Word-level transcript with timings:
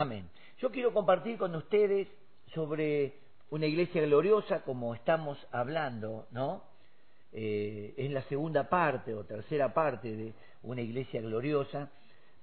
Amén. 0.00 0.30
Yo 0.56 0.70
quiero 0.70 0.94
compartir 0.94 1.36
con 1.36 1.54
ustedes 1.54 2.08
sobre 2.54 3.18
una 3.50 3.66
iglesia 3.66 4.00
gloriosa, 4.00 4.62
como 4.62 4.94
estamos 4.94 5.36
hablando, 5.52 6.26
¿no? 6.30 6.62
Eh, 7.34 7.92
es 7.98 8.10
la 8.10 8.22
segunda 8.22 8.66
parte 8.70 9.14
o 9.14 9.24
tercera 9.24 9.74
parte 9.74 10.16
de 10.16 10.32
una 10.62 10.80
iglesia 10.80 11.20
gloriosa, 11.20 11.90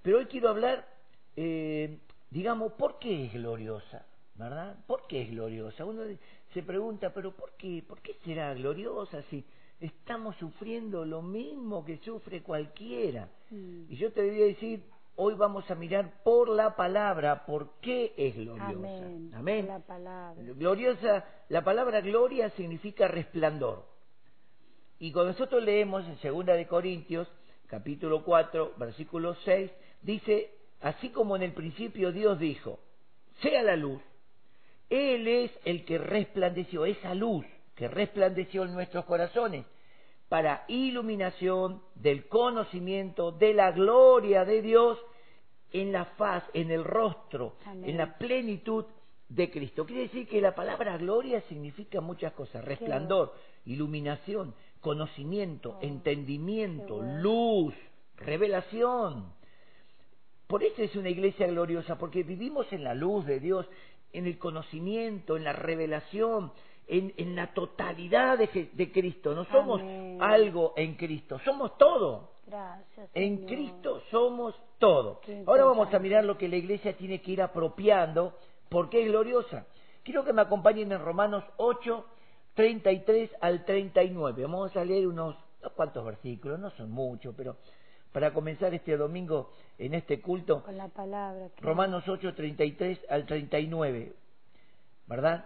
pero 0.03 0.19
hoy 0.19 0.27
quiero 0.27 0.49
hablar, 0.49 0.87
eh, 1.35 1.97
digamos, 2.29 2.73
¿por 2.73 2.99
qué 2.99 3.25
es 3.25 3.33
gloriosa? 3.33 4.05
¿Verdad? 4.35 4.77
¿Por 4.85 5.07
qué 5.07 5.23
es 5.23 5.31
gloriosa? 5.31 5.83
Uno 5.83 6.03
se 6.53 6.61
pregunta, 6.61 7.11
pero 7.11 7.31
¿por 7.31 7.53
qué? 7.53 7.83
¿Por 7.87 8.01
qué 8.01 8.17
será 8.23 8.53
gloriosa 8.53 9.23
si 9.31 9.43
estamos 9.79 10.35
sufriendo 10.35 11.05
lo 11.05 11.23
mismo 11.23 11.83
que 11.83 11.97
sufre 11.97 12.43
cualquiera? 12.43 13.31
Mm. 13.49 13.91
Y 13.91 13.95
yo 13.95 14.11
te 14.11 14.21
debería 14.21 14.45
decir, 14.45 14.83
hoy 15.17 15.33
vamos 15.33 15.69
a 15.69 15.75
mirar 15.75 16.23
por 16.23 16.47
la 16.47 16.75
palabra 16.75 17.45
por 17.45 17.79
qué 17.81 18.13
es 18.17 18.35
gloriosa. 18.35 18.69
Amén. 18.69 19.31
Amén. 19.33 19.67
La 19.67 19.79
palabra. 19.79 20.41
Gloriosa, 20.53 21.25
la 21.49 21.63
palabra 21.63 22.01
gloria 22.01 22.49
significa 22.51 23.07
resplandor. 23.07 23.85
Y 24.99 25.11
cuando 25.11 25.33
nosotros 25.33 25.63
leemos 25.63 26.05
en 26.05 26.17
Segunda 26.19 26.53
de 26.53 26.67
Corintios, 26.67 27.27
capítulo 27.67 28.23
4, 28.23 28.75
versículo 28.77 29.35
6, 29.43 29.71
dice, 30.01 30.51
así 30.81 31.09
como 31.09 31.35
en 31.35 31.43
el 31.43 31.53
principio 31.53 32.11
Dios 32.11 32.39
dijo, 32.39 32.79
sea 33.41 33.63
la 33.63 33.75
luz, 33.75 34.01
Él 34.89 35.27
es 35.27 35.51
el 35.65 35.83
que 35.85 35.97
resplandeció, 35.97 36.85
esa 36.85 37.13
luz 37.13 37.45
que 37.75 37.87
resplandeció 37.87 38.63
en 38.63 38.73
nuestros 38.73 39.05
corazones 39.05 39.65
para 40.29 40.65
iluminación 40.67 41.81
del 41.95 42.27
conocimiento 42.27 43.31
de 43.31 43.53
la 43.53 43.71
gloria 43.71 44.43
de 44.45 44.61
Dios 44.61 44.97
en 45.71 45.91
la 45.91 46.05
faz, 46.05 46.43
en 46.53 46.71
el 46.71 46.83
rostro, 46.83 47.55
en 47.65 47.97
la 47.97 48.17
plenitud 48.17 48.85
de 49.29 49.49
Cristo. 49.49 49.85
Quiere 49.85 50.03
decir 50.03 50.27
que 50.27 50.41
la 50.41 50.55
palabra 50.55 50.97
gloria 50.97 51.41
significa 51.49 52.01
muchas 52.01 52.33
cosas, 52.33 52.63
resplandor, 52.63 53.33
iluminación, 53.65 54.53
conocimiento, 54.81 55.77
entendimiento, 55.81 57.01
luz, 57.01 57.73
revelación. 58.17 59.33
Por 60.47 60.63
eso 60.63 60.81
es 60.81 60.95
una 60.95 61.09
iglesia 61.09 61.47
gloriosa, 61.47 61.97
porque 61.97 62.23
vivimos 62.23 62.71
en 62.71 62.83
la 62.83 62.93
luz 62.93 63.25
de 63.25 63.39
Dios, 63.39 63.65
en 64.13 64.25
el 64.25 64.37
conocimiento, 64.37 65.35
en 65.35 65.43
la 65.43 65.53
revelación, 65.53 66.53
en, 66.87 67.35
la 67.35 67.53
totalidad 67.53 68.37
de, 68.37 68.91
Cristo. 68.91 69.33
No 69.35 69.45
somos 69.45 69.81
algo 70.19 70.73
en 70.75 70.95
Cristo, 70.95 71.39
somos 71.43 71.77
todo. 71.77 72.31
Gracias, 72.45 73.09
en 73.13 73.45
Cristo 73.45 74.01
somos 74.09 74.55
todo. 74.77 75.21
Ahora 75.45 75.65
vamos 75.65 75.93
a 75.93 75.99
mirar 75.99 76.23
lo 76.23 76.37
que 76.37 76.47
la 76.47 76.55
iglesia 76.55 76.95
tiene 76.95 77.21
que 77.21 77.31
ir 77.31 77.41
apropiando 77.41 78.37
porque 78.69 79.01
es 79.01 79.07
gloriosa. 79.07 79.65
Quiero 80.03 80.23
que 80.23 80.31
me 80.31 80.41
acompañen 80.41 80.91
en 80.91 81.03
Romanos 81.03 81.43
8, 81.57 82.05
33 82.53 83.31
al 83.41 83.65
39. 83.65 84.43
Vamos 84.43 84.75
a 84.77 84.85
leer 84.85 85.07
unos, 85.07 85.35
unos 85.59 85.73
cuantos 85.73 86.05
versículos, 86.05 86.57
no 86.57 86.69
son 86.71 86.89
muchos, 86.89 87.35
pero 87.35 87.57
para 88.13 88.33
comenzar 88.33 88.73
este 88.73 88.95
domingo 88.95 89.51
en 89.77 89.93
este 89.93 90.21
culto. 90.21 90.63
Con 90.63 90.77
la 90.77 90.87
palabra. 90.87 91.49
Romanos 91.57 92.07
8, 92.07 92.33
33 92.33 92.99
al 93.09 93.25
39. 93.25 94.13
¿Verdad? 95.07 95.45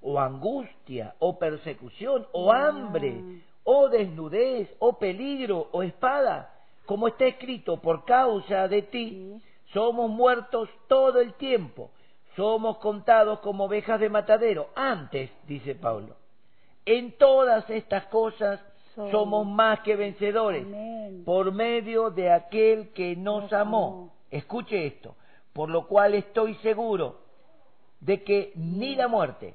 o 0.00 0.18
angustia, 0.18 1.14
o 1.18 1.38
persecución, 1.38 2.26
o 2.32 2.52
hambre, 2.52 3.42
o 3.64 3.88
desnudez, 3.88 4.68
o 4.78 4.92
peligro, 4.94 5.68
o 5.72 5.82
espada, 5.82 6.52
como 6.84 7.08
está 7.08 7.26
escrito, 7.26 7.78
por 7.78 8.04
causa 8.04 8.68
de 8.68 8.82
ti, 8.82 9.40
somos 9.72 10.08
muertos 10.08 10.68
todo 10.86 11.20
el 11.20 11.34
tiempo, 11.34 11.90
somos 12.36 12.78
contados 12.78 13.40
como 13.40 13.64
ovejas 13.64 13.98
de 13.98 14.08
matadero. 14.08 14.68
Antes, 14.76 15.30
dice 15.46 15.74
Pablo, 15.74 16.14
en 16.84 17.12
todas 17.18 17.68
estas 17.68 18.06
cosas 18.06 18.60
somos. 19.10 19.46
más 19.46 19.80
que 19.80 19.96
vencedores 19.96 20.66
por 21.24 21.52
medio 21.52 22.10
de 22.10 22.32
aquel 22.32 22.92
que 22.92 23.16
nos 23.16 23.52
amó. 23.52 24.12
Escuche 24.30 24.86
esto, 24.86 25.16
por 25.52 25.68
lo 25.68 25.86
cual 25.86 26.14
estoy 26.14 26.54
seguro 26.56 27.20
de 28.00 28.22
que 28.22 28.52
ni 28.54 28.94
la 28.94 29.08
muerte, 29.08 29.54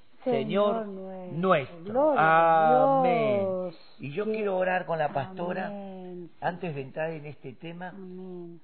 Señor, 0.23 0.87
nuestro. 0.87 2.13
Amén. 2.17 3.71
Y 3.99 4.11
yo 4.11 4.25
quiero 4.25 4.57
orar 4.57 4.85
con 4.85 4.99
la 4.99 5.09
pastora 5.13 5.71
antes 6.41 6.75
de 6.75 6.81
entrar 6.81 7.11
en 7.11 7.25
este 7.25 7.53
tema, 7.53 7.93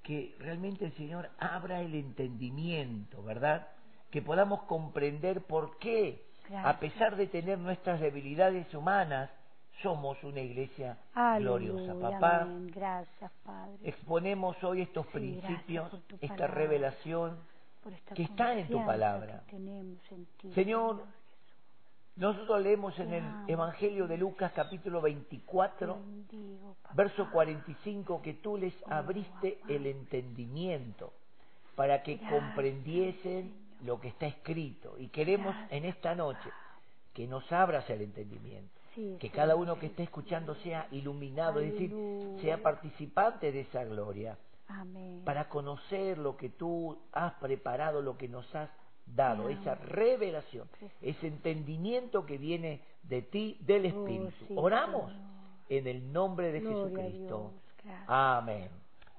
que 0.04 0.36
realmente 0.40 0.86
el 0.86 0.94
Señor 0.94 1.30
abra 1.40 1.82
el 1.82 1.96
entendimiento, 1.96 3.24
¿verdad? 3.24 3.68
Que 4.12 4.22
podamos 4.22 4.64
comprender 4.64 5.42
por 5.42 5.78
qué, 5.78 6.24
a 6.64 6.80
pesar 6.80 7.16
de 7.16 7.28
tener 7.28 7.58
nuestras 7.58 8.00
debilidades 8.00 8.74
humanas, 8.74 9.30
somos 9.82 10.24
una 10.24 10.42
iglesia 10.42 10.98
gloriosa. 11.38 11.94
Papá, 12.00 12.48
gracias, 12.74 13.32
Padre. 13.46 13.78
exponemos 13.84 14.62
hoy 14.64 14.82
estos 14.82 15.06
principios, 15.08 15.92
esta 16.20 16.48
revelación 16.48 17.38
que 18.16 18.24
está 18.24 18.58
en 18.58 18.68
tu 18.68 18.84
palabra. 18.86 19.44
Señor, 20.56 21.04
nosotros 22.18 22.62
leemos 22.62 22.98
en 22.98 23.14
el 23.14 23.24
Evangelio 23.48 24.08
de 24.08 24.18
Lucas 24.18 24.52
capítulo 24.56 25.02
24, 25.02 25.98
verso 26.94 27.30
45, 27.32 28.22
que 28.24 28.34
tú 28.34 28.58
les 28.58 28.74
abriste 28.90 29.60
el 29.68 29.86
entendimiento 29.86 31.14
para 31.76 32.02
que 32.02 32.20
comprendiesen 32.28 33.54
lo 33.86 34.02
que 34.02 34.08
está 34.08 34.26
escrito. 34.26 34.96
Y 34.98 35.10
queremos 35.10 35.56
en 35.70 35.86
esta 35.86 36.16
noche 36.16 36.50
que 37.14 37.28
nos 37.28 37.52
abras 37.52 37.88
el 37.92 38.02
entendimiento, 38.02 38.74
que 39.20 39.30
cada 39.30 39.56
uno 39.56 39.78
que 39.78 39.86
esté 39.86 40.02
escuchando 40.02 40.56
sea 40.56 40.88
iluminado, 40.92 41.60
es 41.60 41.72
decir, 41.72 41.94
sea 42.42 42.64
participante 42.64 43.52
de 43.52 43.62
esa 43.62 43.84
gloria, 43.84 44.40
para 45.24 45.50
conocer 45.50 46.18
lo 46.18 46.36
que 46.36 46.50
tú 46.50 46.98
has 47.12 47.34
preparado, 47.36 48.02
lo 48.02 48.18
que 48.18 48.28
nos 48.28 48.54
has 48.56 48.72
dado, 49.16 49.50
esa 49.50 49.76
revelación, 49.76 50.68
ese 51.02 51.28
entendimiento 51.28 52.26
que 52.26 52.38
viene 52.38 52.82
de 53.04 53.22
ti, 53.22 53.58
del 53.62 53.86
oh, 53.86 53.88
Espíritu. 53.88 54.60
Oramos 54.60 55.12
en 55.70 55.88
el 55.88 56.12
nombre 56.12 56.52
de 56.52 56.62
Jesucristo. 56.62 57.54
Amén. 58.08 58.70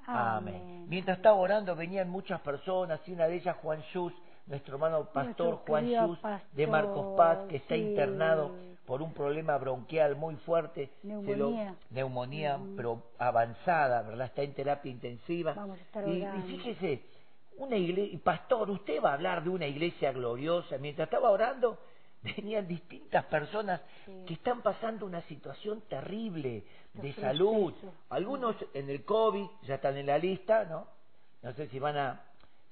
Amén. 0.07 0.87
Mientras 0.89 1.19
estaba 1.19 1.37
orando 1.37 1.77
venían 1.77 2.09
muchas 2.09 2.41
personas 2.41 3.01
y 3.07 3.13
una 3.13 3.27
de 3.27 3.37
ellas 3.37 3.57
Juan 3.63 3.83
Schus, 3.91 4.13
nuestro 4.47 4.75
hermano 4.75 5.05
pastor 5.13 5.61
Juan 5.67 5.87
Schus 5.87 6.19
de 6.53 6.67
Marcos 6.67 7.17
Paz, 7.17 7.39
que 7.49 7.57
está 7.57 7.77
internado 7.77 8.53
por 8.87 9.03
un 9.03 9.13
problema 9.13 9.59
bronquial 9.59 10.17
muy 10.17 10.37
fuerte, 10.37 10.91
neumonía, 11.03 11.75
neumonía 11.91 12.59
pero 12.75 13.03
avanzada, 13.19 14.01
¿verdad? 14.01 14.29
Está 14.29 14.43
en 14.43 14.55
terapia 14.55 14.91
intensiva. 14.91 15.55
y, 16.07 16.25
y 16.25 16.43
fíjese, 16.47 17.03
una 17.59 17.77
iglesia, 17.77 18.19
pastor, 18.23 18.71
usted 18.71 19.03
va 19.03 19.11
a 19.11 19.15
hablar 19.15 19.43
de 19.45 19.51
una 19.51 19.67
iglesia 19.67 20.13
gloriosa. 20.13 20.79
Mientras 20.79 21.07
estaba 21.07 21.31
orando, 21.31 21.79
venían 22.23 22.67
distintas 22.67 23.25
personas 23.27 23.81
que 24.27 24.35
están 24.35 24.63
pasando 24.63 25.07
una 25.07 25.23
situación 25.23 25.83
terrible 25.89 26.65
de 26.95 27.13
salud. 27.15 27.75
Algunos 28.11 28.57
en 28.75 28.91
el 28.91 29.05
COVID 29.05 29.47
ya 29.63 29.77
están 29.77 29.97
en 29.97 30.07
la 30.07 30.19
lista, 30.19 30.65
¿no? 30.65 30.87
No 31.43 31.53
sé 31.53 31.69
si 31.69 31.79
van 31.79 31.97
a, 31.97 32.23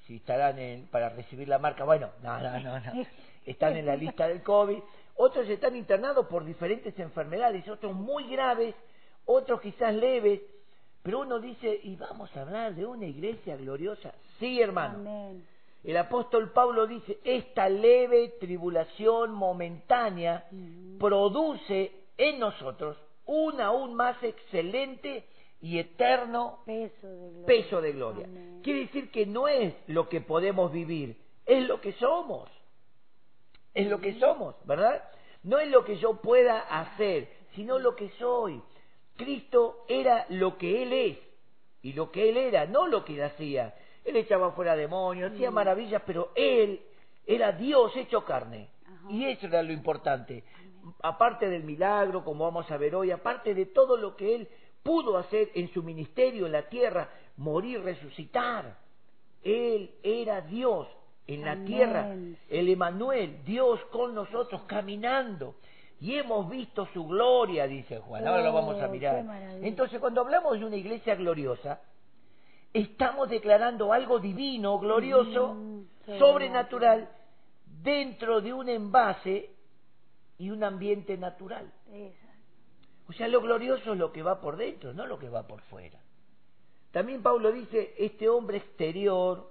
si 0.06 0.16
estarán 0.16 0.58
en, 0.58 0.86
para 0.88 1.10
recibir 1.10 1.48
la 1.48 1.58
marca. 1.58 1.84
Bueno, 1.84 2.10
no, 2.22 2.38
no, 2.40 2.60
no, 2.60 2.80
no. 2.80 2.92
Están 3.46 3.76
en 3.76 3.86
la 3.86 3.94
lista 3.94 4.26
del 4.26 4.42
COVID. 4.42 4.78
Otros 5.14 5.48
están 5.48 5.76
internados 5.76 6.26
por 6.26 6.44
diferentes 6.44 6.98
enfermedades, 6.98 7.68
otros 7.68 7.94
muy 7.94 8.28
graves, 8.28 8.74
otros 9.24 9.60
quizás 9.60 9.94
leves. 9.94 10.40
Pero 11.00 11.20
uno 11.20 11.38
dice, 11.38 11.78
¿y 11.84 11.94
vamos 11.94 12.36
a 12.36 12.42
hablar 12.42 12.74
de 12.74 12.84
una 12.84 13.06
iglesia 13.06 13.56
gloriosa? 13.56 14.12
Sí, 14.38 14.60
hermano. 14.60 14.98
Amén. 14.98 15.46
El 15.84 15.96
apóstol 15.96 16.50
Pablo 16.52 16.86
dice, 16.86 17.18
esta 17.22 17.68
leve 17.68 18.34
tribulación 18.40 19.32
momentánea 19.32 20.48
produce 20.98 21.92
en 22.18 22.40
nosotros 22.40 22.96
un 23.24 23.60
aún 23.60 23.94
más 23.94 24.20
excelente 24.22 25.26
y 25.60 25.78
eterno 25.78 26.60
Peso 26.66 27.06
de 27.08 27.16
gloria. 27.18 27.46
peso 27.46 27.80
de 27.80 27.92
gloria. 27.92 28.24
Amén. 28.26 28.60
Quiere 28.62 28.80
decir 28.80 29.10
que 29.10 29.26
no 29.26 29.46
es 29.48 29.74
lo 29.86 30.08
que 30.08 30.20
podemos 30.20 30.72
vivir, 30.72 31.16
es 31.44 31.64
lo 31.66 31.80
que 31.80 31.92
somos. 31.92 32.50
Es 33.72 33.88
lo 33.88 34.00
que 34.00 34.18
somos, 34.18 34.54
¿verdad? 34.64 35.04
No 35.42 35.58
es 35.58 35.68
lo 35.70 35.84
que 35.84 35.98
yo 35.98 36.14
pueda 36.20 36.58
hacer, 36.60 37.28
sino 37.54 37.78
lo 37.78 37.94
que 37.94 38.10
soy. 38.18 38.60
Cristo 39.16 39.84
era 39.88 40.26
lo 40.30 40.58
que 40.58 40.82
Él 40.82 40.92
es 40.92 41.18
y 41.82 41.92
lo 41.92 42.10
que 42.10 42.28
Él 42.30 42.36
era, 42.38 42.66
no 42.66 42.86
lo 42.88 43.04
que 43.04 43.14
Él 43.14 43.22
hacía. 43.22 43.74
Él 44.06 44.16
echaba 44.16 44.52
fuera 44.52 44.76
demonios, 44.76 45.32
hacía 45.32 45.50
maravillas, 45.50 46.00
pero 46.06 46.30
Él 46.34 46.80
era 47.26 47.52
Dios 47.52 47.94
hecho 47.96 48.24
carne. 48.24 48.68
Ajá. 48.86 49.10
Y 49.12 49.24
eso 49.26 49.46
era 49.46 49.62
lo 49.62 49.72
importante. 49.72 50.44
Aparte 51.02 51.48
del 51.50 51.64
milagro, 51.64 52.24
como 52.24 52.44
vamos 52.44 52.70
a 52.70 52.76
ver 52.76 52.94
hoy, 52.94 53.10
aparte 53.10 53.54
de 53.54 53.66
todo 53.66 53.96
lo 53.96 54.14
que 54.16 54.34
Él 54.36 54.48
pudo 54.84 55.18
hacer 55.18 55.50
en 55.54 55.68
su 55.74 55.82
ministerio 55.82 56.46
en 56.46 56.52
la 56.52 56.62
tierra, 56.68 57.08
morir, 57.36 57.82
resucitar. 57.82 58.76
Él 59.42 59.90
era 60.02 60.40
Dios 60.42 60.86
en 61.26 61.44
la 61.44 61.52
Amén. 61.52 61.64
tierra, 61.66 62.14
el 62.48 62.68
Emanuel, 62.68 63.44
Dios 63.44 63.80
con 63.90 64.14
nosotros 64.14 64.62
caminando. 64.66 65.56
Y 66.00 66.14
hemos 66.14 66.48
visto 66.48 66.86
su 66.92 67.06
gloria, 67.06 67.66
dice 67.66 67.98
Juan. 67.98 68.26
Ahora 68.26 68.42
lo 68.42 68.52
vamos 68.52 68.80
a 68.80 68.86
Oh, 68.86 68.90
mirar. 68.90 69.24
Entonces, 69.62 69.98
cuando 69.98 70.20
hablamos 70.20 70.58
de 70.58 70.64
una 70.64 70.76
iglesia 70.76 71.14
gloriosa, 71.16 71.80
estamos 72.80 73.28
declarando 73.28 73.92
algo 73.92 74.18
divino, 74.18 74.78
glorioso, 74.78 75.54
Mm, 75.54 76.18
sobrenatural, 76.18 77.08
dentro 77.82 78.40
de 78.40 78.52
un 78.52 78.68
envase 78.68 79.50
y 80.38 80.50
un 80.50 80.62
ambiente 80.62 81.16
natural. 81.16 81.72
O 83.08 83.12
sea, 83.12 83.28
lo 83.28 83.40
glorioso 83.40 83.92
es 83.92 83.98
lo 83.98 84.12
que 84.12 84.22
va 84.22 84.40
por 84.40 84.56
dentro, 84.56 84.92
no 84.92 85.06
lo 85.06 85.18
que 85.18 85.28
va 85.28 85.46
por 85.46 85.60
fuera. 85.62 85.98
También 86.92 87.22
Pablo 87.22 87.52
dice, 87.52 87.94
este 87.98 88.28
hombre 88.28 88.58
exterior 88.58 89.50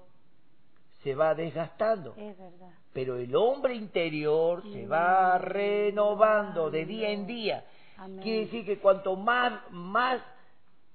se 1.03 1.13
va 1.13 1.35
desgastando, 1.35 2.15
Es 2.17 2.37
verdad. 2.37 2.71
pero 2.93 3.17
el 3.17 3.35
hombre 3.35 3.75
interior 3.75 4.63
se 4.71 4.87
va 4.87 5.37
renovando 5.37 6.71
de 6.71 6.85
día 6.85 7.09
en 7.11 7.27
día. 7.27 7.65
Amén. 7.97 8.19
Quiere 8.21 8.39
decir 8.41 8.65
que 8.65 8.79
cuanto 8.79 9.15
más, 9.15 9.53
más 9.71 10.21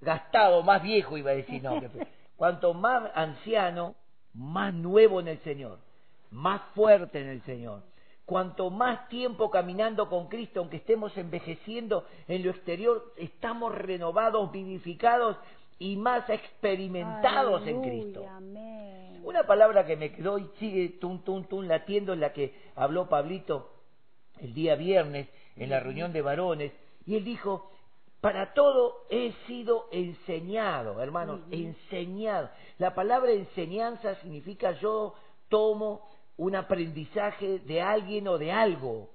gastado, 0.01 0.63
más 0.63 0.83
viejo 0.83 1.17
iba 1.17 1.31
a 1.31 1.35
decir, 1.35 1.63
no, 1.63 1.81
que. 1.81 1.89
cuanto 2.41 2.73
más 2.73 3.11
anciano, 3.15 3.97
más 4.33 4.73
nuevo 4.73 5.21
en 5.21 5.29
el 5.29 5.41
Señor, 5.41 5.79
más 6.31 6.63
fuerte 6.75 7.21
en 7.21 7.29
el 7.29 7.43
Señor. 7.43 7.83
Cuanto 8.25 8.71
más 8.71 9.11
tiempo 9.11 9.51
caminando 9.51 10.09
con 10.09 10.29
Cristo, 10.29 10.61
aunque 10.61 10.79
estemos 10.79 11.15
envejeciendo 11.19 12.07
en 12.29 12.43
lo 12.43 12.51
exterior, 12.53 13.13
estamos 13.19 13.75
renovados, 13.75 14.51
vivificados 14.53 15.37
y 15.79 15.97
más 15.97 16.31
experimentados 16.31 17.67
en 17.67 17.83
Cristo. 17.83 18.25
Amén. 18.27 19.21
Una 19.23 19.43
palabra 19.43 19.85
que 19.85 19.99
me 19.99 20.11
quedó 20.11 20.39
y 20.39 20.49
sigue 20.59 20.89
tum, 20.99 21.23
tum, 21.23 21.45
tum 21.45 21.67
latiendo 21.67 22.15
es 22.15 22.21
la 22.21 22.33
que 22.33 22.55
habló 22.75 23.11
Pablito 23.11 23.71
el 24.39 24.55
día 24.55 24.77
viernes 24.77 25.29
en 25.57 25.69
la 25.69 25.81
reunión 25.81 26.15
de 26.15 26.23
varones. 26.23 26.73
Y 27.05 27.17
él 27.17 27.25
dijo, 27.25 27.71
para 28.21 28.53
todo 28.53 29.05
he 29.09 29.33
sido 29.47 29.87
enseñado, 29.93 31.01
hermanos, 31.03 31.41
enseñado. 31.51 32.51
La 32.79 32.95
palabra 32.95 33.33
enseñanza 33.33 34.15
significa 34.17 34.73
yo 34.73 35.15
tomo 35.49 36.07
un 36.37 36.55
aprendizaje 36.55 37.61
de 37.61 37.81
alguien 37.81 38.29
o 38.29 38.39
de 38.39 38.53
algo. 38.53 39.09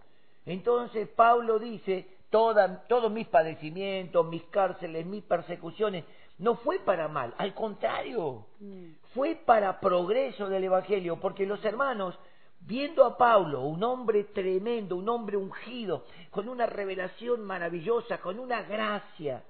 Entonces 0.45 1.07
Pablo 1.09 1.59
dice, 1.59 2.07
toda, 2.29 2.85
todos 2.87 3.11
mis 3.11 3.27
padecimientos, 3.27 4.25
mis 4.27 4.43
cárceles, 4.45 5.05
mis 5.05 5.23
persecuciones, 5.23 6.03
no 6.37 6.55
fue 6.55 6.79
para 6.79 7.07
mal, 7.07 7.33
al 7.37 7.53
contrario, 7.53 8.45
Mm. 8.59 8.91
fue 9.13 9.35
para 9.35 9.79
progreso 9.79 10.49
del 10.49 10.65
Evangelio, 10.65 11.17
porque 11.19 11.45
los 11.45 11.63
hermanos, 11.63 12.17
viendo 12.61 13.05
a 13.05 13.17
Pablo, 13.17 13.61
un 13.61 13.83
hombre 13.83 14.25
tremendo, 14.25 14.95
un 14.95 15.07
hombre 15.09 15.37
ungido, 15.37 16.05
con 16.31 16.49
una 16.49 16.65
revelación 16.65 17.43
maravillosa, 17.43 18.19
con 18.19 18.39
una 18.39 18.63
gracia, 18.63 19.43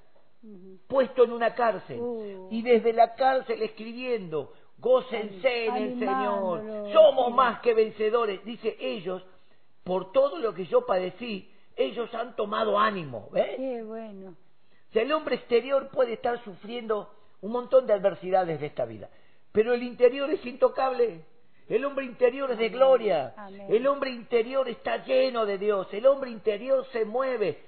puesto 0.88 1.24
en 1.24 1.32
una 1.32 1.56
cárcel, 1.56 2.00
Uh. 2.00 2.50
y 2.52 2.62
desde 2.62 2.94
la 2.94 3.16
cárcel 3.16 3.62
escribiendo, 3.64 4.54
gócense 4.78 5.66
en 5.66 5.76
el 5.76 6.00
Señor, 6.00 6.92
somos 6.94 7.34
más 7.34 7.60
que 7.62 7.74
vencedores, 7.74 8.44
dice 8.44 8.76
ellos, 8.80 9.24
por 9.84 10.12
todo 10.12 10.38
lo 10.40 10.54
que 10.54 10.66
yo 10.66 10.86
padecí, 10.86 11.50
ellos 11.76 12.14
han 12.14 12.36
tomado 12.36 12.80
ánimo, 12.80 13.30
¿ves? 13.32 13.56
Qué 13.58 13.84
bueno. 13.84 14.36
O 14.90 14.94
sea, 14.94 15.02
el 15.04 15.12
hombre 15.12 15.36
exterior 15.36 15.90
puede 15.90 16.14
estar 16.14 16.42
sufriendo 16.44 17.10
un 17.42 17.52
montón 17.52 17.86
de 17.86 17.94
adversidades 17.94 18.60
de 18.60 18.66
esta 18.68 18.86
vida, 18.86 19.10
pero 19.52 19.74
el 19.74 19.84
interior 19.84 20.30
es 20.30 20.46
intocable. 20.46 21.26
El 21.68 21.84
hombre 21.86 22.06
interior 22.06 22.52
es 22.52 22.58
de 22.60 22.70
gloria. 22.70 23.34
Amén. 23.38 23.66
El 23.70 23.88
hombre 23.88 24.12
interior 24.12 24.70
está 24.70 25.04
lleno 25.04 25.46
de 25.46 25.58
Dios. 25.58 25.88
El 25.92 26.06
hombre 26.06 26.30
interior 26.30 26.86
se 26.92 27.06
mueve. 27.06 27.60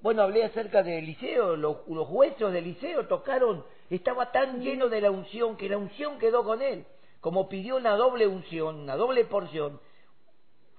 Bueno, 0.00 0.22
hablé 0.22 0.44
acerca 0.44 0.82
de 0.82 0.98
Eliseo. 0.98 1.56
Los, 1.56 1.86
los 1.88 2.08
huesos 2.08 2.52
de 2.52 2.60
Eliseo 2.60 3.06
tocaron. 3.06 3.64
Estaba 3.90 4.32
tan 4.32 4.60
lleno 4.60 4.88
de 4.88 5.00
la 5.02 5.10
unción 5.10 5.56
que 5.56 5.68
la 5.68 5.76
unción 5.76 6.18
quedó 6.18 6.42
con 6.44 6.62
él. 6.62 6.86
Como 7.20 7.48
pidió 7.48 7.76
una 7.76 7.96
doble 7.96 8.26
unción, 8.26 8.80
una 8.80 8.96
doble 8.96 9.24
porción, 9.26 9.78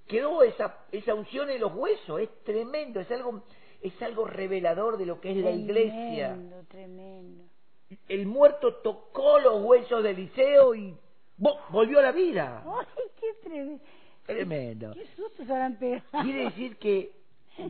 quedó 0.08 0.42
esa, 0.44 0.80
esa 0.92 1.14
unción 1.14 1.50
en 1.52 1.62
los 1.62 1.74
huesos. 1.76 2.20
Es 2.20 2.30
tremendo. 2.44 3.00
Es 3.00 3.12
algo, 3.12 3.44
es 3.82 4.02
algo 4.02 4.26
revelador 4.26 4.98
de 4.98 5.06
lo 5.06 5.22
que 5.22 5.32
es 5.32 5.38
la 5.38 5.52
iglesia 5.52 6.30
Tremendo, 6.30 6.64
tremendo. 6.68 7.44
el 8.08 8.26
muerto 8.26 8.76
tocó 8.78 9.40
los 9.40 9.62
huesos 9.64 10.02
de 10.02 10.10
Eliseo 10.10 10.74
y. 10.74 10.98
volvió 11.38 12.00
a 12.00 12.04
la 12.04 12.12
vida. 12.12 12.64
¡Ay, 12.66 12.86
qué 13.20 13.34
tremendo! 13.42 13.84
Tremendo. 14.26 14.94
¡Qué 14.94 15.44
habrán 15.44 15.78
pegado! 15.78 16.04
Quiere 16.24 16.46
decir 16.46 16.78
que 16.78 17.12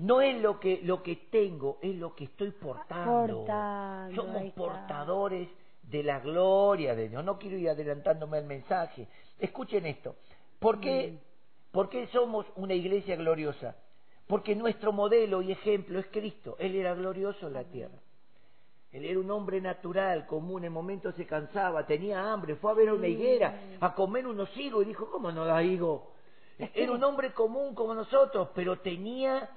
no 0.02 0.22
es 0.22 0.40
lo 0.42 0.60
que 0.60 0.82
lo 0.84 1.04
que 1.04 1.16
tengo, 1.16 1.80
es 1.82 1.96
lo 1.96 2.16
que 2.16 2.26
estoy 2.26 2.52
portando. 2.52 3.46
Somos 4.16 4.54
portadores 4.54 5.50
de 5.84 6.04
la 6.04 6.20
gloria 6.20 6.96
de 6.96 7.10
Dios. 7.10 7.24
No 7.24 7.38
quiero 7.38 7.58
ir 7.58 7.70
adelantándome 7.70 8.38
al 8.38 8.46
mensaje. 8.46 9.08
Escuchen 9.40 9.86
esto. 9.86 10.16
¿Por 10.60 10.80
qué, 10.80 11.20
¿Por 11.72 11.90
qué 11.90 12.08
somos 12.08 12.46
una 12.56 12.74
iglesia 12.74 13.16
gloriosa? 13.16 13.76
Porque 14.28 14.56
nuestro 14.56 14.94
modelo 14.94 15.42
y 15.42 15.52
ejemplo 15.52 16.00
es 16.00 16.08
Cristo. 16.08 16.56
Él 16.60 16.76
era 16.76 16.94
glorioso 16.94 17.48
en 17.48 17.54
la 17.54 17.64
tierra. 17.66 17.98
Él 18.94 19.06
era 19.06 19.20
un 19.20 19.32
hombre 19.32 19.60
natural, 19.60 20.28
común, 20.28 20.64
en 20.66 20.72
momentos 20.72 21.16
se 21.16 21.26
cansaba, 21.26 21.88
tenía 21.88 22.32
hambre, 22.32 22.56
fue 22.56 22.72
a 22.72 22.76
ver 22.76 22.94
una 22.94 23.08
higuera, 23.08 23.78
a 23.82 23.96
comer 23.96 24.28
unos 24.28 24.56
higos 24.56 24.84
y 24.84 24.90
dijo, 24.90 25.10
¿cómo 25.10 25.32
no 25.32 25.46
da 25.46 25.64
higo? 25.64 26.14
Era 26.60 26.92
un 26.92 27.04
hombre 27.04 27.34
común 27.34 27.74
como 27.74 27.96
nosotros, 27.96 28.50
pero 28.54 28.80
tenía, 28.80 29.50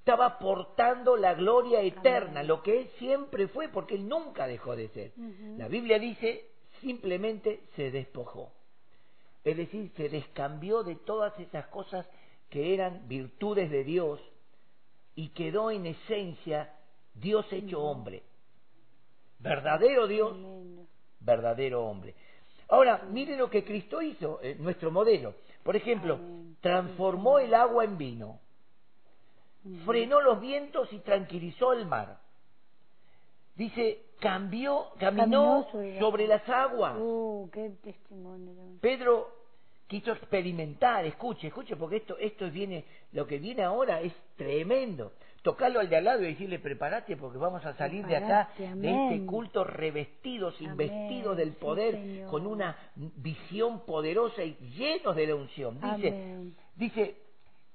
estaba 0.00 0.40
portando 0.40 1.16
la 1.16 1.34
gloria 1.34 1.80
eterna, 1.80 2.42
lo 2.42 2.64
que 2.64 2.80
él 2.80 2.90
siempre 2.98 3.46
fue, 3.46 3.68
porque 3.68 3.94
él 3.94 4.08
nunca 4.08 4.48
dejó 4.48 4.74
de 4.74 4.88
ser. 4.88 5.12
La 5.56 5.68
Biblia 5.68 6.00
dice, 6.00 6.50
simplemente 6.80 7.60
se 7.76 7.92
despojó. 7.92 8.50
Es 9.44 9.56
decir, 9.56 9.92
se 9.96 10.08
descambió 10.08 10.82
de 10.82 10.96
todas 10.96 11.38
esas 11.38 11.66
cosas 11.68 12.04
que 12.50 12.74
eran 12.74 13.06
virtudes 13.06 13.70
de 13.70 13.84
Dios 13.84 14.20
y 15.14 15.28
quedó 15.28 15.70
en 15.70 15.86
esencia 15.86 16.74
Dios 17.14 17.46
hecho 17.52 17.80
hombre. 17.80 18.24
Verdadero 19.38 20.06
Dios, 20.06 20.36
verdadero 21.20 21.84
hombre. 21.84 22.14
Ahora, 22.68 23.02
mire 23.10 23.36
lo 23.36 23.48
que 23.48 23.64
Cristo 23.64 24.02
hizo, 24.02 24.40
eh, 24.42 24.56
nuestro 24.58 24.90
modelo. 24.90 25.34
Por 25.62 25.76
ejemplo, 25.76 26.18
transformó 26.60 27.38
el 27.38 27.54
agua 27.54 27.84
en 27.84 27.98
vino, 27.98 28.40
frenó 29.84 30.20
los 30.20 30.40
vientos 30.40 30.92
y 30.92 30.98
tranquilizó 31.00 31.72
el 31.72 31.86
mar. 31.86 32.18
Dice, 33.54 34.06
cambió, 34.20 34.88
caminó 34.98 35.66
sobre 35.98 36.26
las 36.26 36.48
aguas. 36.48 36.96
Uh. 36.98 37.48
Pedro 38.80 39.30
quiso 39.86 40.12
experimentar, 40.12 41.04
escuche, 41.06 41.48
escuche, 41.48 41.76
porque 41.76 41.96
esto, 41.96 42.16
esto 42.18 42.50
viene, 42.50 42.84
lo 43.12 43.26
que 43.26 43.38
viene 43.38 43.62
ahora 43.62 44.00
es 44.00 44.12
tremendo. 44.36 45.12
Tocarlo 45.46 45.78
al 45.78 45.88
de 45.88 45.96
al 45.96 46.02
lado 46.02 46.24
y 46.24 46.32
decirle, 46.32 46.58
prepárate 46.58 47.16
porque 47.16 47.38
vamos 47.38 47.64
a 47.64 47.72
salir 47.74 48.04
de 48.04 48.16
acá, 48.16 48.48
de 48.58 48.90
este 49.14 49.26
culto 49.26 49.62
revestidos, 49.62 50.60
investidos 50.60 51.36
del 51.36 51.52
poder, 51.52 52.26
con 52.28 52.48
una 52.48 52.76
visión 52.96 53.86
poderosa 53.86 54.42
y 54.42 54.56
llenos 54.76 55.14
de 55.14 55.26
la 55.28 55.36
unción. 55.36 55.74
Dice, 55.76 56.08
Amén. 56.08 56.56
dice, 56.74 57.16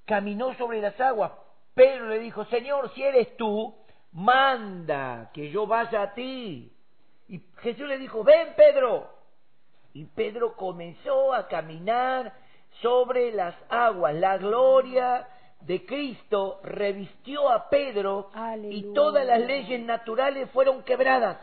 caminó 0.04 0.52
sobre 0.56 0.82
las 0.82 1.00
aguas. 1.00 1.32
Pedro 1.72 2.10
le 2.10 2.18
dijo, 2.18 2.44
Señor, 2.44 2.92
si 2.94 3.04
eres 3.04 3.34
tú, 3.38 3.74
manda 4.12 5.30
que 5.32 5.50
yo 5.50 5.66
vaya 5.66 6.02
a 6.02 6.12
ti. 6.12 6.70
Y 7.28 7.40
Jesús 7.62 7.88
le 7.88 7.96
dijo, 7.96 8.22
ven 8.22 8.48
Pedro. 8.54 9.08
Y 9.94 10.04
Pedro 10.04 10.56
comenzó 10.56 11.32
a 11.32 11.48
caminar 11.48 12.34
sobre 12.82 13.32
las 13.32 13.54
aguas. 13.70 14.14
La 14.14 14.36
gloria 14.36 15.26
de 15.66 15.86
Cristo 15.86 16.60
revistió 16.64 17.48
a 17.48 17.68
Pedro 17.68 18.30
y 18.64 18.92
todas 18.92 19.26
las 19.26 19.40
leyes 19.40 19.80
naturales 19.80 20.50
fueron 20.50 20.82
quebradas. 20.82 21.38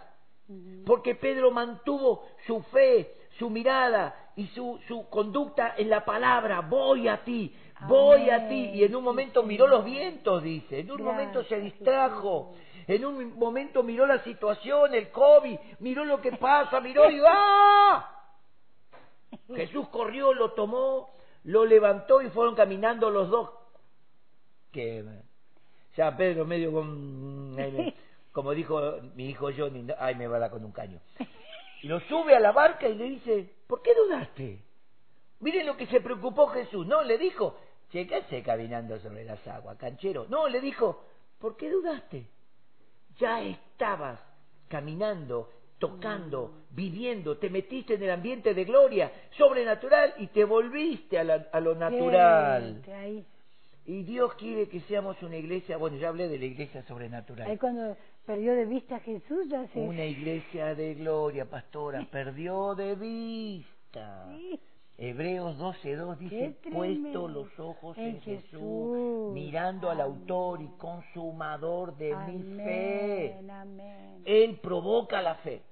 Porque 0.86 1.16
Pedro 1.16 1.52
mantuvo 1.52 2.26
su 2.48 2.62
fe, 2.64 3.16
su 3.38 3.50
mirada 3.50 4.32
y 4.36 4.48
su, 4.48 4.80
su 4.88 5.08
conducta 5.10 5.76
en 5.78 5.90
la 5.90 6.04
palabra, 6.04 6.62
voy 6.62 7.08
a 7.08 7.24
ti, 7.24 7.56
voy 7.88 8.30
a 8.30 8.48
ti. 8.48 8.72
Y 8.74 8.84
en 8.84 8.96
un 8.96 9.04
momento 9.04 9.44
miró 9.44 9.68
los 9.68 9.86
vientos, 9.86 10.42
dice, 10.42 10.80
en 10.80 10.92
un 10.92 11.04
momento 11.04 11.44
se 11.44 11.60
distrajo, 11.60 12.56
en 12.88 13.06
un 13.06 13.38
momento 13.38 13.84
miró 13.84 14.08
la 14.08 14.24
situación, 14.24 14.96
el 14.96 15.12
COVID, 15.12 15.60
miró 15.80 16.04
lo 16.04 16.20
que 16.20 16.32
pasa, 16.32 16.80
miró 16.80 17.10
y 17.12 17.22
¡ah! 17.28 18.16
Jesús 19.56 19.88
corrió, 19.90 20.34
lo 20.34 20.54
tomó, 20.54 21.12
lo 21.44 21.66
levantó 21.66 22.22
y 22.22 22.30
fueron 22.30 22.56
caminando 22.56 23.12
los 23.12 23.30
dos. 23.30 23.59
Que 24.72 25.04
ya 25.96 26.16
Pedro 26.16 26.46
medio 26.46 26.72
con, 26.72 27.56
como 28.32 28.52
dijo 28.52 28.98
mi 29.16 29.30
hijo 29.30 29.50
Johnny, 29.56 29.88
ay 29.98 30.16
me 30.16 30.28
va 30.28 30.38
a 30.38 30.40
dar 30.42 30.52
con 30.52 30.64
un 30.64 30.72
caño. 30.72 31.00
Y 31.82 31.88
lo 31.88 32.00
sube 32.02 32.36
a 32.36 32.40
la 32.40 32.52
barca 32.52 32.88
y 32.88 32.96
le 32.96 33.06
dice, 33.06 33.50
¿por 33.68 33.82
qué 33.82 33.94
dudaste? 33.96 34.60
Miren 35.40 35.66
lo 35.66 35.78
que 35.78 35.88
se 35.88 36.02
preocupó 36.02 36.48
Jesús. 36.48 36.86
No, 36.86 37.02
le 37.04 37.18
dijo, 37.18 37.58
che, 37.92 38.06
¿qué 38.06 38.16
hace 38.18 38.44
caminando 38.44 39.00
sobre 39.00 39.24
las 39.24 39.46
aguas, 39.48 39.78
canchero? 39.78 40.26
No, 40.30 40.48
le 40.50 40.60
dijo, 40.60 41.06
¿por 41.40 41.56
qué 41.56 41.70
dudaste? 41.72 42.28
Ya 43.18 43.42
estabas 43.42 44.20
caminando, 44.68 45.50
tocando, 45.80 46.66
viviendo, 46.72 47.38
te 47.38 47.50
metiste 47.50 47.94
en 47.96 48.04
el 48.04 48.12
ambiente 48.12 48.54
de 48.54 48.66
gloria 48.66 49.12
sobrenatural 49.38 50.14
y 50.18 50.28
te 50.28 50.44
volviste 50.44 51.18
a, 51.18 51.24
la- 51.24 51.48
a 51.52 51.60
lo 51.62 51.74
natural. 51.76 52.82
Y 53.86 54.04
Dios 54.04 54.34
quiere 54.36 54.68
que 54.70 54.82
seamos 54.82 55.22
una 55.24 55.38
iglesia, 55.38 55.78
bueno, 55.78 55.98
ya 55.98 56.10
hablé 56.10 56.28
de 56.28 56.38
la 56.38 56.46
iglesia 56.46 56.84
sobrenatural. 56.84 57.50
ahí 57.50 57.58
cuando 57.58 57.98
perdió 58.26 58.54
de 58.54 58.66
vista 58.66 58.98
a 58.98 59.00
Jesús, 59.00 59.48
ya 59.50 59.68
se... 59.70 59.80
Una 59.80 60.06
iglesia 60.06 60.76
de 60.76 60.94
gloria, 60.96 61.50
pastora, 61.50 62.06
perdió 62.12 62.76
de 62.76 62.96
vista. 62.96 64.28
Sí. 64.38 64.60
Hebreos 65.02 65.58
12.2 65.58 66.18
dice, 66.18 66.58
puesto 66.74 67.30
los 67.30 67.58
ojos 67.58 67.98
En 67.98 68.08
en 68.08 68.22
Jesús, 68.22 68.52
Jesús. 68.52 69.34
mirando 69.34 69.90
al 69.90 70.02
autor 70.02 70.62
y 70.62 70.68
consumador 70.78 71.96
de 71.96 72.14
mi 72.28 72.44
fe. 72.58 73.40
Amén. 73.50 74.22
Él 74.26 74.60
provoca 74.62 75.22
la 75.22 75.36
fe. 75.36 75.64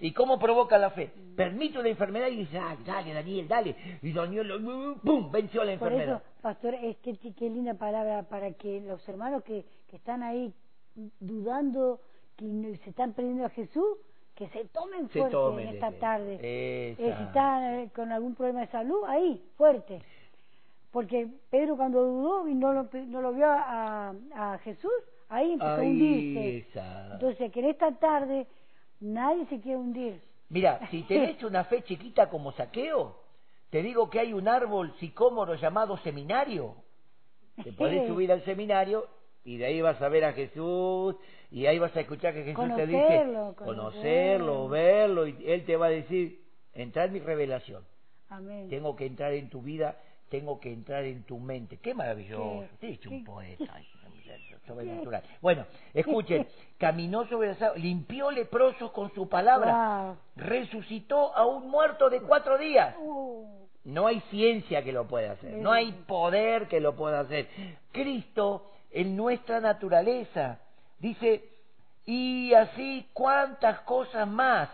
¿Y 0.00 0.12
cómo 0.12 0.38
provoca 0.38 0.78
la 0.78 0.90
fe? 0.90 1.10
Permite 1.36 1.78
una 1.78 1.88
enfermedad 1.88 2.28
y 2.28 2.36
dice, 2.36 2.58
"Ay, 2.58 2.78
dale, 2.86 3.12
Daniel, 3.14 3.48
dale. 3.48 3.76
Y 4.02 4.12
Daniel, 4.12 4.52
¡pum!, 5.02 5.30
venció 5.30 5.64
la 5.64 5.76
Por 5.78 5.92
enfermedad. 5.92 6.22
eso, 6.22 6.40
pastor, 6.40 6.74
es 6.74 6.96
que 6.98 7.16
qué 7.16 7.50
linda 7.50 7.74
palabra 7.74 8.22
para 8.24 8.52
que 8.52 8.80
los 8.80 9.06
hermanos 9.08 9.42
que, 9.42 9.64
que 9.88 9.96
están 9.96 10.22
ahí 10.22 10.52
dudando, 11.20 12.00
que 12.36 12.78
se 12.84 12.90
están 12.90 13.12
perdiendo 13.12 13.44
a 13.46 13.50
Jesús, 13.50 13.98
que 14.34 14.48
se 14.48 14.64
tomen 14.66 15.08
Se 15.08 15.18
fuerte 15.18 15.32
tomen 15.32 15.68
en 15.68 15.74
esta 15.74 15.90
de- 15.90 15.98
tarde. 15.98 16.38
Eh, 16.40 16.94
si 16.96 17.04
están 17.04 17.62
eh, 17.80 17.90
con 17.94 18.12
algún 18.12 18.34
problema 18.36 18.60
de 18.60 18.68
salud, 18.68 19.02
ahí, 19.06 19.42
fuerte. 19.56 20.00
Porque 20.92 21.28
Pedro 21.50 21.76
cuando 21.76 22.02
dudó 22.04 22.48
y 22.48 22.54
no 22.54 22.72
lo, 22.72 22.88
no 23.06 23.20
lo 23.20 23.32
vio 23.32 23.46
a, 23.48 24.14
a 24.34 24.58
Jesús, 24.58 24.92
ahí 25.28 25.52
empezó 25.52 25.70
a 25.72 25.80
hundirse. 25.80 26.66
Entonces, 27.12 27.52
que 27.52 27.60
en 27.60 27.66
esta 27.66 27.92
tarde 27.98 28.46
nadie 29.00 29.46
se 29.46 29.60
quiere 29.60 29.78
hundir. 29.78 30.22
Mira, 30.48 30.80
si 30.90 31.02
tenés 31.02 31.42
una 31.42 31.64
fe 31.64 31.82
chiquita 31.82 32.28
como 32.28 32.52
saqueo, 32.52 33.16
te 33.70 33.82
digo 33.82 34.08
que 34.08 34.20
hay 34.20 34.32
un 34.32 34.48
árbol 34.48 34.94
sicómoro 34.98 35.54
llamado 35.54 35.96
seminario. 35.98 36.74
Te 37.62 37.72
podés 37.72 38.06
subir 38.06 38.30
al 38.30 38.44
seminario 38.44 39.08
y 39.44 39.56
de 39.56 39.66
ahí 39.66 39.80
vas 39.80 40.00
a 40.00 40.08
ver 40.08 40.24
a 40.24 40.32
Jesús 40.32 41.16
y 41.50 41.66
ahí 41.66 41.78
vas 41.78 41.94
a 41.96 42.00
escuchar 42.00 42.34
que 42.34 42.44
Jesús 42.44 42.76
te 42.76 42.86
dice 42.86 43.24
Conocerlo, 43.56 44.68
verlo 44.68 45.26
y 45.26 45.36
él 45.44 45.64
te 45.64 45.76
va 45.76 45.86
a 45.86 45.90
decir, 45.90 46.40
entrar 46.72 47.06
en 47.06 47.14
mi 47.14 47.20
revelación, 47.20 47.84
Amén. 48.28 48.68
tengo 48.68 48.94
que 48.94 49.06
entrar 49.06 49.32
en 49.32 49.48
tu 49.48 49.62
vida, 49.62 49.96
tengo 50.28 50.60
que 50.60 50.72
entrar 50.72 51.04
en 51.04 51.24
tu 51.24 51.38
mente. 51.38 51.78
Qué 51.78 51.94
maravilloso, 51.94 52.66
te 52.78 52.88
he 52.88 52.92
hecho 52.92 53.10
un 53.10 53.24
poeta. 53.24 53.80
sobrenatural. 54.66 55.22
Bueno, 55.40 55.64
escuchen, 55.94 56.46
caminó 56.78 57.26
sobre 57.28 57.48
las 57.48 57.62
aguas, 57.62 57.80
limpió 57.82 58.30
leprosos 58.30 58.90
con 58.92 59.12
su 59.14 59.28
palabra, 59.28 59.72
Wow. 60.06 60.16
resucitó 60.36 61.34
a 61.34 61.46
un 61.46 61.68
muerto 61.70 62.10
de 62.10 62.20
cuatro 62.20 62.58
días. 62.58 62.94
Uh, 63.00 63.66
No 63.84 64.06
hay 64.06 64.20
ciencia 64.30 64.82
que 64.84 64.92
lo 64.92 65.06
pueda 65.06 65.32
hacer, 65.32 65.54
no 65.54 65.72
hay 65.72 65.92
poder 66.06 66.68
que 66.68 66.80
lo 66.80 66.94
pueda 66.94 67.20
hacer. 67.20 67.48
Cristo 67.92 68.70
en 68.90 69.16
nuestra 69.16 69.60
naturaleza 69.60 70.58
dice, 70.98 71.44
y 72.04 72.52
así 72.54 73.06
cuántas 73.12 73.80
cosas 73.80 74.26
más 74.28 74.68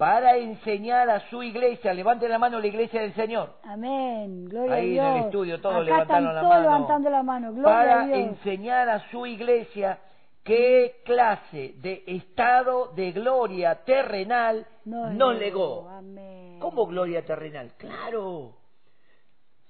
para 0.00 0.38
enseñar 0.38 1.10
a 1.10 1.28
su 1.28 1.42
iglesia. 1.42 1.92
Levante 1.92 2.26
la 2.26 2.38
mano 2.38 2.58
la 2.58 2.66
iglesia 2.66 3.02
del 3.02 3.12
Señor. 3.14 3.50
Amén. 3.64 4.46
Gloria 4.46 4.74
Ahí 4.76 4.98
a 4.98 5.08
en 5.08 5.12
Dios. 5.12 5.16
el 5.18 5.24
estudio 5.26 5.60
todos 5.60 5.74
Acá 5.74 5.84
levantaron 5.84 6.24
están 6.24 6.34
la 6.34 6.40
todos 6.40 6.54
mano. 6.54 6.62
levantando 6.62 7.10
la 7.10 7.22
mano. 7.22 7.52
Gloria 7.52 7.64
para 7.70 8.00
a 8.00 8.06
Dios. 8.06 8.18
enseñar 8.18 8.88
a 8.88 9.10
su 9.10 9.26
iglesia 9.26 9.98
qué 10.42 11.02
clase 11.04 11.74
de 11.82 12.02
estado 12.06 12.92
de 12.96 13.12
gloria 13.12 13.74
terrenal 13.84 14.66
Nos 14.86 15.12
nos 15.12 15.34
legó. 15.36 15.82
legó. 15.82 15.88
Amén. 15.90 16.58
¿Cómo 16.60 16.86
gloria 16.86 17.22
terrenal? 17.26 17.72
Claro. 17.76 18.54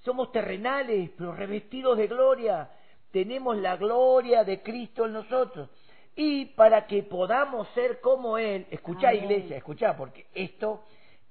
Somos 0.05 0.31
terrenales, 0.31 1.11
pero 1.17 1.33
revestidos 1.33 1.97
de 1.97 2.07
gloria. 2.07 2.69
Tenemos 3.11 3.57
la 3.57 3.75
gloria 3.75 4.45
de 4.45 4.61
Cristo 4.63 5.05
en 5.07 5.11
nosotros. 5.11 5.69
Y 6.15 6.45
para 6.47 6.87
que 6.87 7.03
podamos 7.03 7.67
ser 7.69 8.01
como 8.01 8.37
Él, 8.37 8.67
escuchá 8.69 9.09
Amén. 9.09 9.23
iglesia, 9.23 9.57
escuchá, 9.57 9.95
porque 9.95 10.27
esto, 10.33 10.83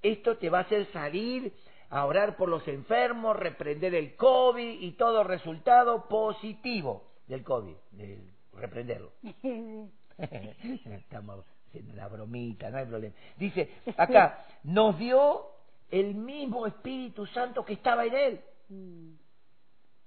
esto 0.02 0.36
te 0.38 0.48
va 0.50 0.58
a 0.58 0.62
hacer 0.62 0.86
salir 0.92 1.52
a 1.90 2.06
orar 2.06 2.36
por 2.36 2.48
los 2.48 2.66
enfermos, 2.68 3.36
reprender 3.36 3.94
el 3.94 4.14
COVID 4.16 4.80
y 4.80 4.92
todo 4.92 5.24
resultado 5.24 6.08
positivo 6.08 7.04
del 7.26 7.42
COVID, 7.44 7.74
del 7.92 8.30
reprenderlo. 8.54 9.12
Estamos 10.18 11.44
haciendo 11.68 11.92
una 11.94 12.08
bromita, 12.08 12.70
no 12.70 12.78
hay 12.78 12.86
problema. 12.86 13.14
Dice, 13.36 13.70
acá, 13.96 14.46
nos 14.64 14.98
dio 14.98 15.46
el 15.90 16.14
mismo 16.14 16.66
Espíritu 16.66 17.26
Santo 17.26 17.64
que 17.64 17.74
estaba 17.74 18.04
en 18.06 18.14
él, 18.14 18.40
Mm, 18.72 19.14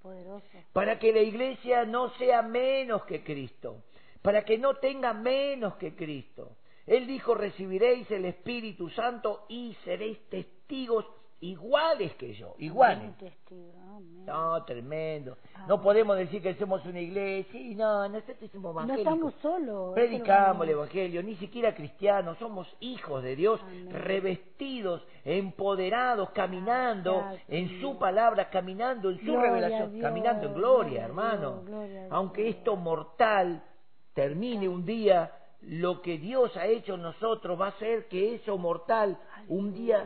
Poderoso. 0.01 0.45
para 0.71 0.97
que 0.99 1.11
la 1.11 1.19
iglesia 1.19 1.83
no 1.83 2.09
sea 2.11 2.41
menos 2.41 3.03
que 3.03 3.23
Cristo, 3.25 3.83
para 4.23 4.43
que 4.43 4.57
no 4.57 4.75
tenga 4.77 5.13
menos 5.13 5.75
que 5.75 5.95
Cristo. 5.95 6.57
Él 6.87 7.05
dijo, 7.05 7.35
recibiréis 7.35 8.09
el 8.09 8.25
Espíritu 8.25 8.89
Santo 8.89 9.45
y 9.47 9.75
seréis 9.85 10.19
testigos 10.29 11.05
iguales 11.39 12.13
que 12.15 12.33
yo, 12.33 12.55
iguales. 12.57 13.11
No, 14.25 14.63
tremendo. 14.63 15.37
Ah. 15.55 15.65
No 15.67 15.81
podemos 15.81 16.17
decir 16.17 16.41
que 16.41 16.55
somos 16.55 16.85
una 16.85 17.01
iglesia, 17.01 17.59
y 17.59 17.75
no, 17.75 18.07
nosotros 18.07 18.49
somos 18.51 18.73
No 18.73 18.81
evangélicos. 18.81 19.13
estamos 19.13 19.33
solos. 19.41 19.93
Predicamos 19.93 20.63
el 20.65 20.71
Evangelio, 20.71 21.21
ni 21.21 21.35
siquiera 21.35 21.75
cristianos, 21.75 22.37
somos 22.37 22.67
hijos 22.79 23.21
de 23.23 23.35
Dios, 23.35 23.59
Amén. 23.61 23.91
revestidos, 23.91 25.05
empoderados, 25.25 26.29
caminando 26.31 27.19
Gracias, 27.19 27.43
en 27.49 27.81
su 27.81 27.97
palabra, 27.99 28.49
caminando 28.49 29.09
en 29.09 29.19
su 29.19 29.25
Gloria 29.25 29.41
revelación, 29.51 29.99
caminando 29.99 30.47
en 30.47 30.53
gloria 30.53 31.03
hermano. 31.05 31.61
Gloria 31.65 32.07
Aunque 32.09 32.47
esto 32.47 32.77
mortal 32.77 33.63
termine 34.13 34.67
un 34.67 34.85
día, 34.85 35.31
lo 35.61 36.01
que 36.01 36.17
Dios 36.17 36.55
ha 36.57 36.67
hecho 36.67 36.95
en 36.95 37.03
nosotros 37.03 37.59
va 37.59 37.67
a 37.67 37.69
hacer 37.69 38.07
que 38.07 38.35
eso 38.35 38.57
mortal 38.57 39.17
un 39.47 39.73
día 39.73 40.05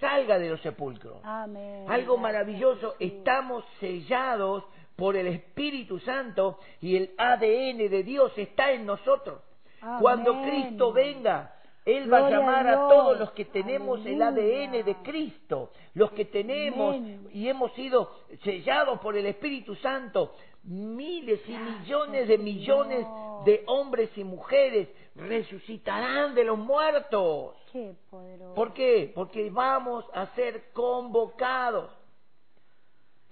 salga 0.00 0.38
de 0.38 0.50
los 0.50 0.60
sepulcros. 0.60 1.18
Amén. 1.24 1.86
Algo 1.88 2.16
maravilloso, 2.16 2.94
estamos 2.98 3.64
sellados 3.80 4.64
por 4.96 5.16
el 5.16 5.26
Espíritu 5.26 5.98
Santo 6.00 6.58
y 6.80 6.96
el 6.96 7.14
ADN 7.18 7.90
de 7.90 8.02
Dios 8.04 8.32
está 8.36 8.70
en 8.70 8.86
nosotros. 8.86 9.40
Amén. 9.80 9.98
Cuando 10.00 10.42
Cristo 10.42 10.92
venga, 10.92 11.56
Él 11.84 12.12
va 12.12 12.18
a 12.18 12.20
Gloria 12.20 12.36
a 12.36 12.40
llamar 12.40 12.68
a, 12.68 12.88
todos 12.88 13.18
los 13.18 13.32
que 13.32 13.46
tenemos 13.46 14.04
el. 14.06 14.22
ADN 14.22 14.84
de 14.84 14.96
Cristo, 15.02 15.72
los 15.94 16.12
que 16.12 16.26
tenemos 16.26 16.96
Amén. 16.96 17.28
y 17.32 17.48
hemos 17.48 17.72
sido 17.74 18.12
sellados 18.44 19.00
por 19.00 19.16
el 19.16 19.26
Espíritu 19.26 19.74
Santo. 19.76 20.34
Miles 20.64 21.40
y 21.46 21.52
millones 21.52 22.26
de 22.28 22.38
millones 22.38 23.06
de 23.44 23.62
hombres 23.66 24.10
y 24.16 24.24
mujeres 24.24 24.88
resucitarán 25.14 26.34
de 26.34 26.44
los 26.44 26.58
muertos. 26.58 27.54
Qué 27.70 27.94
poderoso. 28.10 28.54
¿Por 28.54 28.72
qué? 28.72 29.12
Porque 29.14 29.50
vamos 29.50 30.04
a 30.14 30.26
ser 30.34 30.70
convocados 30.72 31.90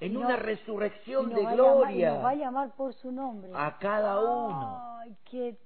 en 0.00 0.14
no- 0.14 0.20
una 0.20 0.36
resurrección 0.36 1.30
de 1.30 1.34
a 1.36 1.38
llamar- 1.44 1.54
gloria 1.56 2.14
nos 2.14 2.24
va 2.24 2.30
a 2.30 2.34
llamar 2.34 2.76
por 2.76 2.92
su 2.94 3.10
nombre. 3.12 3.50
a 3.54 3.78
cada 3.78 4.20
uno. 4.20 4.98
Ay, 5.00 5.16
qué, 5.30 5.56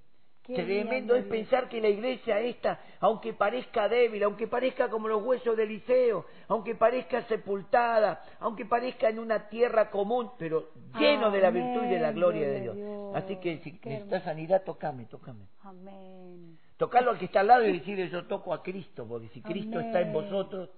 Qué 0.46 0.54
Tremendo 0.54 1.14
bien, 1.14 1.24
es 1.24 1.28
pensar 1.28 1.68
que 1.68 1.80
la 1.80 1.88
iglesia 1.88 2.38
esta, 2.38 2.78
aunque 3.00 3.32
parezca 3.32 3.88
débil, 3.88 4.22
aunque 4.22 4.46
parezca 4.46 4.88
como 4.88 5.08
los 5.08 5.20
huesos 5.24 5.56
de 5.56 5.64
Eliseo, 5.64 6.24
aunque 6.46 6.76
parezca 6.76 7.22
sepultada, 7.22 8.22
aunque 8.38 8.64
parezca 8.64 9.08
en 9.08 9.18
una 9.18 9.48
tierra 9.48 9.90
común, 9.90 10.30
pero 10.38 10.68
lleno 11.00 11.32
de 11.32 11.40
la 11.40 11.50
virtud 11.50 11.86
y 11.86 11.88
de 11.88 11.98
la 11.98 12.12
gloria 12.12 12.48
de 12.48 12.60
Dios. 12.60 12.76
Dios. 12.76 13.16
Así 13.16 13.36
que 13.36 13.58
si 13.58 13.76
Qué 13.78 13.88
necesitas 13.88 14.22
sanidad, 14.22 14.62
tocame, 14.62 15.06
tocame. 15.06 15.46
Amén. 15.62 16.56
Tocarlo 16.76 17.10
al 17.10 17.18
que 17.18 17.24
está 17.24 17.40
al 17.40 17.48
lado 17.48 17.66
y 17.66 17.72
decirle 17.72 18.08
yo 18.08 18.26
toco 18.26 18.54
a 18.54 18.62
Cristo, 18.62 19.04
porque 19.08 19.28
si 19.30 19.42
Cristo 19.42 19.80
está 19.80 20.00
en 20.00 20.12
vosotros, 20.12 20.70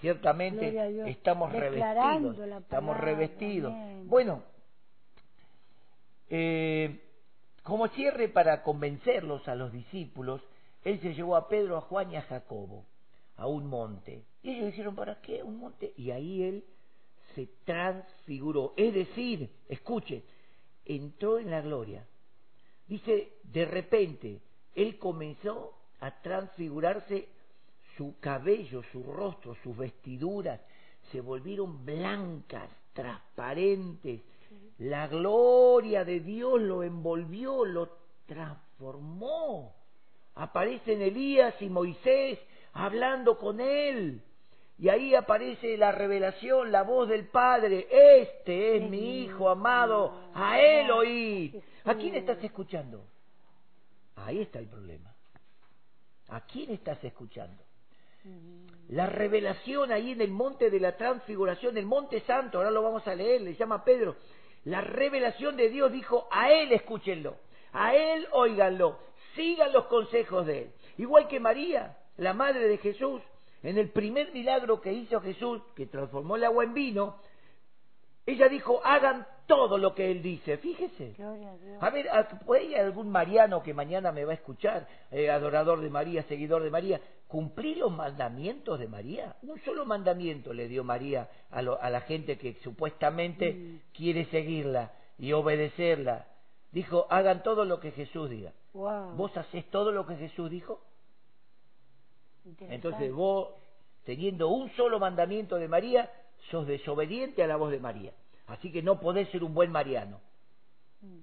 ciertamente 0.00 1.10
estamos 1.10 1.52
revestidos. 1.52 2.38
Estamos 2.62 2.96
revestidos. 2.96 3.72
amén. 3.74 4.08
Bueno, 4.08 4.42
eh, 6.30 7.03
como 7.64 7.88
cierre 7.88 8.28
para 8.28 8.62
convencerlos 8.62 9.48
a 9.48 9.56
los 9.56 9.72
discípulos, 9.72 10.40
él 10.84 11.00
se 11.00 11.14
llevó 11.14 11.34
a 11.34 11.48
Pedro, 11.48 11.76
a 11.76 11.80
Juan 11.80 12.12
y 12.12 12.16
a 12.16 12.22
Jacobo 12.22 12.84
a 13.36 13.46
un 13.46 13.66
monte. 13.66 14.24
Y 14.42 14.50
ellos 14.50 14.66
dijeron, 14.66 14.94
¿para 14.94 15.20
qué 15.20 15.42
un 15.42 15.58
monte? 15.58 15.92
Y 15.96 16.10
ahí 16.10 16.42
él 16.42 16.64
se 17.34 17.48
transfiguró. 17.64 18.74
Es 18.76 18.94
decir, 18.94 19.50
escuche, 19.68 20.22
entró 20.84 21.38
en 21.38 21.50
la 21.50 21.60
gloria. 21.60 22.06
Dice, 22.86 23.32
de 23.42 23.64
repente, 23.64 24.40
él 24.74 24.98
comenzó 24.98 25.74
a 26.00 26.20
transfigurarse 26.20 27.28
su 27.96 28.18
cabello, 28.20 28.82
su 28.92 29.02
rostro, 29.02 29.56
sus 29.62 29.76
vestiduras, 29.76 30.60
se 31.10 31.20
volvieron 31.20 31.84
blancas, 31.84 32.68
transparentes. 32.92 34.20
La 34.78 35.06
gloria 35.06 36.04
de 36.04 36.20
Dios 36.20 36.60
lo 36.60 36.82
envolvió, 36.82 37.64
lo 37.64 37.96
transformó. 38.26 39.74
Aparecen 40.34 41.00
Elías 41.00 41.54
y 41.60 41.68
Moisés 41.68 42.38
hablando 42.72 43.38
con 43.38 43.60
él. 43.60 44.20
Y 44.76 44.88
ahí 44.88 45.14
aparece 45.14 45.76
la 45.76 45.92
revelación, 45.92 46.72
la 46.72 46.82
voz 46.82 47.08
del 47.08 47.28
Padre. 47.28 47.86
Este 47.90 48.76
es 48.76 48.90
mi 48.90 49.22
Hijo 49.22 49.48
amado, 49.48 50.12
a 50.34 50.60
él 50.60 50.90
oíd. 50.90 51.56
¿A 51.84 51.94
quién 51.94 52.16
estás 52.16 52.42
escuchando? 52.42 53.04
Ahí 54.16 54.40
está 54.40 54.58
el 54.58 54.66
problema. 54.66 55.14
¿A 56.28 56.40
quién 56.40 56.72
estás 56.72 57.02
escuchando? 57.04 57.62
La 58.88 59.06
revelación 59.06 59.92
ahí 59.92 60.12
en 60.12 60.20
el 60.20 60.30
monte 60.30 60.70
de 60.70 60.80
la 60.80 60.96
transfiguración, 60.96 61.76
el 61.76 61.86
monte 61.86 62.20
santo, 62.20 62.58
ahora 62.58 62.70
lo 62.70 62.82
vamos 62.82 63.06
a 63.06 63.14
leer, 63.14 63.42
le 63.42 63.54
llama 63.54 63.84
Pedro. 63.84 64.16
La 64.64 64.80
revelación 64.80 65.56
de 65.56 65.68
Dios 65.68 65.92
dijo, 65.92 66.26
a 66.30 66.50
él 66.50 66.72
escúchenlo, 66.72 67.36
a 67.72 67.94
él 67.94 68.26
óiganlo, 68.32 68.98
sigan 69.34 69.72
los 69.72 69.86
consejos 69.86 70.46
de 70.46 70.62
él. 70.62 70.72
Igual 70.96 71.28
que 71.28 71.40
María, 71.40 71.98
la 72.16 72.32
madre 72.32 72.68
de 72.68 72.78
Jesús, 72.78 73.20
en 73.62 73.78
el 73.78 73.90
primer 73.90 74.32
milagro 74.32 74.80
que 74.80 74.92
hizo 74.92 75.20
Jesús, 75.20 75.62
que 75.74 75.86
transformó 75.86 76.36
el 76.36 76.44
agua 76.44 76.64
en 76.64 76.74
vino, 76.74 77.18
ella 78.26 78.48
dijo, 78.48 78.80
hagan 78.84 79.26
todo 79.46 79.78
lo 79.78 79.94
que 79.94 80.10
él 80.10 80.22
dice. 80.22 80.58
Fíjese. 80.58 81.14
A 81.80 81.90
ver, 81.90 82.08
¿a- 82.08 82.28
¿puede 82.46 82.64
ir 82.64 82.76
algún 82.76 83.10
mariano 83.10 83.62
que 83.62 83.74
mañana 83.74 84.12
me 84.12 84.24
va 84.24 84.32
a 84.32 84.36
escuchar, 84.36 84.86
eh, 85.10 85.30
adorador 85.30 85.80
de 85.80 85.90
María, 85.90 86.22
seguidor 86.24 86.62
de 86.62 86.70
María, 86.70 87.00
cumplir 87.28 87.78
los 87.78 87.92
mandamientos 87.92 88.78
de 88.78 88.88
María? 88.88 89.36
Un 89.42 89.60
solo 89.64 89.84
mandamiento 89.84 90.52
le 90.52 90.68
dio 90.68 90.84
María 90.84 91.28
a, 91.50 91.62
lo- 91.62 91.80
a 91.80 91.90
la 91.90 92.00
gente 92.02 92.38
que 92.38 92.54
supuestamente 92.62 93.52
Mm. 93.54 93.80
quiere 93.92 94.24
seguirla 94.26 94.92
y 95.18 95.32
obedecerla. 95.32 96.26
Dijo, 96.72 97.06
hagan 97.10 97.42
todo 97.42 97.64
lo 97.64 97.78
que 97.80 97.92
Jesús 97.92 98.28
diga. 98.30 98.52
Wow. 98.72 99.12
¿Vos 99.14 99.36
hacés 99.36 99.64
todo 99.70 99.92
lo 99.92 100.06
que 100.06 100.16
Jesús 100.16 100.50
dijo? 100.50 100.80
Entonces 102.60 103.12
vos, 103.12 103.48
teniendo 104.04 104.48
un 104.48 104.70
solo 104.76 104.98
mandamiento 104.98 105.56
de 105.56 105.68
María, 105.68 106.10
sos 106.50 106.66
desobediente 106.66 107.42
a 107.42 107.46
la 107.46 107.56
voz 107.56 107.70
de 107.70 107.78
María. 107.80 108.12
Así 108.46 108.70
que 108.70 108.82
no 108.82 109.00
podés 109.00 109.28
ser 109.30 109.42
un 109.42 109.54
buen 109.54 109.70
mariano. 109.70 110.20
Mm. 111.00 111.20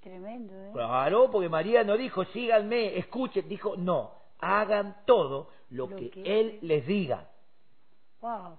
Tremendo, 0.00 0.54
¿eh? 0.54 0.70
Claro, 0.72 1.30
porque 1.30 1.48
María 1.48 1.84
no 1.84 1.96
dijo, 1.96 2.24
síganme, 2.26 2.98
escuchen, 2.98 3.48
dijo, 3.48 3.76
no, 3.76 4.12
hagan 4.40 4.96
todo 5.06 5.50
lo, 5.70 5.86
Lo 5.86 5.96
que, 5.96 6.10
que 6.10 6.40
Él 6.40 6.58
les 6.62 6.84
diga. 6.86 7.28
Wow. 8.20 8.58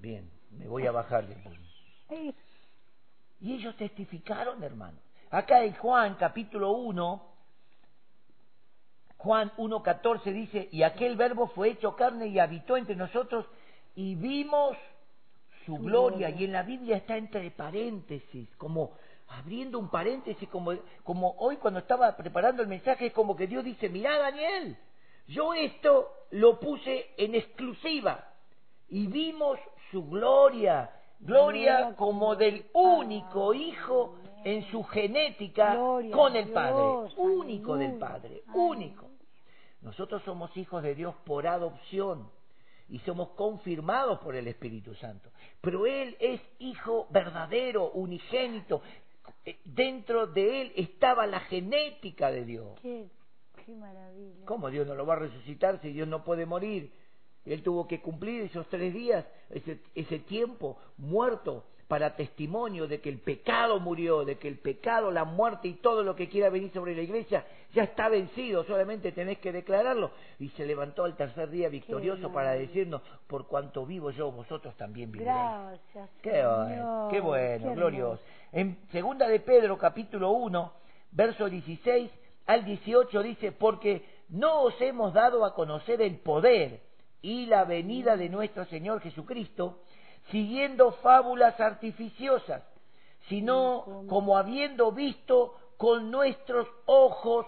Bien, 0.00 0.30
me 0.50 0.68
voy 0.68 0.86
a 0.86 0.92
bajar 0.92 1.26
de 1.26 1.36
Ey, 2.10 2.34
Y 3.40 3.54
ellos 3.54 3.76
testificaron, 3.76 4.62
hermano. 4.62 4.98
Acá 5.30 5.64
en 5.64 5.72
Juan 5.74 6.16
capítulo 6.16 6.72
1, 6.72 7.32
Juan 9.16 9.52
1.14 9.56 10.32
dice, 10.32 10.68
y 10.72 10.82
aquel 10.82 11.16
verbo 11.16 11.46
fue 11.48 11.70
hecho 11.70 11.96
carne 11.96 12.26
y 12.26 12.38
habitó 12.38 12.76
entre 12.76 12.96
nosotros 12.96 13.46
y 13.94 14.16
vimos 14.16 14.76
su 15.66 15.76
gloria. 15.76 16.30
Y 16.30 16.44
en 16.44 16.52
la 16.52 16.62
Biblia 16.62 16.96
está 16.96 17.16
entre 17.16 17.50
paréntesis, 17.50 18.48
como 18.56 18.92
abriendo 19.28 19.78
un 19.78 19.88
paréntesis, 19.88 20.48
como, 20.48 20.72
como 21.04 21.34
hoy 21.38 21.56
cuando 21.56 21.80
estaba 21.80 22.16
preparando 22.16 22.62
el 22.62 22.68
mensaje, 22.68 23.06
es 23.06 23.12
como 23.12 23.36
que 23.36 23.46
Dios 23.46 23.64
dice, 23.64 23.88
mirá 23.88 24.18
Daniel, 24.18 24.76
yo 25.26 25.54
esto 25.54 26.10
lo 26.30 26.60
puse 26.60 27.10
en 27.16 27.34
exclusiva 27.34 28.28
y 28.88 29.06
vimos 29.06 29.58
su 29.90 30.06
gloria, 30.08 30.90
gloria 31.20 31.94
como 31.96 32.36
del 32.36 32.66
único 32.74 33.48
Padre. 33.48 33.58
Hijo 33.58 34.16
en 34.44 34.64
su 34.70 34.82
genética 34.84 35.76
con 36.12 36.36
el 36.36 36.48
Padre, 36.48 37.14
único 37.16 37.76
del 37.76 37.94
Padre, 37.94 38.42
único. 38.54 39.08
Nosotros 39.80 40.22
somos 40.24 40.54
hijos 40.56 40.82
de 40.82 40.94
Dios 40.94 41.14
por 41.24 41.46
adopción 41.46 42.28
y 42.92 42.98
somos 43.00 43.30
confirmados 43.30 44.18
por 44.20 44.36
el 44.36 44.46
Espíritu 44.46 44.94
Santo. 44.94 45.30
Pero 45.62 45.86
Él 45.86 46.14
es 46.20 46.42
hijo 46.58 47.06
verdadero, 47.10 47.90
unigénito. 47.92 48.82
Eh, 49.46 49.58
Dentro 49.64 50.26
de 50.26 50.60
Él 50.60 50.72
estaba 50.76 51.26
la 51.26 51.40
genética 51.40 52.30
de 52.30 52.44
Dios. 52.44 52.78
qué, 52.82 53.08
qué 53.64 53.74
maravilla. 53.74 54.44
¿Cómo 54.44 54.68
Dios 54.68 54.86
no 54.86 54.94
lo 54.94 55.06
va 55.06 55.14
a 55.14 55.20
resucitar 55.20 55.80
si 55.80 55.90
Dios 55.90 56.06
no 56.06 56.22
puede 56.22 56.44
morir? 56.44 56.92
Él 57.46 57.62
tuvo 57.62 57.88
que 57.88 58.02
cumplir 58.02 58.42
esos 58.42 58.68
tres 58.68 58.92
días, 58.92 59.24
ese, 59.48 59.80
ese 59.94 60.18
tiempo 60.18 60.76
muerto 60.98 61.64
para 61.92 62.16
testimonio 62.16 62.88
de 62.88 63.02
que 63.02 63.10
el 63.10 63.18
pecado 63.18 63.78
murió, 63.78 64.24
de 64.24 64.38
que 64.38 64.48
el 64.48 64.56
pecado, 64.56 65.10
la 65.10 65.26
muerte 65.26 65.68
y 65.68 65.74
todo 65.74 66.02
lo 66.02 66.16
que 66.16 66.26
quiera 66.26 66.48
venir 66.48 66.72
sobre 66.72 66.96
la 66.96 67.02
iglesia 67.02 67.44
ya 67.74 67.82
está 67.82 68.08
vencido, 68.08 68.64
solamente 68.64 69.12
tenés 69.12 69.36
que 69.40 69.52
declararlo. 69.52 70.10
Y 70.38 70.48
se 70.56 70.64
levantó 70.64 71.04
al 71.04 71.16
tercer 71.16 71.50
día 71.50 71.68
victorioso 71.68 72.32
para 72.32 72.52
decirnos, 72.52 73.02
por 73.26 73.46
cuanto 73.46 73.84
vivo 73.84 74.10
yo, 74.10 74.32
vosotros 74.32 74.74
también 74.78 75.12
viviréis. 75.12 75.36
Gracias. 75.36 76.08
Qué 76.22 76.30
Señor. 76.30 76.66
bueno, 76.66 77.08
qué 77.10 77.20
bueno, 77.20 77.68
Qué 77.68 77.74
glorioso. 77.74 78.22
En 78.52 78.78
segunda 78.90 79.28
de 79.28 79.40
Pedro, 79.40 79.76
capítulo 79.76 80.30
1, 80.30 80.72
verso 81.10 81.50
16 81.50 82.10
al 82.46 82.64
18 82.64 83.22
dice, 83.22 83.52
porque 83.52 84.02
no 84.30 84.62
os 84.62 84.80
hemos 84.80 85.12
dado 85.12 85.44
a 85.44 85.54
conocer 85.54 86.00
el 86.00 86.16
poder 86.20 86.80
y 87.20 87.44
la 87.44 87.66
venida 87.66 88.16
de 88.16 88.30
nuestro 88.30 88.64
Señor 88.64 89.02
Jesucristo, 89.02 89.82
siguiendo 90.30 90.92
fábulas 91.02 91.58
artificiosas, 91.60 92.62
sino 93.28 94.04
como 94.08 94.36
habiendo 94.36 94.92
visto 94.92 95.54
con 95.76 96.10
nuestros 96.10 96.68
ojos 96.86 97.46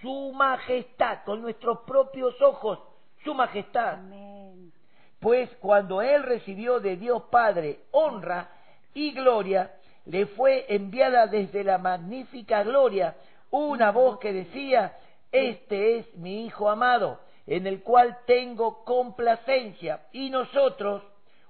su 0.00 0.32
majestad, 0.32 1.24
con 1.24 1.42
nuestros 1.42 1.80
propios 1.80 2.40
ojos 2.42 2.78
su 3.24 3.34
majestad. 3.34 3.94
Amén. 3.94 4.72
Pues 5.20 5.48
cuando 5.60 6.02
él 6.02 6.22
recibió 6.22 6.80
de 6.80 6.96
Dios 6.96 7.22
Padre 7.30 7.80
honra 7.92 8.50
y 8.92 9.12
gloria, 9.12 9.74
le 10.04 10.26
fue 10.26 10.66
enviada 10.68 11.26
desde 11.26 11.64
la 11.64 11.78
magnífica 11.78 12.62
gloria 12.62 13.16
una 13.50 13.92
voz 13.92 14.18
que 14.18 14.32
decía, 14.32 14.98
este 15.32 15.98
es 15.98 16.16
mi 16.16 16.44
Hijo 16.44 16.68
amado, 16.68 17.20
en 17.46 17.66
el 17.66 17.82
cual 17.82 18.18
tengo 18.26 18.84
complacencia. 18.84 20.06
Y 20.12 20.30
nosotros 20.30 21.02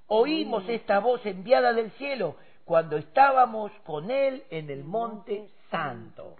oímos 0.06 0.68
esta 0.68 0.98
voz 1.00 1.24
enviada 1.26 1.72
del 1.72 1.90
cielo 1.92 2.36
cuando 2.64 2.96
estábamos 2.96 3.72
con 3.84 4.10
él 4.10 4.44
en 4.50 4.70
el 4.70 4.84
monte 4.84 5.50
santo. 5.70 6.36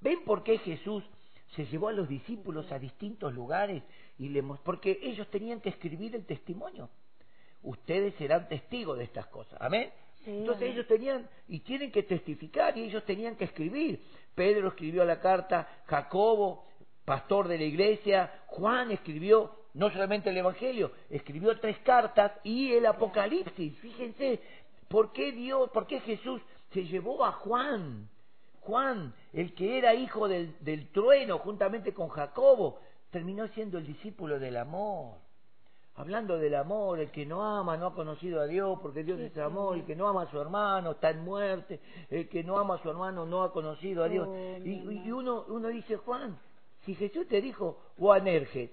¿Ven 0.00 0.24
por 0.24 0.42
qué 0.42 0.58
Jesús 0.58 1.04
se 1.54 1.66
llevó 1.66 1.88
a 1.88 1.92
los 1.92 2.08
discípulos 2.08 2.70
a 2.72 2.78
distintos 2.78 3.32
lugares 3.34 3.82
y 4.18 4.28
le 4.28 4.42
porque 4.64 4.98
ellos 5.02 5.28
tenían 5.30 5.60
que 5.60 5.68
escribir 5.68 6.14
el 6.14 6.24
testimonio. 6.24 6.88
Ustedes 7.62 8.14
serán 8.16 8.48
testigos 8.48 8.98
de 8.98 9.04
estas 9.04 9.26
cosas. 9.26 9.60
Amén. 9.60 9.90
Sí, 10.24 10.30
Entonces 10.30 10.62
amén. 10.62 10.72
ellos 10.72 10.86
tenían 10.86 11.28
y 11.48 11.60
tienen 11.60 11.92
que 11.92 12.02
testificar 12.04 12.76
y 12.76 12.84
ellos 12.84 13.04
tenían 13.04 13.36
que 13.36 13.44
escribir. 13.44 14.02
Pedro 14.34 14.68
escribió 14.68 15.04
la 15.04 15.20
carta, 15.20 15.82
Jacobo, 15.86 16.64
pastor 17.04 17.48
de 17.48 17.58
la 17.58 17.64
iglesia, 17.64 18.42
Juan 18.46 18.90
escribió 18.90 19.54
no 19.74 19.90
solamente 19.90 20.30
el 20.30 20.36
Evangelio, 20.36 20.92
escribió 21.08 21.58
tres 21.58 21.78
cartas 21.78 22.32
y 22.44 22.72
el 22.72 22.86
Apocalipsis. 22.86 23.78
Fíjense, 23.78 24.40
¿por 24.88 25.12
qué 25.12 25.32
Dios, 25.32 25.70
por 25.70 25.86
qué 25.86 26.00
Jesús 26.00 26.42
se 26.72 26.84
llevó 26.84 27.24
a 27.24 27.32
Juan? 27.32 28.08
Juan, 28.60 29.14
el 29.32 29.54
que 29.54 29.78
era 29.78 29.94
hijo 29.94 30.28
del, 30.28 30.54
del 30.60 30.88
trueno 30.88 31.38
juntamente 31.38 31.92
con 31.94 32.08
Jacobo, 32.08 32.78
terminó 33.10 33.48
siendo 33.48 33.78
el 33.78 33.86
discípulo 33.86 34.38
del 34.38 34.56
amor. 34.56 35.16
Hablando 35.94 36.38
del 36.38 36.54
amor, 36.54 37.00
el 37.00 37.10
que 37.10 37.26
no 37.26 37.44
ama 37.44 37.76
no 37.76 37.88
ha 37.88 37.94
conocido 37.94 38.40
a 38.40 38.46
Dios 38.46 38.78
porque 38.80 39.04
Dios 39.04 39.20
es 39.20 39.36
amor, 39.36 39.76
el 39.76 39.84
que 39.84 39.94
no 39.94 40.08
ama 40.08 40.22
a 40.22 40.30
su 40.30 40.40
hermano 40.40 40.92
está 40.92 41.10
en 41.10 41.22
muerte, 41.22 41.80
el 42.08 42.28
que 42.28 42.42
no 42.42 42.58
ama 42.58 42.76
a 42.76 42.82
su 42.82 42.88
hermano 42.88 43.26
no 43.26 43.42
ha 43.42 43.52
conocido 43.52 44.02
a 44.02 44.08
Dios. 44.08 44.26
Oh, 44.28 44.58
Y, 44.64 45.02
y 45.04 45.12
uno, 45.12 45.44
uno 45.48 45.68
dice, 45.68 45.96
Juan, 45.98 46.38
si 46.86 46.94
Jesús 46.94 47.28
te 47.28 47.42
dijo 47.42 47.78
Juanerges, 47.98 48.70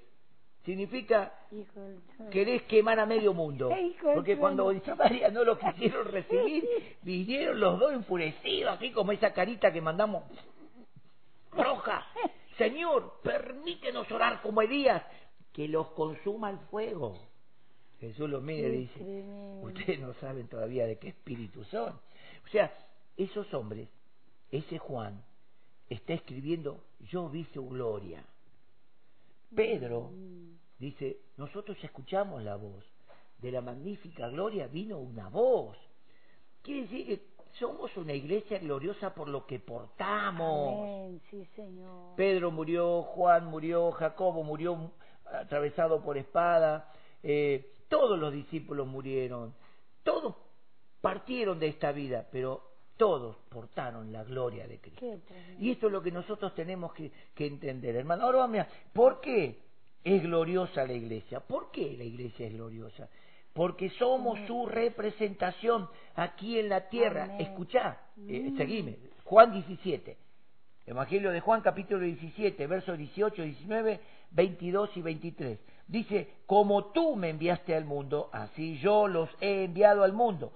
significa 0.64 1.34
querés 2.32 2.64
quemar 2.64 3.00
a 3.00 3.06
medio 3.06 3.34
mundo. 3.34 3.70
Porque 4.16 4.38
cuando. 4.38 4.66
Odisea 4.66 4.96
María 4.96 5.30
no 5.30 5.44
lo 5.44 5.58
quisieron 5.58 6.06
recibir, 6.08 6.68
vinieron 7.02 7.60
los 7.60 7.80
dos 7.80 7.94
enfurecidos, 7.94 8.74
así 8.74 8.92
como 8.92 9.12
esa 9.12 9.34
carita 9.34 9.72
que 9.72 9.82
mandamos 9.82 10.24
roja. 11.52 12.06
Señor, 12.58 13.20
permítenos 13.24 14.12
orar 14.12 14.42
como 14.42 14.62
Elías, 14.62 15.04
que 15.54 15.68
los 15.68 15.88
consuma 15.92 16.50
el 16.50 16.60
fuego. 16.72 17.18
Jesús 18.00 18.30
los 18.30 18.42
mira 18.42 18.68
y 18.68 18.88
dice, 18.88 19.26
ustedes 19.62 20.00
no 20.00 20.14
saben 20.16 20.48
todavía 20.48 20.86
de 20.86 20.98
qué 20.98 21.10
espíritu 21.10 21.64
son. 21.66 22.00
O 22.46 22.48
sea, 22.52 22.74
esos 23.18 23.54
hombres, 23.54 23.90
ese 24.52 24.78
Juan, 24.78 25.22
está 25.90 26.14
escribiendo, 26.14 26.84
yo 27.00 27.30
vi 27.30 27.46
su 27.54 27.68
gloria. 27.68 28.24
Pedro 29.56 30.12
Mm. 30.12 30.58
dice, 30.78 31.18
nosotros 31.38 31.78
escuchamos 31.84 32.44
la 32.44 32.56
voz, 32.56 32.86
de 33.40 33.52
la 33.52 33.62
magnífica 33.62 34.28
gloria 34.30 34.68
vino 34.68 34.98
una 35.00 35.30
voz. 35.30 35.78
Quiere 36.62 36.82
decir 36.82 37.06
que 37.08 37.30
somos 37.58 37.96
una 37.98 38.14
iglesia 38.14 38.60
gloriosa 38.60 39.14
por 39.14 39.28
lo 39.30 39.46
que 39.46 39.60
portamos. 39.60 40.80
Amén, 40.80 41.22
sí, 41.30 41.46
Señor. 41.56 42.16
Pedro 42.16 42.52
murió, 42.52 43.02
Juan 43.04 43.46
murió, 43.46 43.92
Jacobo 43.92 44.44
murió 44.44 44.92
atravesado 45.26 46.02
por 46.04 46.18
espada, 46.18 46.92
eh, 47.24 47.74
todos 47.88 48.20
los 48.20 48.34
discípulos 48.34 48.88
murieron, 48.88 49.54
todos 50.04 50.36
partieron 51.02 51.60
de 51.60 51.68
esta 51.68 51.92
vida, 51.92 52.28
pero 52.32 52.69
todos 53.00 53.38
portaron 53.48 54.12
la 54.12 54.26
gloria 54.26 54.68
de 54.68 54.78
Cristo. 54.80 55.06
Y 55.58 55.72
esto 55.72 55.88
es 55.88 55.94
lo 55.94 56.04
que 56.04 56.12
nosotros 56.12 56.54
tenemos 56.54 56.92
que, 56.94 57.10
que 57.34 57.48
entender, 57.48 57.96
hermano. 57.96 58.26
Ahora 58.26 58.40
vamos 58.40 58.60
a 58.60 58.68
¿por 58.92 59.22
qué 59.22 59.56
es 60.04 60.22
gloriosa 60.22 60.86
la 60.86 60.92
iglesia? 60.94 61.40
¿Por 61.40 61.72
qué 61.72 61.96
la 61.98 62.04
iglesia 62.04 62.48
es 62.48 62.54
gloriosa? 62.54 63.08
Porque 63.54 63.90
somos 63.92 64.38
su 64.48 64.66
representación 64.66 65.88
aquí 66.16 66.60
en 66.60 66.68
la 66.68 66.90
tierra. 66.90 67.24
Amén. 67.24 67.40
Escuchá, 67.42 68.02
eh, 68.28 68.52
Mm. 68.52 68.58
seguime, 68.58 68.98
Juan 69.24 69.54
17. 69.54 70.18
Evangelio 70.86 71.32
de 71.32 71.40
Juan 71.40 71.62
capítulo 71.62 72.02
17, 72.02 72.68
versos 72.68 72.98
18, 72.98 73.44
19, 73.44 74.00
22 74.32 74.90
y 74.98 75.02
23. 75.02 75.60
Dice, 75.88 76.28
como 76.46 76.86
tú 76.92 77.16
me 77.16 77.30
enviaste 77.30 77.74
al 77.76 77.86
mundo, 77.86 78.30
así 78.34 78.78
yo 78.80 79.08
los 79.08 79.30
he 79.40 79.64
enviado 79.64 80.04
al 80.04 80.12
mundo. 80.14 80.52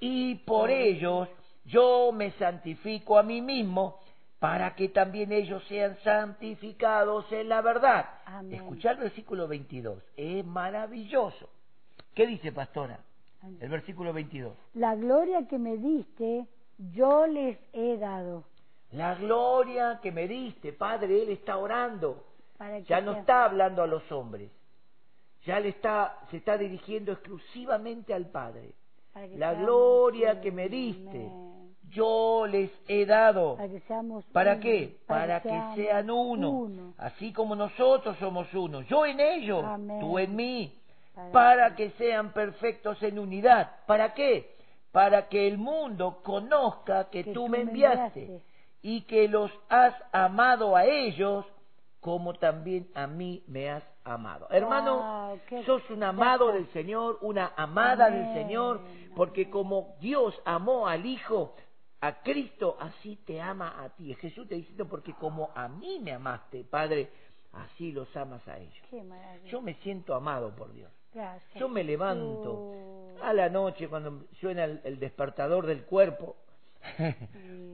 Y 0.00 0.34
por 0.46 0.70
ellos 0.70 1.28
yo 1.64 2.12
me 2.12 2.30
santifico 2.32 3.18
a 3.18 3.22
mí 3.22 3.40
mismo, 3.40 3.98
para 4.38 4.74
que 4.74 4.88
también 4.90 5.32
ellos 5.32 5.62
sean 5.68 5.96
santificados 6.04 7.30
en 7.32 7.48
la 7.48 7.62
verdad. 7.62 8.06
Amén. 8.26 8.54
Escuchá 8.54 8.90
el 8.92 8.98
versículo 8.98 9.48
22, 9.48 10.02
es 10.16 10.44
maravilloso. 10.44 11.48
¿Qué 12.14 12.26
dice, 12.26 12.52
pastora? 12.52 13.00
Amén. 13.42 13.58
El 13.60 13.70
versículo 13.70 14.12
22. 14.12 14.54
La 14.74 14.94
gloria 14.94 15.46
que 15.48 15.58
me 15.58 15.76
diste, 15.78 16.46
yo 16.92 17.26
les 17.26 17.58
he 17.72 17.96
dado. 17.96 18.44
La 18.92 19.14
gloria 19.14 19.98
que 20.02 20.12
me 20.12 20.28
diste, 20.28 20.72
Padre, 20.72 21.22
Él 21.22 21.30
está 21.30 21.56
orando. 21.56 22.24
Para 22.58 22.78
Ya 22.80 23.00
no 23.00 23.12
sea- 23.12 23.20
está 23.20 23.44
hablando 23.44 23.82
a 23.82 23.86
los 23.86 24.10
hombres. 24.12 24.50
Ya 25.44 25.58
le 25.60 25.70
está, 25.70 26.18
se 26.30 26.36
está 26.36 26.56
dirigiendo 26.56 27.12
exclusivamente 27.12 28.14
al 28.14 28.26
Padre. 28.26 28.72
La 29.36 29.54
gloria 29.54 30.40
que 30.40 30.50
me 30.52 30.68
diste, 30.68 31.26
Amén. 31.26 31.43
Yo 31.94 32.46
les 32.46 32.70
he 32.88 33.06
dado. 33.06 33.56
Para 33.56 33.68
que 33.68 33.80
seamos 33.80 34.24
¿Para 34.26 34.52
uno. 34.52 34.60
qué? 34.60 34.96
Para 35.06 35.40
que 35.40 35.48
seamos 35.48 35.76
sean 35.76 36.10
uno, 36.10 36.94
así 36.98 37.32
como 37.32 37.54
nosotros 37.54 38.16
somos 38.18 38.52
uno. 38.52 38.82
Yo 38.82 39.06
en 39.06 39.20
ellos, 39.20 39.64
Amén. 39.64 40.00
tú 40.00 40.18
en 40.18 40.34
mí, 40.36 40.78
Para 41.14 41.32
para 41.32 41.76
que 41.76 41.90
sean 41.92 42.32
perfectos 42.32 43.02
en 43.02 43.18
unidad. 43.18 43.70
¿Para 43.86 44.12
qué? 44.14 44.56
Para 44.92 45.28
que 45.28 45.48
el 45.48 45.56
mundo 45.58 46.20
conozca 46.22 47.08
que, 47.10 47.24
tú 47.24 47.48
me 47.48 47.62
enviaste 47.62 48.42
y 48.82 49.02
que 49.02 49.28
los 49.28 49.50
has 49.68 49.94
amado 50.12 50.76
a 50.76 50.84
ellos 50.84 51.46
como 52.00 52.34
también 52.34 52.86
a 52.94 53.06
mí 53.06 53.42
me 53.46 53.70
has 53.70 53.82
amado. 54.04 54.46
Hermano, 54.50 55.28
Wow, 55.28 55.40
qué 55.48 55.64
sos 55.64 55.88
un 55.88 56.02
amado 56.02 56.52
del 56.52 56.66
Señor, 56.72 57.18
una 57.22 57.52
amada 57.56 58.06
Amén, 58.06 58.26
del 58.26 58.34
Señor, 58.34 58.80
porque 59.16 59.48
como 59.48 59.96
Dios 60.00 60.38
amó 60.44 60.86
al 60.86 61.06
Hijo, 61.06 61.54
a 62.06 62.22
Cristo, 62.22 62.76
así 62.80 63.16
te 63.24 63.40
ama 63.40 63.82
a 63.82 63.88
ti. 63.90 64.14
Jesús 64.14 64.46
te 64.48 64.56
diciendo, 64.56 64.86
porque 64.86 65.12
como 65.14 65.50
a 65.54 65.68
mí 65.68 65.98
me 66.00 66.12
amaste, 66.12 66.64
Padre, 66.64 67.08
así 67.52 67.92
los 67.92 68.14
amas 68.16 68.46
a 68.48 68.58
ellos. 68.58 68.74
Qué. 68.90 69.02
Yo 69.46 69.60
me 69.62 69.74
siento 69.74 70.14
amado 70.14 70.54
por 70.54 70.72
Dios. 70.72 70.90
Gracias. 71.12 71.54
Yo 71.54 71.68
me 71.68 71.84
levanto 71.84 72.52
Oh. 72.52 73.16
a 73.22 73.32
la 73.32 73.48
noche 73.48 73.88
cuando 73.88 74.24
suena 74.40 74.64
el, 74.64 74.80
el 74.84 74.98
despertador 74.98 75.66
del 75.66 75.84
cuerpo. 75.84 76.36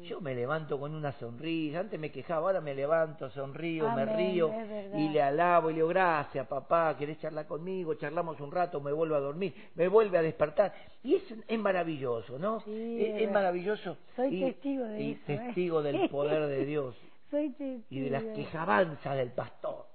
Yo 0.02 0.20
me 0.20 0.34
levanto 0.34 0.78
con 0.78 0.94
una 0.94 1.12
sonrisa. 1.12 1.80
Antes 1.80 1.98
me 1.98 2.10
quejaba, 2.10 2.48
ahora 2.48 2.60
me 2.60 2.74
levanto, 2.74 3.30
sonrío, 3.30 3.90
me 3.90 4.04
río 4.04 4.50
y 4.94 5.08
le 5.08 5.22
alabo 5.22 5.70
y 5.70 5.74
le 5.74 5.76
digo 5.78 5.88
gracias, 5.88 6.46
papá. 6.46 6.96
¿Querés 6.96 7.18
charlar 7.18 7.46
conmigo? 7.46 7.94
Charlamos 7.94 8.40
un 8.40 8.50
rato, 8.50 8.80
me 8.80 8.92
vuelvo 8.92 9.14
a 9.14 9.20
dormir, 9.20 9.54
me 9.74 9.88
vuelve 9.88 10.18
a 10.18 10.22
despertar. 10.22 10.72
Y 11.02 11.16
es, 11.16 11.22
es 11.46 11.58
maravilloso, 11.58 12.38
¿no? 12.38 12.60
Sí, 12.60 13.04
es, 13.04 13.30
maravilloso. 13.30 13.96
Soy 14.16 14.36
y, 14.36 14.40
testigo 14.52 14.84
de 14.84 15.00
y 15.00 15.10
eso, 15.12 15.32
¿eh? 15.32 15.38
testigo 15.38 15.82
del 15.82 16.08
poder 16.10 16.46
de 16.46 16.64
Dios 16.64 16.96
Soy 17.30 17.50
testigo. 17.50 17.84
y 17.90 18.00
de 18.00 18.10
las 18.10 18.24
quejabanzas 18.24 19.16
del 19.16 19.32
pastor. 19.32 19.86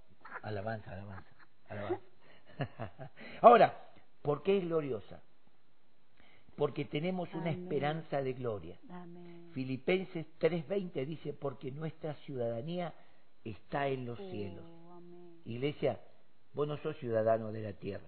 Alabanza, 0.44 0.92
alabanza, 0.92 1.30
alabanza. 1.70 2.02
Ahora, 3.42 3.74
¿por 4.22 4.44
qué 4.44 4.58
es 4.58 4.64
gloriosa? 4.64 5.22
Porque 6.56 6.86
tenemos 6.86 7.34
una 7.34 7.50
Amén. 7.50 7.64
esperanza 7.64 8.22
de 8.22 8.34
gloria. 8.34 8.78
Amén. 8.90 9.50
Filipenses 9.54 10.26
3:20 10.40 11.06
dice, 11.06 11.34
porque 11.34 11.72
nuestra 11.72 12.14
ciudadanía 12.26 12.94
está 13.44 13.88
en 13.88 14.06
los 14.06 14.18
cielos. 14.30 14.64
Oh, 14.66 14.94
amén. 14.94 15.42
Iglesia, 15.46 16.00
vos 16.54 16.68
no 16.68 16.78
sos 16.78 16.98
ciudadano 16.98 17.52
de 17.52 17.62
la 17.62 17.74
tierra. 17.74 18.06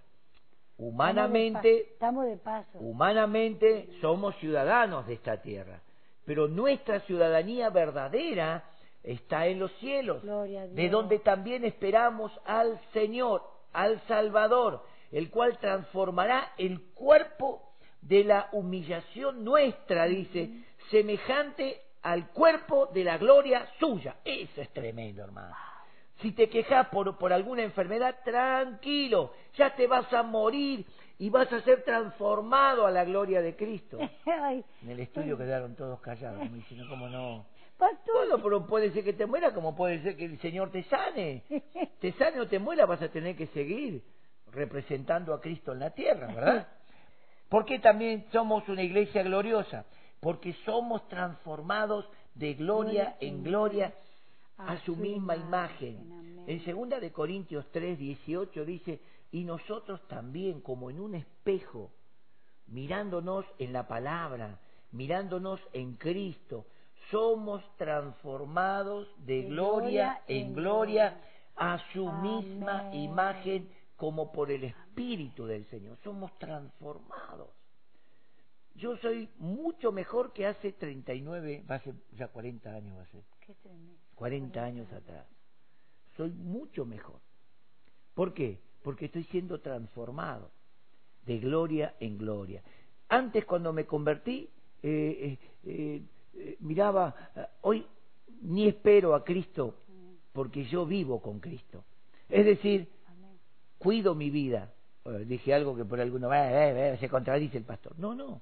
Humanamente, 0.78 1.92
Estamos 1.94 2.26
de 2.26 2.38
paso. 2.38 2.78
humanamente 2.80 3.90
somos 4.00 4.36
ciudadanos 4.38 5.08
de 5.08 5.14
esta 5.16 5.42
tierra, 5.42 5.82
pero 6.24 6.48
nuestra 6.48 7.00
ciudadanía 7.02 7.70
verdadera 7.72 8.64
está 9.02 9.48
en 9.48 9.60
los 9.60 9.72
cielos, 9.80 10.22
Gloria 10.22 10.64
a 10.64 10.68
de 10.68 10.90
donde 10.90 11.20
también 11.20 11.66
esperamos 11.66 12.32
al 12.46 12.80
Señor, 12.94 13.42
al 13.74 14.00
Salvador, 14.08 14.84
el 15.12 15.30
cual 15.32 15.58
transformará 15.58 16.54
el 16.58 16.82
cuerpo 16.94 17.67
de 18.02 18.24
la 18.24 18.50
humillación 18.52 19.44
nuestra, 19.44 20.06
dice, 20.06 20.50
semejante 20.90 21.82
al 22.02 22.30
cuerpo 22.30 22.88
de 22.88 23.04
la 23.04 23.18
gloria 23.18 23.68
suya. 23.80 24.18
Eso 24.24 24.62
es 24.62 24.70
tremendo, 24.70 25.24
hermano. 25.24 25.56
Si 26.22 26.32
te 26.32 26.50
quejas 26.50 26.88
por, 26.88 27.18
por 27.18 27.32
alguna 27.32 27.64
enfermedad, 27.64 28.16
tranquilo, 28.24 29.34
ya 29.56 29.76
te 29.76 29.86
vas 29.88 30.12
a 30.14 30.24
morir 30.24 30.86
y 31.20 31.30
vas 31.30 31.52
a 31.54 31.62
ser 31.62 31.84
transformado 31.84 32.88
a 32.88 32.92
la 32.92 33.04
gloria 33.06 33.42
de 33.42 33.56
Cristo. 33.56 34.00
En 34.82 34.90
el 34.90 35.00
estudio 35.00 35.38
quedaron 35.38 35.76
todos 35.76 36.00
callados, 36.00 36.50
me 36.50 36.58
dicen, 36.58 36.88
¿cómo 36.88 37.08
no? 37.08 37.46
pastor. 37.78 38.28
Bueno, 38.28 38.44
pero 38.44 38.66
puede 38.66 38.92
ser 38.92 39.04
que 39.04 39.14
te 39.14 39.26
muera, 39.26 39.54
como 39.54 39.76
puede 39.76 40.02
ser 40.02 40.18
que 40.18 40.26
el 40.26 40.40
Señor 40.40 40.72
te 40.72 40.84
sane. 40.84 41.44
Te 42.00 42.12
sane 42.14 42.40
o 42.40 42.48
te 42.48 42.60
muera, 42.60 42.86
vas 42.86 43.02
a 43.02 43.10
tener 43.10 43.36
que 43.36 43.48
seguir 43.48 44.04
representando 44.52 45.34
a 45.34 45.42
Cristo 45.42 45.74
en 45.74 45.80
la 45.80 45.90
tierra, 45.92 46.28
¿verdad? 46.28 46.68
¿Por 47.50 47.66
qué 47.66 47.80
también 47.80 48.26
somos 48.32 48.68
una 48.68 48.84
iglesia 48.84 49.24
gloriosa? 49.24 49.86
Porque 50.20 50.54
somos 50.66 51.08
transformados 51.08 52.06
de 52.36 52.54
gloria 52.56 53.16
en 53.20 53.44
gloria 53.44 53.94
a 54.58 54.78
su 54.86 54.96
misma 54.96 55.36
imagen. 55.36 56.44
En 56.48 56.64
segunda 56.66 57.00
de 57.00 57.12
Corintios 57.12 57.66
3, 57.72 57.98
18 57.98 58.66
dice, 58.66 59.02
y 59.32 59.44
nosotros 59.44 60.06
también, 60.08 60.62
como 60.62 60.90
en 60.90 61.00
un 61.00 61.16
espejo, 61.16 61.92
mirándonos 62.68 63.46
en 63.60 63.74
la 63.74 63.88
palabra, 63.88 64.60
mirándonos 64.92 65.60
en 65.74 65.96
Cristo, 65.96 66.66
somos 67.12 67.64
transformados 67.78 69.08
de, 69.26 69.44
De 69.44 69.44
gloria 69.44 70.20
gloria 70.20 70.22
en 70.28 70.54
gloria 70.54 71.10
gloria. 71.10 71.24
a 71.56 71.80
su 71.94 72.12
misma 72.12 72.94
imagen 72.94 73.70
como 73.98 74.32
por 74.32 74.52
el 74.52 74.64
Espíritu 74.64 75.46
del 75.46 75.66
Señor. 75.66 75.98
Somos 76.04 76.38
transformados. 76.40 77.50
yo 78.76 78.96
soy 78.98 79.28
mucho 79.40 79.92
mejor 79.92 80.32
que 80.34 80.46
hace 80.46 80.72
39, 80.72 81.66
va 81.70 81.76
a 81.76 81.80
ser 81.80 81.96
ya 82.12 82.28
40 82.28 82.70
años 82.70 82.96
va 82.96 83.02
a 83.02 83.08
ser. 83.08 83.24
Qué 83.40 83.56
tremendo. 83.56 84.00
40 84.16 84.64
años 84.64 84.94
atrás. 84.94 85.26
Soy 86.16 86.32
mucho 86.32 86.86
mejor. 86.86 87.20
¿Por 88.14 88.34
qué? 88.34 88.60
Porque 88.84 89.06
estoy 89.06 89.24
siendo 89.26 89.60
transformado 89.62 90.52
de 91.26 91.40
gloria 91.40 91.96
en 92.00 92.18
gloria. 92.18 92.64
Antes 93.10 93.46
cuando 93.46 93.74
me 93.74 93.86
convertí, 93.86 94.50
eh, 94.84 95.40
eh, 95.64 96.04
eh, 96.36 96.58
miraba, 96.60 97.16
hoy 97.62 97.86
ni 98.42 98.68
espero 98.68 99.16
a 99.16 99.24
Cristo 99.24 99.76
porque 100.34 100.66
yo 100.66 100.86
vivo 100.86 101.20
con 101.20 101.40
Cristo. 101.40 101.84
Es 102.30 102.46
decir, 102.46 102.88
cuido 103.78 104.16
mi 104.16 104.30
vida. 104.30 104.74
dije 105.26 105.54
algo 105.54 105.76
que 105.76 105.86
por 105.86 106.00
alguno 106.00 106.30
se 106.30 107.10
contradice 107.10 107.58
el 107.58 107.64
pastor. 107.64 107.98
No, 107.98 108.14
no. 108.14 108.42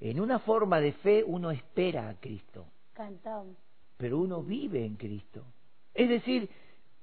En 0.00 0.18
una 0.20 0.38
forma 0.38 0.80
de 0.80 0.92
fe 0.92 1.22
uno 1.24 1.50
espera 1.50 2.08
a 2.08 2.14
Cristo. 2.14 2.66
Cantamos. 2.94 3.56
Pero 3.98 4.18
uno 4.18 4.42
vive 4.42 4.84
en 4.84 4.96
Cristo. 4.96 5.44
Es 5.92 6.08
decir, 6.08 6.48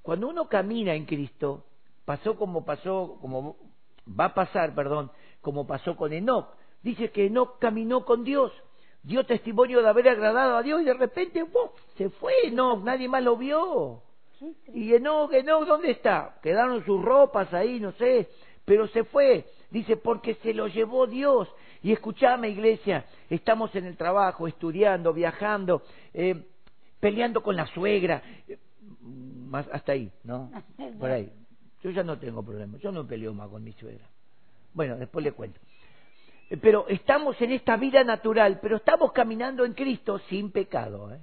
cuando 0.02 0.30
uno 0.30 0.48
camina 0.48 0.96
en 0.96 1.06
Cristo, 1.06 1.66
pasó 2.06 2.38
como 2.38 2.66
pasó, 2.66 3.18
como 3.22 3.58
va 4.08 4.26
a 4.26 4.34
pasar, 4.34 4.74
perdón, 4.74 5.12
como 5.42 5.68
pasó 5.68 5.96
con 5.96 6.14
Enoch. 6.14 6.56
Dice 6.82 7.12
que 7.12 7.28
Enoch 7.28 7.60
caminó 7.60 8.06
con 8.06 8.24
Dios, 8.24 8.52
dio 9.04 9.26
testimonio 9.26 9.82
de 9.82 9.90
haber 9.90 10.10
agradado 10.10 10.58
a 10.58 10.64
Dios 10.64 10.82
y 10.82 10.86
de 10.86 10.94
repente 10.94 11.46
se 11.98 12.10
fue 12.10 12.34
Enoch, 12.46 12.84
nadie 12.84 13.10
más 13.10 13.24
lo 13.24 13.38
vio. 13.38 14.02
Y 14.74 14.94
Enoch, 14.94 15.34
Enoch, 15.34 15.66
¿dónde 15.66 15.92
está? 15.92 16.38
Quedaron 16.42 16.86
sus 16.86 17.04
ropas 17.04 17.54
ahí, 17.54 17.80
no 17.80 17.92
sé, 17.94 18.30
pero 18.66 18.88
se 18.88 19.04
fue. 19.04 19.46
Dice, 19.72 19.98
porque 19.98 20.36
se 20.36 20.54
lo 20.54 20.68
llevó 20.68 21.08
Dios. 21.08 21.48
Y 21.84 21.92
escuchame, 21.92 22.50
iglesia, 22.50 23.06
estamos 23.30 23.74
en 23.76 23.86
el 23.86 23.98
trabajo, 23.98 24.48
estudiando, 24.48 25.14
viajando, 25.14 25.84
eh, 26.14 26.46
peleando 27.00 27.42
con 27.42 27.56
la 27.56 27.68
suegra, 27.68 28.22
eh, 28.48 28.58
más 29.02 29.68
hasta 29.72 29.94
ahí, 29.94 30.12
¿no? 30.24 30.52
Por 31.00 31.12
ahí. 31.12 31.32
Yo 31.84 31.92
ya 31.92 32.04
no 32.04 32.18
tengo 32.18 32.44
problemas, 32.44 32.82
yo 32.82 32.92
no 32.92 33.06
peleo 33.06 33.34
más 33.34 33.50
con 33.50 33.64
mi 33.64 33.72
suegra. 33.74 34.06
Bueno, 34.74 34.98
después 34.98 35.24
le 35.24 35.32
cuento. 35.32 35.60
Eh, 36.50 36.58
pero 36.58 36.88
estamos 36.88 37.40
en 37.42 37.52
esta 37.52 37.78
vida 37.78 38.04
natural, 38.04 38.60
pero 38.62 38.78
estamos 38.78 39.12
caminando 39.12 39.66
en 39.66 39.74
Cristo 39.74 40.20
sin 40.30 40.52
pecado, 40.52 41.14
¿eh? 41.14 41.20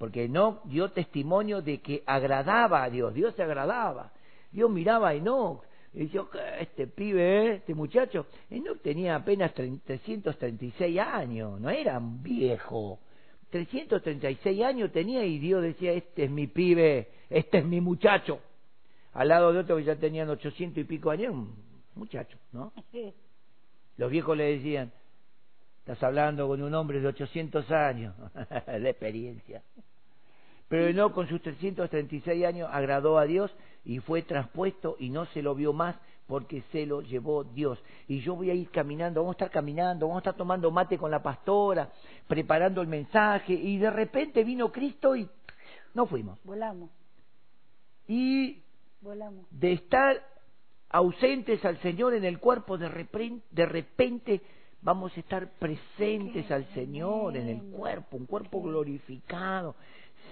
Porque 0.00 0.30
no 0.30 0.62
dio 0.64 0.90
testimonio 0.92 1.60
de 1.60 1.82
que 1.82 2.02
agradaba 2.06 2.82
a 2.82 2.88
Dios, 2.88 3.12
Dios 3.12 3.34
se 3.34 3.42
agradaba. 3.42 4.10
Dios 4.50 4.70
miraba 4.70 5.10
a 5.10 5.14
Enoch 5.14 5.62
y 5.92 6.04
decía, 6.04 6.22
este 6.58 6.86
pibe, 6.86 7.56
este 7.56 7.74
muchacho, 7.74 8.24
Enoch 8.48 8.80
tenía 8.80 9.16
apenas 9.16 9.52
336 9.52 10.98
años, 10.98 11.60
no 11.60 11.68
era 11.68 11.98
un 11.98 12.22
viejo. 12.22 12.98
336 13.50 14.62
años 14.62 14.90
tenía 14.90 15.22
y 15.22 15.38
Dios 15.38 15.62
decía, 15.62 15.92
este 15.92 16.24
es 16.24 16.30
mi 16.30 16.46
pibe, 16.46 17.08
este 17.28 17.58
es 17.58 17.64
mi 17.66 17.82
muchacho 17.82 18.40
al 19.12 19.28
lado 19.28 19.52
de 19.52 19.58
otro 19.58 19.76
que 19.76 19.84
ya 19.84 19.96
tenían 19.96 20.30
ochocientos 20.30 20.80
y 20.80 20.84
pico 20.84 21.10
años, 21.10 21.34
un 21.34 21.54
muchacho, 21.94 22.38
¿no? 22.52 22.72
Los 23.98 24.10
viejos 24.10 24.34
le 24.34 24.56
decían, 24.56 24.92
estás 25.92 26.04
hablando 26.04 26.46
con 26.46 26.62
un 26.62 26.72
hombre 26.74 27.00
de 27.00 27.08
ochocientos 27.08 27.68
años, 27.70 28.14
la 28.66 28.88
experiencia. 28.88 29.62
Pero 30.68 30.92
no, 30.92 31.12
con 31.12 31.28
sus 31.28 31.42
336 31.42 32.44
años 32.44 32.68
agradó 32.72 33.18
a 33.18 33.24
Dios 33.24 33.50
y 33.84 33.98
fue 33.98 34.22
traspuesto 34.22 34.94
y 35.00 35.10
no 35.10 35.26
se 35.26 35.42
lo 35.42 35.56
vio 35.56 35.72
más 35.72 35.96
porque 36.28 36.62
se 36.70 36.86
lo 36.86 37.00
llevó 37.02 37.42
Dios. 37.42 37.82
Y 38.06 38.20
yo 38.20 38.36
voy 38.36 38.50
a 38.50 38.54
ir 38.54 38.70
caminando, 38.70 39.20
vamos 39.20 39.34
a 39.34 39.38
estar 39.38 39.50
caminando, 39.50 40.06
vamos 40.06 40.20
a 40.20 40.22
estar 40.30 40.36
tomando 40.36 40.70
mate 40.70 40.96
con 40.96 41.10
la 41.10 41.20
pastora, 41.20 41.90
preparando 42.28 42.82
el 42.82 42.86
mensaje 42.86 43.52
y 43.52 43.78
de 43.78 43.90
repente 43.90 44.44
vino 44.44 44.70
Cristo 44.70 45.16
y 45.16 45.28
no 45.94 46.06
fuimos. 46.06 46.38
Volamos. 46.44 46.88
Y 48.06 48.62
de 49.50 49.72
estar 49.72 50.24
ausentes 50.88 51.64
al 51.64 51.78
Señor 51.78 52.14
en 52.14 52.24
el 52.24 52.38
cuerpo, 52.38 52.78
de 52.78 52.88
repente, 52.88 53.44
de 53.50 53.66
repente 53.66 54.40
vamos 54.82 55.16
a 55.16 55.20
estar 55.20 55.50
presentes 55.58 56.50
al 56.50 56.64
Señor 56.74 57.36
en 57.36 57.48
el 57.48 57.62
cuerpo, 57.70 58.16
un 58.16 58.26
cuerpo 58.26 58.62
glorificado, 58.62 59.74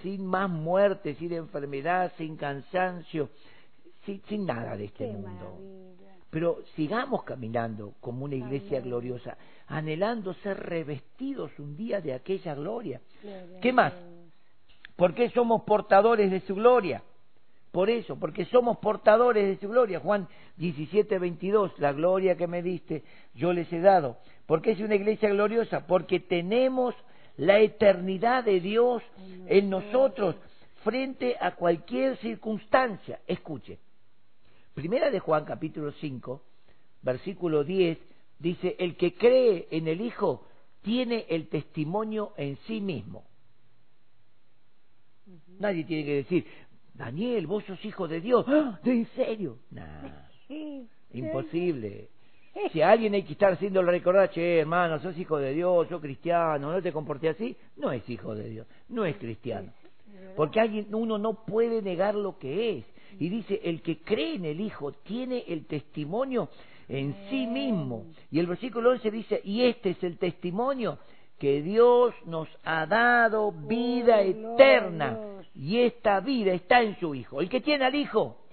sin 0.01 0.25
más 0.25 0.49
muerte, 0.49 1.15
sin 1.15 1.33
enfermedad, 1.33 2.11
sin 2.17 2.35
cansancio, 2.35 3.29
sin, 4.05 4.45
nada 4.45 4.75
de 4.75 4.85
este 4.85 5.07
mundo. 5.07 5.59
Pero 6.29 6.59
sigamos 6.75 7.23
caminando 7.23 7.93
como 7.99 8.25
una 8.25 8.35
iglesia 8.35 8.81
gloriosa, 8.81 9.37
anhelando 9.67 10.33
ser 10.35 10.57
revestidos 10.59 11.51
un 11.59 11.75
día 11.75 12.01
de 12.01 12.13
aquella 12.13 12.55
gloria. 12.55 13.01
¿Qué 13.61 13.73
más? 13.73 13.93
¿Por 14.95 15.13
qué 15.13 15.29
somos 15.29 15.63
portadores 15.63 16.29
de 16.29 16.41
su 16.41 16.55
gloria? 16.55 17.01
Por 17.71 17.89
eso, 17.89 18.17
porque 18.17 18.45
somos 18.45 18.77
portadores 18.79 19.47
de 19.47 19.57
su 19.57 19.69
gloria. 19.69 19.99
Juan 19.99 20.27
17, 20.57 21.19
22, 21.19 21.77
la 21.77 21.93
gloria 21.93 22.35
que 22.35 22.47
me 22.47 22.63
diste, 22.63 23.03
yo 23.35 23.53
les 23.53 23.71
he 23.71 23.79
dado. 23.79 24.17
¿Por 24.49 24.63
qué 24.63 24.71
es 24.71 24.79
una 24.79 24.95
iglesia 24.95 25.29
gloriosa? 25.29 25.85
Porque 25.85 26.19
tenemos 26.19 26.95
la 27.37 27.59
eternidad 27.59 28.43
de 28.43 28.59
Dios 28.59 29.03
en 29.45 29.69
nosotros 29.69 30.37
frente 30.83 31.37
a 31.39 31.53
cualquier 31.53 32.17
circunstancia. 32.17 33.19
Escuche. 33.27 33.77
Primera 34.73 35.11
de 35.11 35.19
Juan 35.19 35.45
capítulo 35.45 35.91
5, 35.91 36.41
versículo 37.03 37.63
10, 37.63 37.99
dice, 38.39 38.75
el 38.79 38.97
que 38.97 39.13
cree 39.13 39.67
en 39.69 39.87
el 39.87 40.01
Hijo 40.01 40.47
tiene 40.81 41.27
el 41.29 41.47
testimonio 41.47 42.33
en 42.35 42.57
sí 42.65 42.81
mismo. 42.81 43.25
Nadie 45.59 45.83
tiene 45.83 46.05
que 46.05 46.15
decir, 46.15 46.47
Daniel, 46.95 47.45
vos 47.45 47.63
sos 47.65 47.85
hijo 47.85 48.07
de 48.07 48.19
Dios. 48.19 48.45
¡Ah! 48.47 48.79
¿De 48.83 48.93
en 48.93 49.05
serio? 49.09 49.59
Nah, 49.69 50.23
imposible. 51.13 52.09
Si 52.71 52.81
a 52.81 52.91
alguien 52.91 53.13
hay 53.13 53.23
que 53.23 53.33
estar 53.33 53.53
haciéndole 53.53 53.91
recordar, 53.91 54.29
che, 54.31 54.59
hermano, 54.59 54.99
sos 54.99 55.17
hijo 55.17 55.37
de 55.37 55.53
Dios, 55.53 55.87
sos 55.87 56.01
cristiano, 56.01 56.71
no 56.71 56.81
te 56.81 56.91
comporté 56.91 57.29
así, 57.29 57.55
no 57.77 57.91
es 57.91 58.07
hijo 58.09 58.35
de 58.35 58.49
Dios, 58.49 58.67
no 58.89 59.05
es 59.05 59.15
cristiano. 59.17 59.71
Porque 60.35 60.59
alguien, 60.59 60.93
uno 60.93 61.17
no 61.17 61.45
puede 61.45 61.81
negar 61.81 62.15
lo 62.15 62.37
que 62.37 62.77
es. 62.77 62.85
Y 63.19 63.29
dice, 63.29 63.59
el 63.63 63.81
que 63.81 64.01
cree 64.01 64.35
en 64.35 64.45
el 64.45 64.59
Hijo 64.59 64.91
tiene 64.91 65.43
el 65.47 65.65
testimonio 65.65 66.49
en 66.87 67.15
sí 67.29 67.47
mismo. 67.47 68.05
Y 68.31 68.39
el 68.39 68.47
versículo 68.47 68.91
11 68.91 69.11
dice, 69.11 69.41
y 69.43 69.63
este 69.63 69.91
es 69.91 70.03
el 70.03 70.17
testimonio 70.17 70.99
que 71.37 71.61
Dios 71.61 72.13
nos 72.25 72.47
ha 72.63 72.85
dado 72.85 73.51
vida 73.51 74.17
oh, 74.17 74.55
eterna 74.55 75.17
y 75.59 75.79
esta 75.79 76.21
vida 76.21 76.53
está 76.53 76.81
en 76.81 76.97
su 77.01 77.13
Hijo. 77.13 77.41
El 77.41 77.49
que 77.49 77.59
tiene 77.59 77.83
al 77.83 77.93
Hijo 77.93 78.45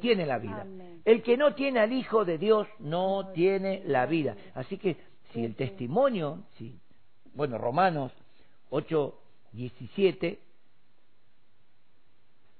tiene 0.00 0.24
la 0.24 0.38
vida. 0.38 0.64
El 1.04 1.20
que 1.24 1.36
no 1.36 1.54
tiene 1.56 1.80
al 1.80 1.92
Hijo 1.92 2.24
de 2.24 2.38
Dios 2.38 2.68
no 2.78 3.32
tiene 3.34 3.82
la 3.84 4.06
vida. 4.06 4.36
Así 4.54 4.78
que 4.78 4.96
si 5.32 5.44
el 5.44 5.56
testimonio, 5.56 6.44
si, 6.56 6.78
bueno, 7.34 7.58
Romanos 7.58 8.12
8, 8.70 9.20
17, 9.54 10.38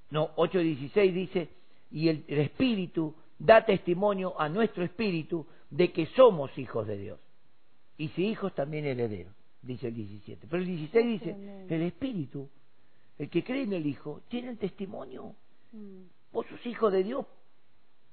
no, 0.09 0.31
8, 0.35 0.59
16 0.59 1.13
dice, 1.13 1.49
y 1.89 2.09
el 2.09 2.25
Espíritu 2.27 3.15
da 3.39 3.65
testimonio 3.65 4.37
a 4.37 4.49
nuestro 4.49 4.83
Espíritu 4.83 5.47
de 5.69 5.93
que 5.93 6.07
somos 6.07 6.57
hijos 6.57 6.85
de 6.87 6.97
Dios. 6.97 7.19
Y 7.97 8.09
si 8.09 8.25
hijos 8.25 8.53
también 8.53 8.85
herederos 8.85 9.33
dice 9.61 9.87
el 9.87 9.95
17. 9.95 10.45
Pero 10.49 10.61
el 10.61 10.67
16 10.67 11.07
dice, 11.07 11.35
el 11.69 11.81
Espíritu, 11.83 12.49
el 13.17 13.29
que 13.29 13.43
cree 13.43 13.63
en 13.63 13.73
el 13.73 13.85
Hijo, 13.85 14.21
tiene 14.27 14.49
el 14.49 14.57
testimonio. 14.57 15.35
Mm. 15.71 16.03
Vos 16.31 16.45
sos 16.47 16.65
hijo 16.65 16.91
de 16.91 17.03
Dios, 17.03 17.25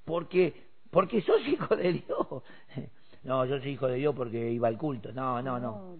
porque, 0.04 0.54
porque 0.90 1.20
sos 1.22 1.40
hijo 1.46 1.76
de 1.76 1.92
Dios. 1.92 2.42
No, 3.24 3.46
yo 3.46 3.58
soy 3.58 3.70
hijo 3.70 3.88
de 3.88 3.96
Dios 3.96 4.14
porque 4.14 4.50
iba 4.50 4.68
al 4.68 4.76
culto. 4.76 5.10
No, 5.12 5.40
no, 5.40 5.58
no. 5.58 5.96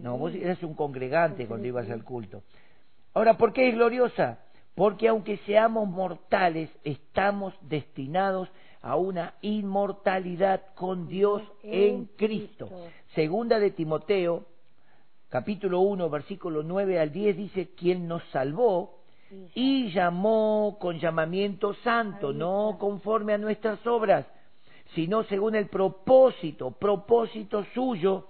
No, 0.00 0.18
vos 0.18 0.34
eras 0.34 0.62
un 0.62 0.74
congregante 0.74 1.46
cuando 1.46 1.66
ibas 1.66 1.88
al 1.88 2.04
culto. 2.04 2.42
Ahora, 3.14 3.38
¿por 3.38 3.52
qué 3.52 3.68
es 3.68 3.74
gloriosa? 3.74 4.40
Porque 4.74 5.08
aunque 5.08 5.38
seamos 5.38 5.88
mortales, 5.88 6.70
estamos 6.84 7.54
destinados 7.62 8.48
a 8.82 8.96
una 8.96 9.34
inmortalidad 9.40 10.62
con 10.74 11.08
Dios 11.08 11.42
en 11.62 12.06
Cristo. 12.16 12.68
Segunda 13.14 13.58
de 13.58 13.70
Timoteo 13.70 14.44
capítulo 15.30 15.80
1, 15.80 16.10
versículo 16.10 16.62
9 16.62 16.98
al 16.98 17.12
10 17.12 17.36
dice, 17.36 17.70
quien 17.76 18.08
nos 18.08 18.22
salvó 18.30 18.98
y 19.54 19.90
llamó 19.92 20.76
con 20.80 20.98
llamamiento 20.98 21.72
santo, 21.74 22.32
no 22.32 22.76
conforme 22.80 23.32
a 23.34 23.38
nuestras 23.38 23.86
obras, 23.86 24.26
sino 24.94 25.22
según 25.24 25.54
el 25.54 25.68
propósito, 25.68 26.72
propósito 26.72 27.64
suyo 27.72 28.26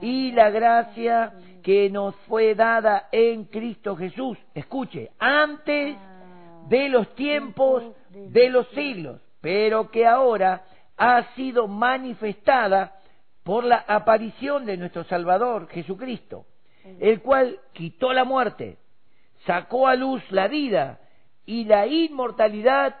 y 0.00 0.30
la 0.30 0.50
gracia 0.50 1.34
que 1.64 1.90
nos 1.90 2.14
fue 2.28 2.54
dada 2.54 3.08
en 3.10 3.46
Cristo 3.46 3.96
Jesús. 3.96 4.38
Escuche, 4.54 5.10
antes 5.18 5.96
ah. 5.98 6.66
de 6.68 6.88
los 6.88 7.12
tiempos 7.16 7.82
de 8.10 8.48
los 8.48 8.68
siglos, 8.68 9.20
pero 9.40 9.90
que 9.90 10.06
ahora 10.06 10.64
ha 10.96 11.34
sido 11.34 11.66
manifestada 11.66 12.94
por 13.44 13.62
la 13.64 13.84
aparición 13.86 14.66
de 14.66 14.76
nuestro 14.76 15.04
Salvador, 15.04 15.68
Jesucristo, 15.68 16.46
el 17.00 17.20
cual 17.20 17.60
quitó 17.72 18.12
la 18.12 18.24
muerte, 18.24 18.78
sacó 19.46 19.86
a 19.86 19.94
luz 19.94 20.22
la 20.30 20.48
vida 20.48 20.98
y 21.46 21.64
la 21.66 21.86
inmortalidad 21.86 22.96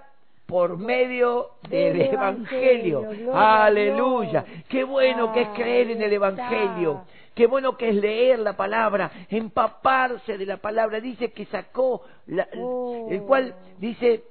por 0.46 0.76
medio 0.76 1.52
del 1.68 2.00
Evangelio. 2.02 3.08
Aleluya. 3.34 4.44
Qué 4.68 4.84
bueno 4.84 5.32
que 5.32 5.40
es 5.42 5.48
creer 5.50 5.90
en 5.90 6.02
el. 6.02 6.12
Evangelio. 6.12 7.04
Qué 7.34 7.46
bueno 7.46 7.76
que 7.76 7.88
es 7.88 7.94
leer 7.96 8.38
la 8.38 8.52
palabra, 8.56 9.10
empaparse 9.28 10.38
de 10.38 10.46
la 10.46 10.58
palabra. 10.58 11.00
Dice 11.00 11.32
que 11.32 11.46
sacó, 11.46 12.02
la- 12.26 12.46
Oh. 12.56 13.08
el 13.10 13.22
cual 13.22 13.54
dice, 13.78 14.22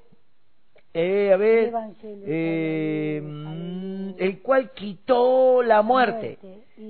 eh, 0.94 1.32
a 1.34 1.38
ver, 1.38 1.74
eh, 2.04 3.22
mm, 3.24 4.10
el 4.18 4.42
cual 4.42 4.72
quitó 4.72 5.64
la 5.64 5.82
muerte 5.82 6.38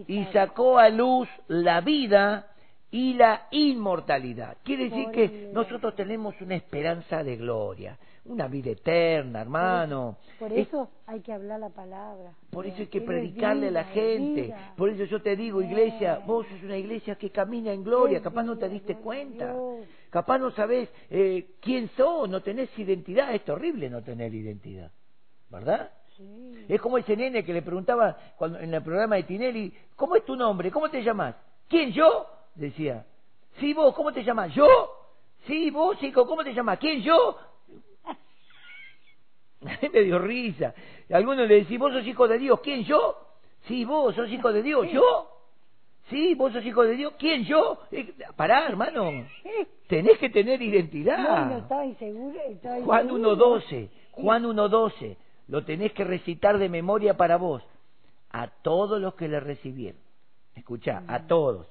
y 0.07 0.25
sacó 0.25 0.77
a 0.77 0.89
luz 0.89 1.27
la 1.47 1.81
vida 1.81 2.52
y 2.93 3.15
la 3.15 3.47
inmortalidad. 3.49 4.57
Quiere 4.63 4.83
decir 4.89 5.09
que 5.09 5.49
nosotros 5.51 5.95
tenemos 5.95 6.39
una 6.41 6.53
esperanza 6.53 7.23
de 7.23 7.37
gloria, 7.37 7.97
una 8.25 8.47
vida 8.47 8.69
eterna, 8.69 9.41
hermano. 9.41 10.17
Por 10.37 10.53
Es- 10.53 10.67
eso 10.67 10.91
hay 11.07 11.21
que 11.21 11.33
hablar 11.33 11.59
la 11.59 11.69
palabra. 11.69 12.33
por 12.51 12.67
eso 12.67 12.77
hay 12.81 12.87
que 12.87 13.01
predicarle 13.01 13.69
a 13.69 13.71
la 13.71 13.83
gente. 13.85 14.53
Por 14.77 14.89
eso 14.89 15.05
yo 15.05 15.19
te 15.23 15.35
digo, 15.35 15.59
iglesia, 15.63 16.21
vos 16.27 16.45
sos 16.45 16.61
una 16.61 16.77
iglesia 16.77 17.15
que 17.15 17.31
camina 17.31 17.73
en 17.73 17.83
gloria. 17.83 18.21
Capaz 18.21 18.43
no 18.43 18.59
te 18.59 18.69
diste 18.69 18.95
cuenta. 18.97 19.55
Capaz 20.11 20.37
no 20.37 20.51
sabés 20.51 20.87
eh, 21.09 21.47
quién 21.61 21.89
sos, 21.97 22.29
no 22.29 22.41
tenés 22.41 22.69
identidad. 22.77 23.33
Es 23.33 23.49
horrible 23.49 23.89
no 23.89 24.03
tener 24.03 24.31
identidad. 24.35 24.91
¿Verdad? 25.49 25.89
Sí. 26.15 26.65
Es 26.69 26.79
como 26.79 26.99
ese 26.99 27.17
nene 27.17 27.43
que 27.43 27.53
le 27.53 27.63
preguntaba 27.63 28.15
cuando, 28.37 28.59
en 28.59 28.71
el 28.71 28.83
programa 28.83 29.15
de 29.15 29.23
Tinelli, 29.23 29.73
¿cómo 29.95 30.15
es 30.15 30.23
tu 30.23 30.35
nombre? 30.35 30.69
¿Cómo 30.69 30.89
te 30.89 31.01
llamas? 31.03 31.35
¿Quién 31.67 31.91
yo? 31.91 32.27
Decía. 32.55 33.05
Sí, 33.59 33.73
vos, 33.73 33.93
¿cómo 33.95 34.11
te 34.11 34.23
llamas? 34.23 34.53
¿Yo? 34.53 34.67
Sí, 35.45 35.69
vos, 35.71 35.97
chico, 35.99 36.25
¿cómo 36.25 36.43
te 36.43 36.53
llamas? 36.53 36.79
¿Quién 36.79 37.01
yo? 37.01 37.37
me 39.93 40.01
dio 40.01 40.19
risa. 40.19 40.73
Algunos 41.11 41.47
le 41.47 41.55
decís, 41.55 41.79
vos 41.79 41.93
sos 41.93 42.05
hijo 42.05 42.27
de 42.27 42.37
Dios. 42.37 42.59
¿Quién 42.61 42.83
yo? 42.83 43.17
Sí, 43.67 43.85
vos 43.85 44.15
sos 44.15 44.29
hijo 44.29 44.51
de 44.51 44.61
Dios. 44.61 44.89
¿Yo? 44.91 45.29
Sí, 46.09 46.35
vos 46.35 46.51
sos 46.51 46.65
hijo 46.65 46.83
de 46.83 46.95
Dios. 46.95 47.13
¿Quién 47.17 47.45
yo? 47.45 47.79
Eh, 47.91 48.13
pará, 48.35 48.67
hermano. 48.67 49.09
Tenés 49.87 50.17
que 50.17 50.29
tener 50.29 50.61
identidad. 50.61 51.17
No, 51.17 51.45
no 51.45 51.57
estaba 51.59 51.81
Juan 51.81 53.09
inseguro. 53.09 53.59
1.12, 53.61 53.89
Juan 54.11 54.43
1.12, 54.43 55.17
lo 55.47 55.63
tenés 55.63 55.93
que 55.93 56.03
recitar 56.03 56.57
de 56.57 56.69
memoria 56.69 57.15
para 57.15 57.37
vos. 57.37 57.63
A 58.31 58.47
todos 58.47 58.99
los 58.99 59.13
que 59.13 59.27
le 59.27 59.39
recibieron, 59.39 60.01
escuchá, 60.55 61.03
a 61.07 61.27
todos, 61.27 61.67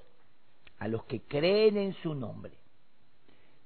a 0.83 0.89
los 0.89 1.05
que 1.05 1.21
creen 1.21 1.77
en 1.77 1.93
su 1.93 2.13
nombre, 2.13 2.55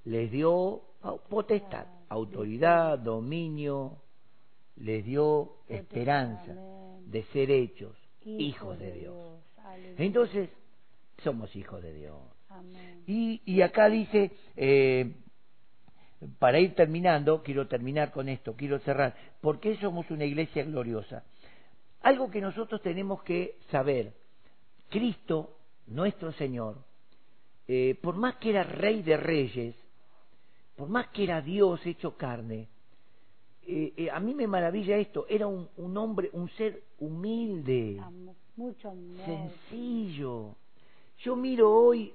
les 0.05 0.31
dio 0.31 0.83
potestad, 1.31 1.87
autoridad, 2.11 2.99
dominio, 2.99 4.03
les 4.77 5.03
dio 5.03 5.63
esperanza 5.67 6.55
de 7.07 7.23
ser 7.33 7.51
hechos 7.51 7.97
hijos 8.23 8.79
de 8.79 8.93
Dios. 8.93 9.41
Entonces, 9.97 10.51
somos 11.25 11.57
hijos 11.57 11.83
de 11.83 11.95
Dios. 11.95 12.19
Y, 13.07 13.41
y 13.47 13.63
acá 13.63 13.89
dice, 13.89 14.33
eh, 14.55 15.15
para 16.39 16.61
ir 16.61 16.75
terminando, 16.75 17.43
quiero 17.43 17.67
terminar 17.67 18.13
con 18.13 18.29
esto, 18.29 18.55
quiero 18.57 18.79
cerrar, 18.81 19.15
¿por 19.41 19.59
qué 19.59 19.75
somos 19.79 20.11
una 20.11 20.27
iglesia 20.27 20.65
gloriosa? 20.65 21.25
Algo 22.03 22.31
que 22.31 22.43
nosotros 22.43 22.83
tenemos 22.83 23.23
que 23.23 23.57
saber, 23.71 24.13
Cristo, 24.91 25.57
nuestro 25.87 26.31
Señor, 26.33 26.85
eh, 27.69 27.99
por 28.01 28.17
más 28.17 28.37
que 28.37 28.51
era 28.51 28.63
rey 28.63 29.03
de 29.03 29.17
reyes, 29.17 29.75
por 30.77 30.89
más 30.89 31.09
que 31.09 31.25
era 31.25 31.41
Dios 31.41 31.85
hecho 31.87 32.17
carne, 32.17 32.69
eh, 33.67 33.93
eh, 33.97 34.11
a 34.11 34.21
mí 34.21 34.35
me 34.35 34.47
maravilla 34.47 34.97
esto, 34.97 35.27
era 35.29 35.47
un, 35.47 35.69
un 35.77 35.97
hombre, 35.97 36.31
un 36.33 36.49
ser 36.51 36.83
humilde 37.01 37.99
Amo- 38.01 38.37
mucho 38.57 38.93
sencillo. 39.25 40.55
Yo 41.19 41.35
miro 41.35 41.71
hoy, 41.73 42.15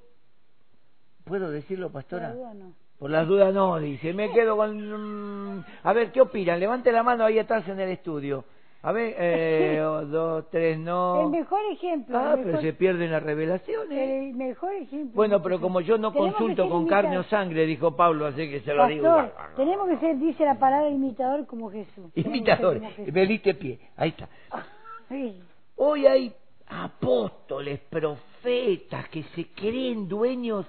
¿puedo 1.25 1.49
decirlo, 1.51 1.91
pastora? 1.91 2.33
Todavía 2.33 2.53
no. 2.53 2.73
Por 2.97 3.09
las 3.09 3.27
dudas 3.27 3.51
no, 3.53 3.79
dice, 3.79 4.13
me 4.13 4.31
quedo 4.31 4.55
con... 4.55 5.57
mm, 5.57 5.65
A 5.83 5.93
ver, 5.93 6.11
¿qué 6.11 6.21
opinan? 6.21 6.59
Levante 6.59 6.91
la 6.91 7.01
mano 7.01 7.25
ahí 7.25 7.39
atrás 7.39 7.67
en 7.67 7.79
el 7.79 7.89
estudio. 7.89 8.45
A 8.84 8.91
ver, 8.91 9.15
eh, 9.17 9.78
dos, 10.08 10.50
tres, 10.50 10.78
no... 10.80 11.22
El 11.26 11.30
mejor 11.30 11.60
ejemplo. 11.72 12.17
Ah, 12.17 12.32
pero 12.36 12.48
mejor, 12.48 12.62
se 12.62 12.74
pierden 12.74 13.12
las 13.12 13.22
revelaciones. 13.22 13.91
el 13.91 14.34
mejor 14.34 14.74
ejemplo. 14.74 15.12
Bueno, 15.15 15.41
pero 15.41 15.62
como 15.62 15.82
yo 15.82 15.98
no 16.00 16.12
Tenemos 16.12 16.36
consulto 16.36 16.67
con 16.70 16.88
carne 16.88 17.17
o 17.20 17.24
sangre, 17.26 17.65
dijo 17.67 17.96
Pablo, 17.96 18.26
así 18.26 18.50
que 18.50 18.62
se 18.62 18.74
lo 18.74 18.88
digo. 18.88 19.04
Pastor, 19.04 19.56
tenemos 19.56 19.88
que 19.88 19.98
ser, 19.98 20.17
dice 20.17 20.44
la 20.46 20.58
palabra, 20.58 20.89
imitador 20.89 21.46
como 21.46 21.70
Jesús. 21.70 22.12
Imitador, 22.15 22.80
como 22.80 22.89
Jesús. 22.91 23.13
me 23.13 23.28
diste 23.28 23.54
pie, 23.54 23.80
ahí 23.98 24.10
está. 24.10 24.28
Sí. 25.10 25.38
Hoy 25.76 26.08
hay 26.08 26.34
apóstoles, 26.67 27.82
profetas 27.89 29.10
que 29.10 29.24
se 29.36 29.48
creen 29.50 30.08
dueños, 30.08 30.65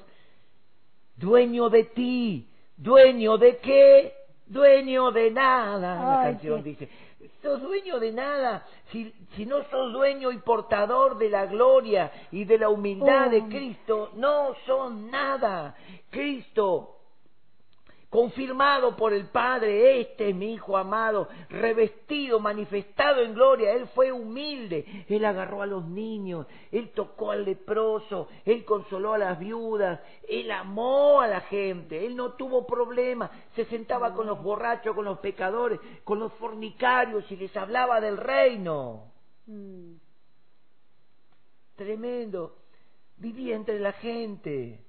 dueño 1.17 1.69
de 1.71 1.85
ti, 1.85 2.49
dueño 2.77 3.39
de 3.39 3.59
qué, 3.59 4.13
dueño 4.47 5.13
de 5.13 5.31
nada. 5.31 5.79
La 5.95 6.21
Ay, 6.23 6.33
canción 6.33 6.63
qué- 6.63 6.71
dice, 6.71 6.89
sos 7.43 7.61
dueño 7.61 7.99
de 7.99 8.13
nada, 8.13 8.67
si, 8.91 9.13
si 9.37 9.47
no 9.47 9.63
sos 9.71 9.93
dueño 9.93 10.31
y 10.31 10.39
portador 10.39 11.19
de 11.19 11.29
la 11.31 11.47
gloria 11.47 12.11
y 12.31 12.45
de 12.45 12.59
la 12.59 12.69
humildad 12.69 13.31
de 13.31 13.39
Oh. 13.43 13.49
Cristo, 13.49 14.11
no 14.15 14.55
son 14.67 15.11
nada. 15.11 15.75
Cristo 16.11 16.97
confirmado 18.13 18.95
por 18.95 19.15
el 19.15 19.29
Padre, 19.29 20.03
este 20.03 20.29
es 20.29 20.35
mi 20.35 20.53
Hijo 20.53 20.77
amado, 20.77 21.31
revestido, 21.49 22.41
manifestado 22.41 23.23
en 23.23 23.33
gloria, 23.33 23.73
Él 23.73 23.87
fue 23.95 24.13
humilde, 24.13 25.07
Él 25.09 25.25
agarró 25.25 25.63
a 25.63 25.67
los 25.67 25.87
niños, 25.87 26.47
Él 26.71 26.91
tocó 26.91 27.31
al 27.31 27.47
leproso, 27.47 28.29
Él 28.45 28.67
consoló 28.67 29.15
a 29.15 29.19
las 29.19 29.39
viudas, 29.39 29.99
Él 30.29 30.51
amó 30.51 31.23
a 31.23 31.27
la 31.27 31.41
gente, 31.41 32.05
Él 32.05 32.15
no 32.15 32.35
tuvo 32.35 32.67
problema, 32.67 33.31
se 33.57 33.65
sentaba 33.65 34.13
con 34.13 34.27
los 34.27 34.43
borrachos, 34.43 34.95
con 34.95 35.07
los 35.07 35.19
pecadores, 35.21 35.81
con 36.05 36.19
los 36.19 36.35
fornicarios 36.35 37.25
y 37.33 37.37
les 37.37 37.57
hablaba 37.57 37.99
del 38.03 38.19
reino. 38.19 39.11
Mm. 39.47 39.95
Tremendo. 41.77 42.59
Vivía 43.17 43.57
entre 43.57 43.81
la 43.81 43.93
gente. 43.93 44.85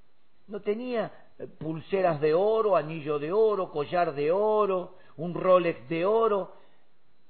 No 0.48 0.60
tenía 0.60 1.23
pulseras 1.60 2.22
de 2.22 2.34
oro, 2.34 2.76
anillo 2.76 3.19
de 3.19 3.32
oro, 3.32 3.72
collar 3.72 4.13
de 4.13 4.32
oro, 4.32 4.98
un 5.17 5.34
Rolex 5.34 5.88
de 5.89 6.06
oro. 6.06 6.54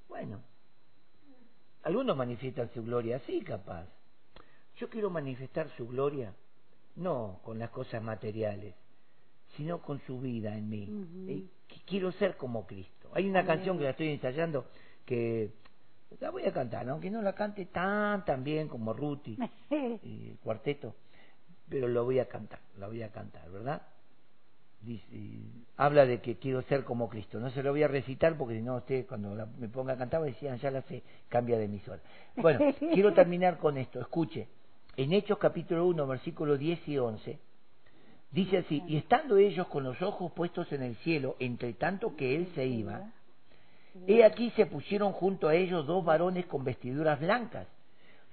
Bueno, 0.10 0.42
algunos 1.84 2.16
manifiestan 2.16 2.70
su 2.74 2.84
gloria 2.84 3.18
así, 3.18 3.42
capaz. 3.42 3.88
Yo 4.78 4.90
quiero 4.90 5.10
manifestar 5.10 5.70
su 5.78 5.88
gloria 5.88 6.34
no 6.96 7.40
con 7.44 7.58
las 7.60 7.70
cosas 7.72 8.02
materiales, 8.04 8.76
sino 9.58 9.82
con 9.82 10.00
su 10.02 10.20
vida 10.20 10.56
en 10.56 10.70
mí. 10.70 10.84
Eh, 11.28 11.44
qu- 11.70 11.82
Quiero 11.86 12.12
ser 12.14 12.38
como 12.38 12.66
Cristo. 12.66 13.10
Hay 13.14 13.28
una 13.30 13.40
Amén. 13.40 13.56
canción 13.56 13.78
que 13.78 13.84
la 13.86 13.90
estoy 13.92 14.10
ensayando 14.10 14.66
que 15.06 15.52
la 16.20 16.30
voy 16.30 16.44
a 16.46 16.54
cantar, 16.54 16.88
aunque 16.90 17.10
no 17.10 17.22
la 17.22 17.34
cante 17.34 17.66
tan 17.66 18.24
tan 18.26 18.44
bien 18.44 18.68
como 18.68 18.94
Ruti 18.94 19.38
y 20.04 20.30
el 20.30 20.38
cuarteto, 20.44 20.96
pero 21.68 21.88
lo 21.88 22.06
voy 22.06 22.20
a 22.20 22.28
cantar, 22.28 22.60
la 22.78 22.88
voy 22.88 23.02
a 23.04 23.12
cantar, 23.12 23.50
¿verdad? 23.52 23.82
Dice, 24.84 25.06
habla 25.78 26.06
de 26.06 26.20
que 26.22 26.38
quiero 26.38 26.62
ser 26.64 26.84
como 26.84 27.10
Cristo. 27.10 27.40
No 27.40 27.50
se 27.52 27.64
lo 27.64 27.72
voy 27.72 27.84
a 27.84 27.88
recitar 27.88 28.38
porque 28.38 28.56
si 28.56 28.62
no 28.62 28.76
usted 28.78 29.06
cuando 29.08 29.34
la- 29.36 29.46
me 29.46 29.70
ponga 29.70 29.94
a 29.94 29.98
cantar 29.98 30.22
decir, 30.24 30.50
"Ah, 30.50 30.58
ya 30.58 30.72
la 30.72 30.82
sé, 30.84 31.04
cambia 31.30 31.58
de 31.58 31.66
emisora. 31.66 32.02
Bueno, 32.36 32.60
quiero 32.94 33.14
terminar 33.14 33.58
con 33.60 33.78
esto. 33.78 34.00
Escuche, 34.02 34.48
en 34.98 35.14
Hechos 35.14 35.38
capítulo 35.38 35.86
1, 35.88 36.06
versículos 36.06 36.60
10 36.60 36.86
y 36.88 36.98
11, 36.98 37.40
dice 38.32 38.58
así, 38.60 38.84
y 38.88 38.98
estando 38.98 39.38
ellos 39.38 39.68
con 39.68 39.84
los 39.84 40.02
ojos 40.02 40.32
puestos 40.34 40.72
en 40.74 40.84
el 40.84 40.96
cielo, 40.98 41.36
entre 41.40 41.74
tanto 41.74 42.16
que 42.16 42.36
él 42.36 42.52
se 42.56 42.66
iba, 42.66 43.12
He 44.08 44.24
aquí 44.26 44.50
se 44.52 44.66
pusieron 44.66 45.14
junto 45.14 45.48
a 45.48 45.56
ellos 45.56 45.86
dos 45.88 46.04
varones 46.04 46.46
con 46.48 46.64
vestiduras 46.64 47.20
blancas, 47.20 47.68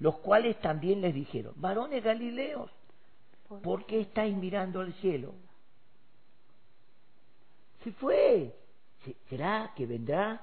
los 0.00 0.16
cuales 0.18 0.58
también 0.60 1.00
les 1.00 1.14
dijeron, 1.14 1.52
varones 1.56 2.02
galileos, 2.02 2.70
¿por 3.62 3.86
qué 3.86 4.00
estáis 4.00 4.36
mirando 4.36 4.80
al 4.80 4.92
cielo? 4.94 5.34
Se 7.84 7.92
fue. 7.92 8.54
Se- 9.04 9.16
¿Será 9.28 9.72
que 9.76 9.86
vendrá? 9.86 10.40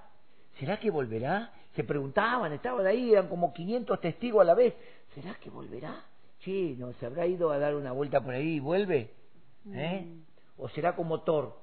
¿Será 0.60 0.80
que 0.80 0.90
volverá? 0.92 1.54
Se 1.76 1.84
preguntaban, 1.84 2.52
estaban 2.54 2.86
ahí, 2.88 3.12
eran 3.12 3.28
como 3.28 3.54
500 3.54 4.02
testigos 4.02 4.42
a 4.42 4.46
la 4.46 4.56
vez. 4.56 4.74
¿Será 5.14 5.36
que 5.36 5.50
volverá? 5.50 6.04
Che, 6.40 6.76
¿no 6.78 6.94
se 6.94 7.06
habrá 7.06 7.26
ido 7.28 7.52
a 7.52 7.60
dar 7.60 7.76
una 7.76 7.92
vuelta 7.92 8.22
por 8.22 8.34
ahí 8.34 8.56
y 8.56 8.60
vuelve? 8.60 9.12
¿Eh? 9.72 10.08
¿O 10.58 10.70
será 10.70 10.96
como 10.96 11.22
Thor? 11.22 11.58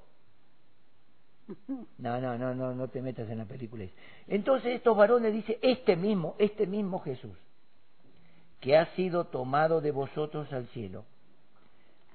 No, 1.98 2.20
no, 2.20 2.38
no, 2.38 2.54
no, 2.54 2.74
no 2.74 2.88
te 2.88 3.02
metas 3.02 3.28
en 3.28 3.38
la 3.38 3.44
película. 3.44 3.84
Entonces 4.28 4.76
estos 4.76 4.96
varones 4.96 5.32
dicen, 5.32 5.56
este 5.62 5.94
mismo, 5.96 6.34
este 6.38 6.66
mismo 6.66 7.00
Jesús, 7.00 7.36
que 8.60 8.76
ha 8.78 8.86
sido 8.94 9.24
tomado 9.24 9.80
de 9.80 9.90
vosotros 9.90 10.50
al 10.52 10.66
cielo. 10.68 11.04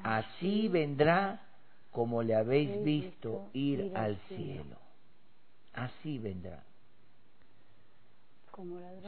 Así 0.04 0.68
vendrá 0.68 1.42
como 1.92 2.24
le 2.24 2.36
habéis 2.36 2.84
visto 2.84 3.50
ir 3.54 3.92
al 3.96 4.18
cielo. 4.28 4.78
Así 5.74 6.20
vendrá. 6.20 6.64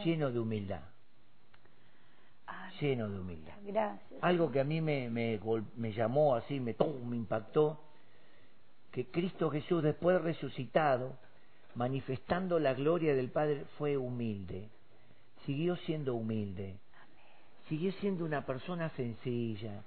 Lleno 0.03 0.31
de 0.31 0.39
humildad. 0.39 0.81
Lleno 2.79 3.09
de 3.09 3.19
humildad. 3.19 3.53
Gracias. 3.63 4.23
Algo 4.23 4.51
que 4.51 4.59
a 4.59 4.63
mí 4.63 4.81
me, 4.81 5.09
me, 5.09 5.39
me 5.75 5.93
llamó 5.93 6.35
así, 6.35 6.59
me, 6.59 6.75
me 7.05 7.15
impactó, 7.15 7.79
que 8.91 9.05
Cristo 9.05 9.51
Jesús, 9.51 9.83
después 9.83 10.21
resucitado, 10.21 11.15
manifestando 11.75 12.59
la 12.59 12.73
gloria 12.73 13.13
del 13.13 13.29
Padre, 13.29 13.65
fue 13.77 13.97
humilde. 13.97 14.69
Siguió 15.45 15.75
siendo 15.77 16.15
humilde. 16.15 16.79
Siguió 17.69 17.91
siendo 17.93 18.25
una 18.25 18.45
persona 18.45 18.89
sencilla, 18.95 19.83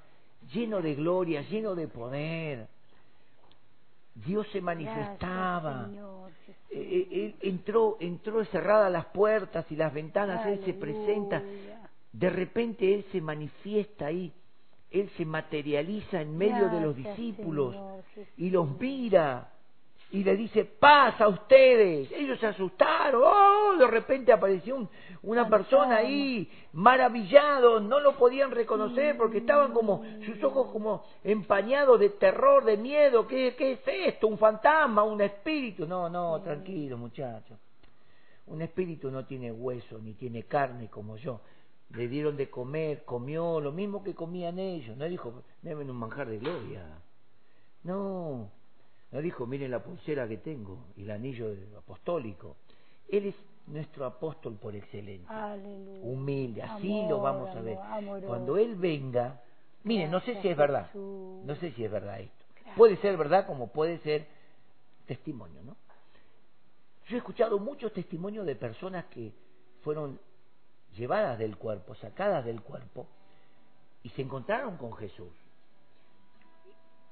lleno 0.53 0.81
de 0.81 0.95
gloria, 0.95 1.43
lleno 1.43 1.75
de 1.75 1.89
poder. 1.89 2.69
Dios 4.15 4.47
se 4.53 4.61
manifestaba. 4.61 5.91
Eh, 6.71 6.79
eh, 6.81 7.09
él 7.11 7.35
entró, 7.41 7.97
entró 8.01 8.45
cerradas 8.47 8.91
las 8.91 9.07
puertas 9.07 9.67
y 9.71 9.77
las 9.77 9.93
ventanas, 9.93 10.47
Él 10.47 10.61
se 10.65 10.75
presenta. 10.75 11.43
De 12.13 12.31
repente 12.31 12.95
Él 12.95 13.05
se 13.11 13.21
manifiesta 13.21 14.07
ahí. 14.07 14.33
Él 14.91 15.11
se 15.17 15.25
materializa 15.25 16.21
en 16.21 16.37
medio 16.37 16.69
de 16.69 16.81
los 16.81 16.95
discípulos 16.95 17.75
y 18.37 18.51
los 18.51 18.79
mira 18.79 19.54
y 20.11 20.23
le 20.23 20.37
dice, 20.37 20.65
paz 20.65 21.21
a 21.21 21.29
ustedes. 21.29 22.11
Ellos 22.13 22.39
se 22.39 22.47
asustaron, 22.47 23.23
oh, 23.25 23.77
de 23.77 23.87
repente 23.87 24.33
apareció 24.33 24.89
una 25.23 25.49
persona 25.49 25.97
ahí, 25.97 26.49
maravillado, 26.73 27.81
no 27.81 27.99
lo 27.99 28.17
podían 28.17 28.51
reconocer 28.51 29.17
porque 29.17 29.39
estaban 29.39 29.73
como, 29.73 30.05
sus 30.25 30.43
ojos 30.45 30.71
como 30.71 31.05
empañados 31.25 31.99
de 31.99 32.11
terror, 32.11 32.65
de 32.65 32.77
miedo, 32.77 33.27
¿qué, 33.27 33.55
qué 33.57 33.73
es 33.73 33.81
esto? 33.87 34.29
¿Un 34.29 34.39
fantasma? 34.39 35.03
¿Un 35.03 35.21
espíritu? 35.21 35.87
No, 35.87 36.09
no, 36.09 36.41
tranquilo 36.43 36.97
muchachos. 36.97 37.59
Un 38.47 38.63
espíritu 38.63 39.11
no 39.11 39.25
tiene 39.25 39.51
hueso 39.51 39.99
ni 39.99 40.15
tiene 40.15 40.45
carne 40.45 40.89
como 40.89 41.17
yo. 41.17 41.41
Le 41.91 42.09
dieron 42.09 42.37
de 42.37 42.51
comer, 42.51 43.05
comió 43.05 43.61
lo 43.61 43.73
mismo 43.73 44.03
que 44.03 44.15
comían 44.15 44.59
ellos. 44.59 44.97
No 44.97 45.05
dijo, 45.07 45.43
deben 45.63 45.91
un 45.91 45.97
manjar 45.97 46.29
de 46.29 46.39
gloria. 46.39 46.83
No, 47.85 48.51
no 49.15 49.23
dijo, 49.23 49.47
miren 49.47 49.71
la 49.71 49.81
pulsera 49.81 50.27
que 50.27 50.39
tengo 50.39 50.87
y 50.97 51.05
el 51.05 51.13
anillo 51.13 51.55
apostólico. 51.79 52.57
Él 53.09 53.27
es 53.27 53.37
nuestro 53.69 54.07
apóstol 54.07 54.57
por 54.61 54.75
excelencia. 54.75 55.57
Humilde, 56.03 56.65
así 56.65 57.07
lo 57.09 57.21
vamos 57.21 57.55
a 57.55 57.61
ver. 57.61 57.79
Cuando 58.27 58.57
Él 58.57 58.75
venga, 58.75 59.41
miren, 59.85 60.11
no 60.11 60.19
sé 60.19 60.43
si 60.43 60.49
es 60.49 60.57
verdad, 60.57 60.93
no 60.93 61.55
sé 61.61 61.71
si 61.71 61.85
es 61.85 61.93
verdad 61.93 62.19
esto. 62.19 62.45
Puede 62.77 62.97
ser 62.97 63.17
verdad 63.17 63.47
como 63.47 63.69
puede 63.69 63.99
ser 63.99 64.27
testimonio, 65.07 65.63
¿no? 65.63 65.77
Yo 67.07 67.15
he 67.15 67.19
escuchado 67.19 67.61
muchos 67.61 67.93
testimonios 67.93 68.45
de 68.45 68.57
personas 68.57 69.05
que 69.05 69.33
fueron 69.83 70.19
llevadas 70.97 71.39
del 71.39 71.57
cuerpo, 71.57 71.95
sacadas 71.95 72.45
del 72.45 72.63
cuerpo, 72.63 73.07
y 74.03 74.09
se 74.09 74.23
encontraron 74.23 74.77
con 74.77 74.93
Jesús. 74.95 75.31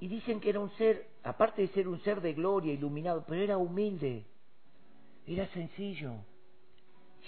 Y 0.02 0.08
dicen 0.08 0.40
que 0.40 0.50
era 0.50 0.58
un 0.58 0.70
ser, 0.70 1.06
aparte 1.22 1.62
de 1.62 1.68
ser 1.68 1.86
un 1.86 2.02
ser 2.02 2.20
de 2.20 2.32
gloria, 2.32 2.72
iluminado, 2.72 3.24
pero 3.24 3.40
era 3.40 3.56
humilde, 3.56 4.24
era 5.28 5.46
sencillo, 5.52 6.14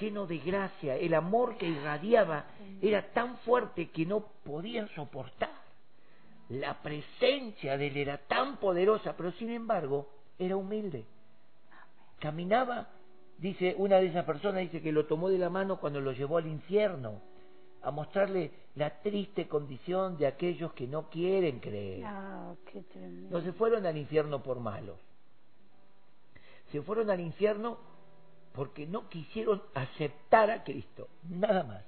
lleno 0.00 0.26
de 0.26 0.38
gracia. 0.38 0.96
El 0.96 1.14
amor 1.14 1.56
que 1.56 1.68
irradiaba 1.68 2.46
era 2.82 3.12
tan 3.12 3.36
fuerte 3.38 3.90
que 3.90 4.04
no 4.04 4.26
podían 4.42 4.88
soportar. 4.88 5.52
La 6.48 6.82
presencia 6.82 7.78
de 7.78 7.86
él 7.86 7.96
era 7.96 8.18
tan 8.26 8.56
poderosa, 8.56 9.16
pero 9.16 9.30
sin 9.34 9.50
embargo 9.50 10.08
era 10.36 10.56
humilde. 10.56 11.04
Caminaba, 12.18 12.88
dice 13.38 13.76
una 13.78 13.98
de 13.98 14.06
esas 14.06 14.24
personas, 14.24 14.62
dice 14.62 14.82
que 14.82 14.90
lo 14.90 15.06
tomó 15.06 15.28
de 15.28 15.38
la 15.38 15.48
mano 15.48 15.78
cuando 15.78 16.00
lo 16.00 16.10
llevó 16.10 16.38
al 16.38 16.48
infierno 16.48 17.22
a 17.84 17.90
mostrarle 17.90 18.50
la 18.76 19.00
triste 19.00 19.46
condición 19.46 20.16
de 20.16 20.26
aquellos 20.26 20.72
que 20.72 20.86
no 20.86 21.08
quieren 21.10 21.60
creer. 21.60 22.04
Ah, 22.06 22.54
no 23.30 23.40
se 23.40 23.52
fueron 23.52 23.86
al 23.86 23.96
infierno 23.96 24.42
por 24.42 24.58
malos. 24.60 24.98
Se 26.72 26.82
fueron 26.82 27.10
al 27.10 27.20
infierno 27.20 27.78
porque 28.52 28.86
no 28.86 29.08
quisieron 29.08 29.62
aceptar 29.74 30.50
a 30.50 30.64
Cristo, 30.64 31.08
nada 31.28 31.62
más. 31.64 31.84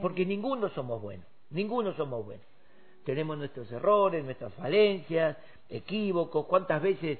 porque 0.00 0.24
ninguno 0.26 0.68
somos 0.70 1.00
buenos, 1.00 1.26
ninguno 1.50 1.92
somos 1.94 2.24
buenos. 2.24 2.46
Tenemos 3.04 3.38
nuestros 3.38 3.70
errores, 3.72 4.24
nuestras 4.24 4.52
falencias, 4.54 5.36
equívocos, 5.68 6.46
cuántas 6.46 6.82
veces 6.82 7.18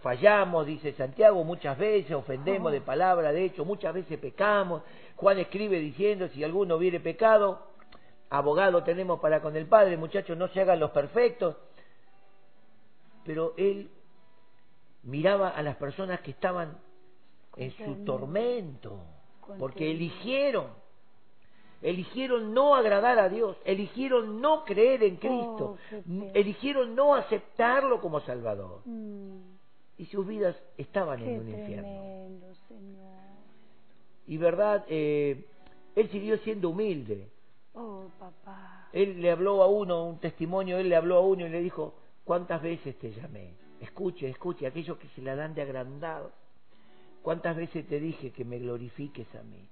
fallamos, 0.00 0.66
dice 0.66 0.92
Santiago, 0.94 1.44
muchas 1.44 1.78
veces 1.78 2.12
ofendemos 2.12 2.72
de 2.72 2.80
palabra, 2.80 3.32
de 3.32 3.44
hecho, 3.44 3.64
muchas 3.64 3.94
veces 3.94 4.18
pecamos. 4.18 4.82
Juan 5.16 5.38
escribe 5.38 5.78
diciendo, 5.78 6.28
si 6.28 6.42
alguno 6.42 6.76
hubiere 6.76 7.00
pecado, 7.00 7.66
abogado 8.30 8.82
tenemos 8.82 9.20
para 9.20 9.42
con 9.42 9.56
el 9.56 9.66
Padre, 9.66 9.96
muchachos, 9.96 10.36
no 10.36 10.48
se 10.48 10.60
hagan 10.60 10.80
los 10.80 10.90
perfectos. 10.90 11.56
Pero 13.24 13.54
él 13.58 13.90
miraba 15.02 15.50
a 15.50 15.62
las 15.62 15.76
personas 15.76 16.20
que 16.20 16.30
estaban 16.30 16.78
en 17.56 17.70
su 17.72 18.04
tormento, 18.04 19.00
porque 19.58 19.90
eligieron, 19.90 20.68
eligieron 21.82 22.54
no 22.54 22.74
agradar 22.74 23.18
a 23.18 23.28
Dios, 23.28 23.58
eligieron 23.64 24.40
no 24.40 24.64
creer 24.64 25.02
en 25.02 25.16
Cristo, 25.16 25.76
oh, 25.92 26.30
eligieron 26.32 26.94
no 26.94 27.14
aceptarlo 27.14 28.00
como 28.00 28.20
Salvador. 28.20 28.80
Mm 28.86 29.59
y 30.00 30.06
sus 30.06 30.26
vidas 30.26 30.56
estaban 30.78 31.20
en 31.20 31.40
un 31.40 31.48
infierno. 31.50 32.40
Y 34.26 34.38
verdad, 34.38 34.86
eh, 34.88 35.44
él 35.94 36.08
siguió 36.08 36.38
siendo 36.38 36.70
humilde. 36.70 37.28
Oh, 37.74 38.06
papá. 38.18 38.88
Él 38.94 39.20
le 39.20 39.30
habló 39.30 39.62
a 39.62 39.66
uno, 39.66 40.06
un 40.06 40.18
testimonio, 40.18 40.78
él 40.78 40.88
le 40.88 40.96
habló 40.96 41.16
a 41.16 41.20
uno 41.20 41.46
y 41.46 41.50
le 41.50 41.60
dijo, 41.60 41.94
¿cuántas 42.24 42.62
veces 42.62 42.98
te 42.98 43.12
llamé? 43.12 43.52
Escuche, 43.78 44.26
escuche, 44.30 44.66
aquellos 44.66 44.96
que 44.96 45.08
se 45.08 45.20
la 45.20 45.36
dan 45.36 45.54
de 45.54 45.60
agrandado. 45.60 46.32
¿Cuántas 47.20 47.54
veces 47.54 47.86
te 47.86 48.00
dije 48.00 48.30
que 48.30 48.46
me 48.46 48.58
glorifiques 48.58 49.26
a 49.34 49.42
mí? 49.42 49.68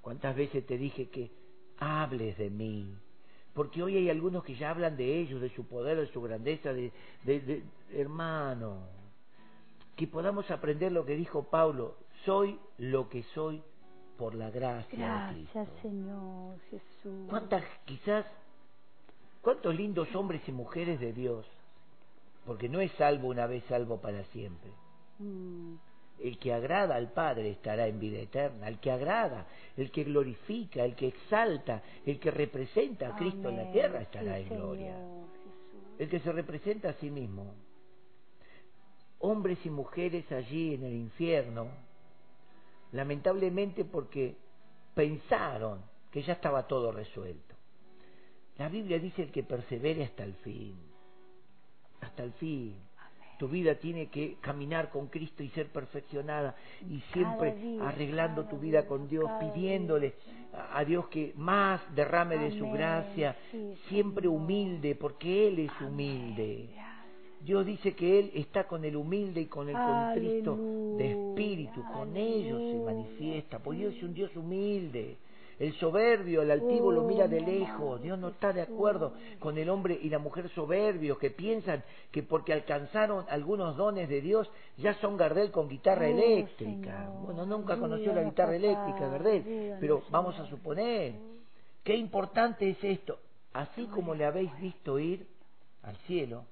¿Cuántas 0.00 0.36
veces 0.36 0.64
te 0.66 0.78
dije 0.78 1.08
que 1.08 1.32
hables 1.78 2.38
de 2.38 2.48
mí? 2.48 2.94
Porque 3.54 3.82
hoy 3.82 3.96
hay 3.96 4.08
algunos 4.08 4.44
que 4.44 4.54
ya 4.54 4.70
hablan 4.70 4.96
de 4.96 5.18
ellos, 5.18 5.40
de 5.40 5.50
su 5.50 5.66
poder, 5.66 5.98
de 5.98 6.06
su 6.12 6.22
grandeza, 6.22 6.72
de, 6.72 6.92
de, 7.24 7.40
de 7.40 7.62
hermano 7.92 8.97
que 9.98 10.06
podamos 10.06 10.48
aprender 10.52 10.92
lo 10.92 11.04
que 11.04 11.16
dijo 11.16 11.50
Pablo, 11.50 11.96
soy 12.24 12.56
lo 12.78 13.08
que 13.08 13.24
soy 13.34 13.60
por 14.16 14.36
la 14.36 14.48
gracia 14.48 14.96
Gracias, 14.96 15.54
de 15.54 15.72
Cristo. 15.72 15.82
Señor 15.82 16.60
Jesús. 16.70 17.26
¿Cuántas, 17.28 17.64
quizás, 17.84 18.24
cuántos 19.42 19.74
lindos 19.74 20.14
hombres 20.14 20.40
y 20.48 20.52
mujeres 20.52 21.00
de 21.00 21.12
Dios? 21.12 21.44
Porque 22.46 22.68
no 22.68 22.80
es 22.80 22.92
salvo 22.92 23.26
una 23.26 23.48
vez 23.48 23.64
salvo 23.64 24.00
para 24.00 24.22
siempre. 24.26 24.70
Mm. 25.18 25.74
El 26.20 26.38
que 26.38 26.54
agrada 26.54 26.94
al 26.94 27.12
Padre 27.12 27.50
estará 27.50 27.88
en 27.88 27.98
vida 27.98 28.20
eterna. 28.20 28.68
El 28.68 28.78
que 28.78 28.92
agrada, 28.92 29.48
el 29.76 29.90
que 29.90 30.04
glorifica, 30.04 30.84
el 30.84 30.94
que 30.94 31.08
exalta, 31.08 31.82
el 32.06 32.20
que 32.20 32.30
representa 32.30 33.08
a 33.08 33.16
Cristo 33.16 33.48
en 33.48 33.56
la 33.56 33.72
tierra 33.72 34.02
estará 34.02 34.38
en 34.38 34.48
gloria. 34.48 34.96
El 35.98 36.08
que 36.08 36.20
se 36.20 36.30
representa 36.30 36.90
a 36.90 36.92
sí 36.94 37.10
mismo 37.10 37.52
hombres 39.20 39.58
y 39.64 39.70
mujeres 39.70 40.30
allí 40.32 40.74
en 40.74 40.84
el 40.84 40.94
infierno, 40.94 41.68
lamentablemente 42.92 43.84
porque 43.84 44.36
pensaron 44.94 45.80
que 46.10 46.22
ya 46.22 46.34
estaba 46.34 46.66
todo 46.66 46.92
resuelto. 46.92 47.54
La 48.58 48.68
Biblia 48.68 48.98
dice 48.98 49.22
el 49.22 49.30
que 49.30 49.44
persevere 49.44 50.04
hasta 50.04 50.24
el 50.24 50.34
fin, 50.34 50.76
hasta 52.00 52.24
el 52.24 52.32
fin. 52.32 52.76
Tu 53.38 53.46
vida 53.46 53.76
tiene 53.76 54.08
que 54.08 54.36
caminar 54.40 54.90
con 54.90 55.06
Cristo 55.06 55.44
y 55.44 55.48
ser 55.50 55.68
perfeccionada 55.68 56.56
y 56.90 56.98
siempre 57.12 57.78
arreglando 57.80 58.46
tu 58.46 58.58
vida 58.58 58.84
con 58.86 59.08
Dios, 59.08 59.30
pidiéndole 59.38 60.14
a 60.72 60.84
Dios 60.84 61.06
que 61.06 61.34
más 61.36 61.80
derrame 61.94 62.36
de 62.36 62.58
su 62.58 62.68
gracia, 62.68 63.36
siempre 63.88 64.26
humilde, 64.26 64.96
porque 64.96 65.46
Él 65.46 65.60
es 65.60 65.80
humilde. 65.80 66.68
Dios 67.40 67.64
dice 67.64 67.94
que 67.94 68.18
Él 68.18 68.30
está 68.34 68.64
con 68.64 68.84
el 68.84 68.96
humilde 68.96 69.42
y 69.42 69.46
con 69.46 69.68
el 69.68 69.76
contristo 69.76 70.56
de 70.96 71.12
espíritu, 71.12 71.82
con 71.92 72.16
ellos 72.16 72.60
se 72.60 72.78
manifiesta, 72.84 73.58
porque 73.58 73.80
Dios 73.80 73.94
es 73.94 74.02
un 74.02 74.14
Dios 74.14 74.36
humilde. 74.36 75.16
El 75.58 75.72
soberbio, 75.74 76.42
el 76.42 76.52
altivo 76.52 76.92
lo 76.92 77.02
mira 77.02 77.26
de 77.26 77.40
lejos. 77.40 78.00
Dios 78.00 78.16
no 78.16 78.28
está 78.28 78.52
de 78.52 78.62
acuerdo 78.62 79.14
con 79.40 79.58
el 79.58 79.68
hombre 79.68 79.98
y 80.00 80.08
la 80.08 80.20
mujer 80.20 80.48
soberbios 80.50 81.18
que 81.18 81.30
piensan 81.30 81.82
que 82.12 82.22
porque 82.22 82.52
alcanzaron 82.52 83.24
algunos 83.28 83.76
dones 83.76 84.08
de 84.08 84.20
Dios 84.20 84.48
ya 84.76 84.94
son 84.94 85.16
Gardel 85.16 85.50
con 85.50 85.68
guitarra 85.68 86.06
oh, 86.06 86.10
eléctrica. 86.10 87.10
Bueno, 87.24 87.44
nunca 87.44 87.76
conoció 87.76 88.14
la 88.14 88.22
guitarra 88.22 88.54
eléctrica, 88.54 89.08
Gardel, 89.08 89.76
pero 89.80 90.02
vamos 90.10 90.38
a 90.38 90.46
suponer 90.46 91.14
qué 91.82 91.96
importante 91.96 92.70
es 92.70 92.84
esto. 92.84 93.18
Así 93.52 93.86
como 93.86 94.14
le 94.14 94.26
habéis 94.26 94.56
visto 94.60 95.00
ir 95.00 95.26
al 95.82 95.96
cielo, 96.06 96.44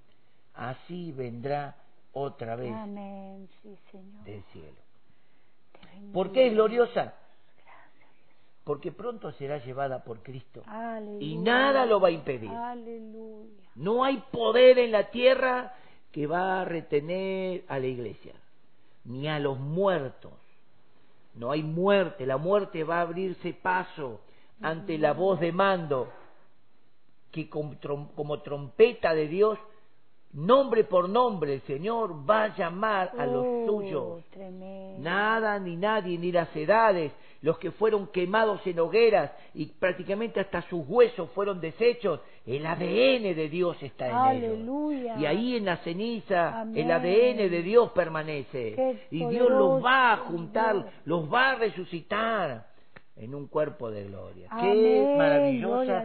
así 0.56 1.12
vendrá 1.12 1.76
otra 2.12 2.56
vez 2.56 2.72
Amén, 2.74 3.48
sí, 3.62 3.76
Señor. 3.90 4.24
del 4.24 4.42
cielo. 4.52 4.76
¿Por 6.12 6.32
qué 6.32 6.46
es 6.48 6.52
gloriosa? 6.52 7.14
Porque 8.64 8.90
pronto 8.90 9.30
será 9.32 9.58
llevada 9.58 10.02
por 10.02 10.22
Cristo 10.22 10.62
Aleluya. 10.66 11.24
y 11.24 11.36
nada 11.36 11.86
lo 11.86 12.00
va 12.00 12.08
a 12.08 12.10
impedir. 12.10 12.50
Aleluya. 12.50 13.62
No 13.76 14.02
hay 14.02 14.16
poder 14.32 14.78
en 14.78 14.90
la 14.90 15.10
tierra 15.10 15.74
que 16.10 16.26
va 16.26 16.62
a 16.62 16.64
retener 16.64 17.64
a 17.68 17.78
la 17.78 17.86
iglesia, 17.86 18.34
ni 19.04 19.28
a 19.28 19.38
los 19.38 19.58
muertos. 19.58 20.32
No 21.34 21.52
hay 21.52 21.62
muerte, 21.62 22.26
la 22.26 22.38
muerte 22.38 22.82
va 22.82 22.98
a 22.98 23.02
abrirse 23.02 23.52
paso 23.52 24.20
ante 24.60 24.98
la 24.98 25.12
voz 25.12 25.38
de 25.38 25.52
mando 25.52 26.10
que 27.30 27.50
como 27.50 28.40
trompeta 28.40 29.12
de 29.12 29.28
Dios, 29.28 29.58
nombre 30.36 30.84
por 30.84 31.08
nombre, 31.08 31.54
el 31.54 31.62
Señor 31.62 32.28
va 32.28 32.44
a 32.44 32.56
llamar 32.56 33.12
a 33.18 33.24
los 33.26 33.44
Oh, 33.46 33.66
suyos. 33.66 34.24
Tremendo. 34.30 34.98
Nada 35.02 35.58
ni 35.58 35.76
nadie, 35.76 36.18
ni 36.18 36.30
las 36.30 36.54
edades, 36.54 37.12
los 37.42 37.58
que 37.58 37.70
fueron 37.70 38.08
quemados 38.08 38.60
en 38.66 38.78
hogueras 38.80 39.30
y 39.54 39.66
prácticamente 39.66 40.40
hasta 40.40 40.62
sus 40.62 40.84
huesos 40.86 41.30
fueron 41.30 41.60
deshechos, 41.60 42.20
el 42.44 42.64
ADN 42.66 43.34
de 43.34 43.48
Dios 43.48 43.76
está 43.82 44.06
en 44.32 44.44
ellos. 44.44 44.58
Y 45.20 45.26
ahí 45.26 45.56
en 45.56 45.64
la 45.64 45.76
ceniza 45.78 46.60
Amén. 46.60 46.76
el 46.84 46.90
ADN 46.92 47.50
de 47.50 47.62
Dios 47.62 47.90
permanece. 47.92 48.74
Qué 48.74 48.98
Y 49.10 49.24
Dios 49.26 49.48
los 49.50 49.84
va 49.84 50.12
a 50.12 50.16
juntar, 50.18 50.74
Dios. 50.74 50.86
los 51.04 51.32
va 51.32 51.50
a 51.52 51.54
resucitar 51.56 52.66
en 53.16 53.34
un 53.34 53.46
cuerpo 53.48 53.90
de 53.90 54.04
gloria. 54.04 54.48
Qué 54.60 55.14
maravillosa 55.16 56.04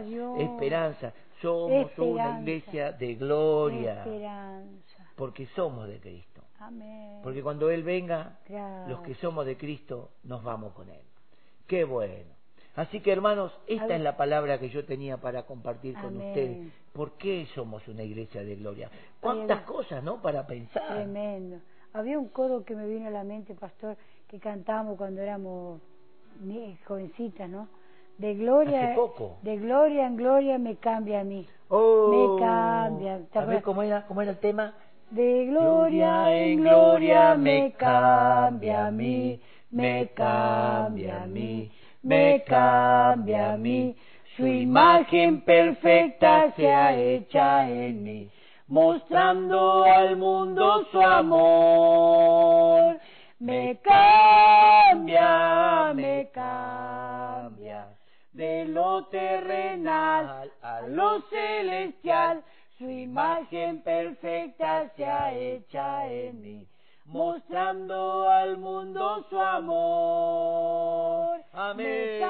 esperanza. 1.48 1.96
Somos 1.96 2.14
una 2.14 2.40
iglesia 2.40 2.92
de 2.92 3.14
gloria 3.14 3.98
Esperanza. 4.04 5.10
porque 5.16 5.46
somos 5.54 5.88
de 5.88 6.00
Cristo. 6.00 6.42
Amén. 6.58 7.20
Porque 7.22 7.42
cuando 7.42 7.70
Él 7.70 7.82
venga, 7.82 8.38
Gracias. 8.48 8.88
los 8.88 9.00
que 9.00 9.14
somos 9.16 9.44
de 9.46 9.56
Cristo 9.56 10.10
nos 10.24 10.42
vamos 10.44 10.72
con 10.74 10.88
Él. 10.88 11.02
Qué 11.66 11.84
bueno. 11.84 12.30
Así 12.74 13.00
que 13.00 13.12
hermanos, 13.12 13.52
esta 13.66 13.94
es 13.96 14.00
la 14.00 14.16
palabra 14.16 14.58
que 14.58 14.70
yo 14.70 14.84
tenía 14.86 15.18
para 15.18 15.42
compartir 15.42 15.94
con 15.94 16.16
ustedes. 16.16 16.72
¿Por 16.92 17.12
qué 17.18 17.46
somos 17.54 17.86
una 17.88 18.02
iglesia 18.02 18.42
de 18.42 18.56
gloria? 18.56 18.90
¿Cuántas 19.20 19.62
cosas, 19.62 20.02
no? 20.02 20.22
Para 20.22 20.46
pensar. 20.46 20.86
Tremendo. 20.86 21.58
Había 21.92 22.18
un 22.18 22.28
coro 22.28 22.64
que 22.64 22.74
me 22.74 22.86
vino 22.88 23.08
a 23.08 23.10
la 23.10 23.24
mente, 23.24 23.54
pastor, 23.54 23.96
que 24.26 24.38
cantábamos 24.38 24.96
cuando 24.96 25.20
éramos 25.20 25.82
jovencitas, 26.86 27.48
¿no? 27.50 27.68
De 28.22 28.34
gloria, 28.34 28.84
Hace 28.84 28.94
poco. 28.94 29.36
de 29.42 29.56
gloria 29.56 30.06
en 30.06 30.16
gloria 30.16 30.56
me 30.56 30.76
cambia 30.76 31.20
a 31.20 31.24
mí. 31.24 31.44
Oh, 31.68 32.08
Me 32.12 32.40
cambia. 32.40 33.18
¿Te 33.32 33.38
A 33.38 33.44
ver 33.44 33.62
cómo 33.62 33.82
era, 33.82 34.06
cómo 34.06 34.22
era 34.22 34.30
el 34.30 34.38
tema. 34.38 34.74
De 35.10 35.46
gloria 35.46 36.32
en 36.32 36.60
gloria 36.60 37.34
me 37.34 37.72
cambia 37.72 38.86
a 38.86 38.90
mí, 38.92 39.40
me 39.70 40.06
cambia 40.14 41.24
a 41.24 41.26
mí, 41.26 41.68
me 42.02 42.44
cambia 42.46 43.54
a 43.54 43.56
mí. 43.56 43.96
Su 44.36 44.46
imagen 44.46 45.40
perfecta 45.40 46.52
sea 46.54 46.96
hecha 46.96 47.68
en 47.68 48.04
mí, 48.04 48.30
mostrando 48.68 49.82
al 49.82 50.16
mundo 50.16 50.84
su 50.92 51.00
amor. 51.00 52.98
Me 53.40 53.78
cambia, 53.82 55.92
me 55.94 56.28
cambia, 56.32 57.61
de 58.32 58.64
lo 58.66 59.06
terrenal 59.06 60.50
a 60.62 60.80
lo 60.82 61.20
celestial. 61.22 62.42
Su 62.78 62.88
imagen 62.90 63.82
perfecta 63.82 64.88
sea 64.96 65.32
hecha 65.34 66.08
en 66.10 66.40
mí, 66.42 66.66
mostrando 67.04 68.28
al 68.28 68.56
mundo 68.58 69.24
su 69.30 69.38
amor. 70.22 71.40
Amén, 71.52 71.86
me 71.86 72.20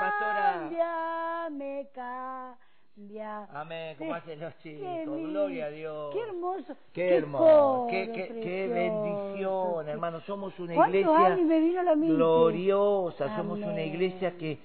pastora. 0.00 0.52
cambia, 0.58 1.48
me 1.50 1.88
cambia. 1.94 3.44
Amén, 3.52 3.96
como 3.98 4.14
hacen 4.14 4.40
los 4.40 4.54
Qué 4.56 4.74
chicos. 4.74 4.88
lindo, 5.06 5.28
Gloria 5.28 5.66
a 5.66 5.70
Dios. 5.70 6.12
Qué 6.14 6.20
hermoso. 6.22 6.76
Qué 6.92 7.16
hermoso, 7.16 7.86
qué, 7.90 8.10
qué, 8.12 8.40
qué 8.42 8.68
bendición, 8.68 9.88
hermano. 9.88 10.20
Somos 10.22 10.58
una 10.58 10.74
¿Cuántos 10.74 11.00
iglesia 11.00 11.26
años 11.26 11.46
me 11.46 11.60
vino 11.60 11.80
a 11.80 11.84
la 11.84 11.94
mente? 11.94 12.14
gloriosa, 12.14 13.36
somos 13.36 13.58
una 13.58 13.70
Amén. 13.72 13.88
iglesia 13.94 14.36
que, 14.36 14.58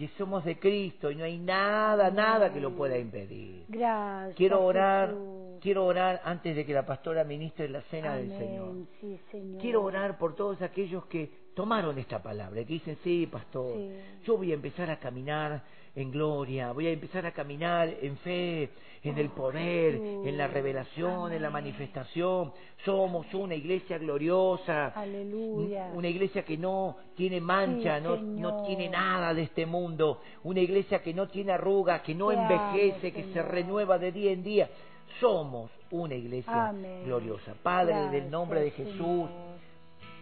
que 0.00 0.08
somos 0.16 0.42
de 0.46 0.58
Cristo 0.58 1.10
y 1.10 1.14
no 1.16 1.24
hay 1.24 1.36
nada, 1.36 2.10
nada 2.10 2.50
que 2.50 2.58
lo 2.58 2.74
pueda 2.74 2.96
impedir. 2.96 3.66
Gracias. 3.68 4.34
Quiero 4.34 4.62
orar, 4.62 5.10
Jesús. 5.10 5.58
quiero 5.60 5.84
orar 5.84 6.22
antes 6.24 6.56
de 6.56 6.64
que 6.64 6.72
la 6.72 6.86
pastora 6.86 7.22
ministre 7.22 7.68
la 7.68 7.82
cena 7.82 8.14
Amén, 8.14 8.30
del 8.30 8.38
Señor. 8.38 8.74
Sí, 8.98 9.20
Señor. 9.30 9.60
Quiero 9.60 9.82
orar 9.82 10.16
por 10.16 10.34
todos 10.34 10.62
aquellos 10.62 11.04
que 11.04 11.39
tomaron 11.54 11.98
esta 11.98 12.22
palabra, 12.22 12.60
que 12.64 12.72
dicen, 12.74 12.98
sí, 13.02 13.26
pastor, 13.26 13.74
Sí. 13.76 13.90
yo 14.24 14.36
voy 14.36 14.50
a 14.52 14.54
empezar 14.54 14.90
a 14.90 14.98
caminar 14.98 15.62
en 15.96 16.10
gloria, 16.12 16.70
voy 16.72 16.86
a 16.86 16.90
empezar 16.92 17.26
a 17.26 17.32
caminar 17.32 17.88
en 18.00 18.16
fe, 18.18 18.70
en 19.02 19.18
el 19.18 19.30
poder, 19.30 19.94
Jesús. 19.94 20.26
en 20.26 20.38
la 20.38 20.46
revelación, 20.46 21.32
en 21.32 21.42
la 21.42 21.50
manifestación. 21.50 22.52
Somos 22.84 23.26
una 23.34 23.54
iglesia 23.56 23.98
gloriosa, 23.98 24.88
Aleluya. 24.88 25.90
una 25.94 26.08
iglesia 26.08 26.44
que 26.44 26.56
no 26.56 26.96
tiene 27.16 27.40
mancha, 27.40 27.98
Sí, 27.98 28.04
no, 28.04 28.16
no 28.16 28.62
tiene 28.64 28.88
nada 28.88 29.34
de 29.34 29.42
este 29.42 29.66
mundo, 29.66 30.20
una 30.44 30.60
iglesia 30.60 31.02
que 31.02 31.12
no 31.12 31.28
tiene 31.28 31.52
arrugas, 31.52 32.02
que 32.02 32.14
no 32.14 32.28
Te 32.28 32.36
amo, 32.36 32.48
envejece, 32.50 33.12
que 33.12 33.32
se 33.32 33.42
renueva 33.42 33.98
de 33.98 34.12
día 34.12 34.30
en 34.32 34.42
día. 34.44 34.70
Somos 35.18 35.70
una 35.90 36.14
iglesia 36.14 36.68
Amén. 36.68 37.02
gloriosa. 37.04 37.54
Padre, 37.62 37.94
del 37.96 38.10
Gracias, 38.10 38.30
nombre 38.30 38.60
de 38.60 38.70
Jesús, 38.70 38.94
Señor. 38.96 39.49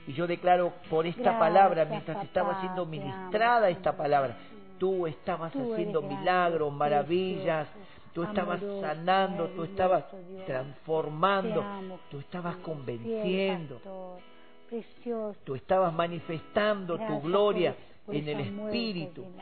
Y 0.09 0.15
yo 0.15 0.27
declaro 0.27 0.73
por 0.91 1.07
esta 1.07 1.21
Gracias, 1.23 1.39
palabra, 1.39 1.85
mientras 1.85 2.17
papá, 2.17 2.27
estaba 2.27 2.61
siendo 2.61 2.87
ministrada 2.87 3.69
esta 3.69 3.97
palabra, 3.97 4.37
tú 4.79 5.07
estabas 5.07 5.53
Tú 5.53 5.73
haciendo 5.73 6.01
milagros, 6.03 6.73
maravillas, 6.73 7.69
tú 8.15 8.23
estabas 8.25 8.61
amoroso, 8.63 8.81
sanando, 8.81 9.49
tú 9.51 9.65
estabas 9.65 10.05
transformando, 10.47 11.63
amo, 11.63 12.01
tú 12.11 12.19
estabas 12.21 12.57
convenciendo, 12.57 13.79
Fiel 13.81 13.85
pastor, 13.85 14.21
precioso. 14.69 15.39
tú 15.45 15.55
estabas 15.55 15.93
manifestando 15.93 16.97
Gracias 16.97 17.21
tu 17.23 17.27
gloria 17.29 17.75
por- 17.75 18.07
por 18.07 18.15
en 18.17 18.29
el 18.29 18.41
Espíritu. 18.41 19.23
en 19.25 19.41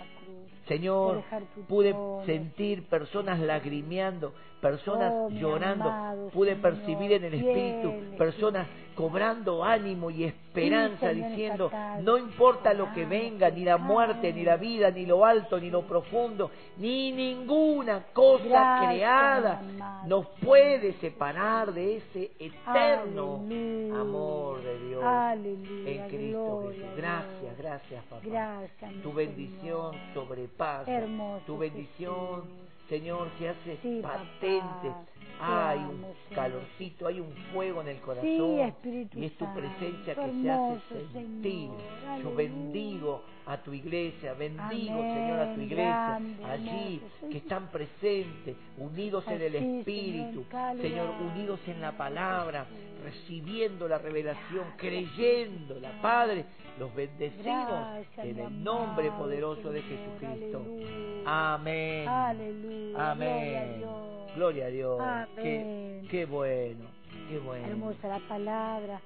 Señor, 0.66 1.22
pude 1.68 1.94
sentir 2.26 2.88
personas 2.88 3.38
lagrimeando, 3.38 4.32
personas 4.60 5.12
Oh, 5.14 5.28
llorando, 5.30 5.88
amado 5.88 6.28
pude 6.30 6.56
Señor, 6.56 6.62
percibir 6.62 7.12
en 7.12 7.24
el 7.24 7.34
Espíritu 7.34 8.16
personas 8.16 8.66
cobrando 8.96 9.62
ánimo 9.62 10.10
y 10.10 10.24
esperanza, 10.24 11.10
diciendo, 11.10 11.68
tarde, 11.68 12.02
no 12.02 12.16
importa 12.16 12.72
lo 12.72 12.92
que 12.94 13.04
venga, 13.04 13.50
ni 13.50 13.62
la 13.62 13.76
muerte, 13.76 14.32
ni 14.32 14.42
la 14.42 14.56
vida, 14.56 14.90
ni 14.90 15.04
lo 15.04 15.24
alto, 15.24 15.60
ni 15.60 15.70
lo 15.70 15.82
profundo, 15.86 16.50
ni 16.78 17.12
ninguna 17.12 18.06
cosa 18.14 18.48
Gracias, 18.48 18.90
creada 18.90 19.58
amado 19.58 20.08
nos 20.08 20.26
puede 20.42 20.94
separar 20.94 21.72
de 21.74 21.98
ese 21.98 22.30
eterno 22.38 23.42
Aleluya. 23.44 24.00
amor 24.00 24.62
de 24.62 24.78
Dios 24.88 25.04
Aleluya, 25.04 25.90
en 25.90 26.08
Cristo 26.08 26.60
gloria 26.60 26.80
Jesús. 26.80 26.96
Gracias, 26.96 27.58
gracias, 27.58 28.04
papá. 28.04 28.22
Gracias, 28.24 29.02
Tu 29.02 29.12
bendición 29.12 29.92
Señor. 29.92 30.16
Sobrepasa. 30.56 30.90
Hermoso 30.90 31.42
tu 31.46 31.58
bendición. 31.58 32.44
Señor, 32.88 33.28
se 33.38 33.48
hace 33.48 33.76
Sí, 33.82 34.00
patente. 34.02 34.60
papá. 34.60 35.04
Hay 35.38 35.78
un 35.80 36.04
calorcito, 36.34 37.06
hay 37.06 37.20
un 37.20 37.32
fuego 37.52 37.82
en 37.82 37.88
el 37.88 38.00
corazón. 38.00 38.28
Sí, 38.28 38.60
Espíritu 38.60 39.18
y 39.18 39.24
es 39.26 39.32
tu 39.36 39.44
Santo, 39.44 39.60
presencia 39.60 40.14
que 40.14 40.20
hermoso, 40.20 40.80
se 40.88 40.94
hace 40.94 41.12
sentir. 41.12 41.70
Señor. 41.70 42.22
Yo 42.22 42.34
bendigo 42.34 43.22
a 43.46 43.58
tu 43.58 43.72
iglesia, 43.72 44.32
bendigo, 44.34 44.94
Amén. 44.94 45.14
Señor, 45.14 45.38
a 45.40 45.54
tu 45.54 45.60
iglesia, 45.60 45.84
Grande, 45.84 46.44
allí 46.44 47.02
que 47.30 47.38
están 47.38 47.66
presentes, 47.70 48.56
unidos 48.78 49.24
en 49.28 49.42
el 49.42 49.52
Señor, 49.52 49.78
Espíritu. 49.78 50.44
Señor, 50.80 51.10
unidos 51.20 51.60
en 51.66 51.80
la 51.82 51.92
palabra, 51.92 52.66
recibiendo 53.04 53.86
la 53.88 53.98
revelación, 53.98 54.64
Gracias, 54.78 54.78
creyéndola. 54.78 56.00
Padre, 56.00 56.44
los 56.78 56.94
bendecimos 56.94 57.44
Gracias, 57.44 58.26
en 58.26 58.38
el 58.38 58.64
nombre 58.64 59.10
poderoso 59.10 59.70
de 59.70 59.82
Señor. 59.82 60.18
Jesucristo. 60.18 60.58
Aleluya. 60.58 61.54
Amén. 61.54 62.08
Aleluya. 62.08 63.10
Amén. 63.12 64.25
Gloria 64.36 64.66
a 64.66 64.68
Dios. 64.68 64.98
Qué, 65.42 65.60
Amén. 65.60 66.08
qué 66.10 66.26
bueno, 66.26 66.84
qué 67.28 67.38
bueno. 67.38 67.66
Hermosa 67.66 68.08
la 68.08 68.20
palabra. 68.28 69.00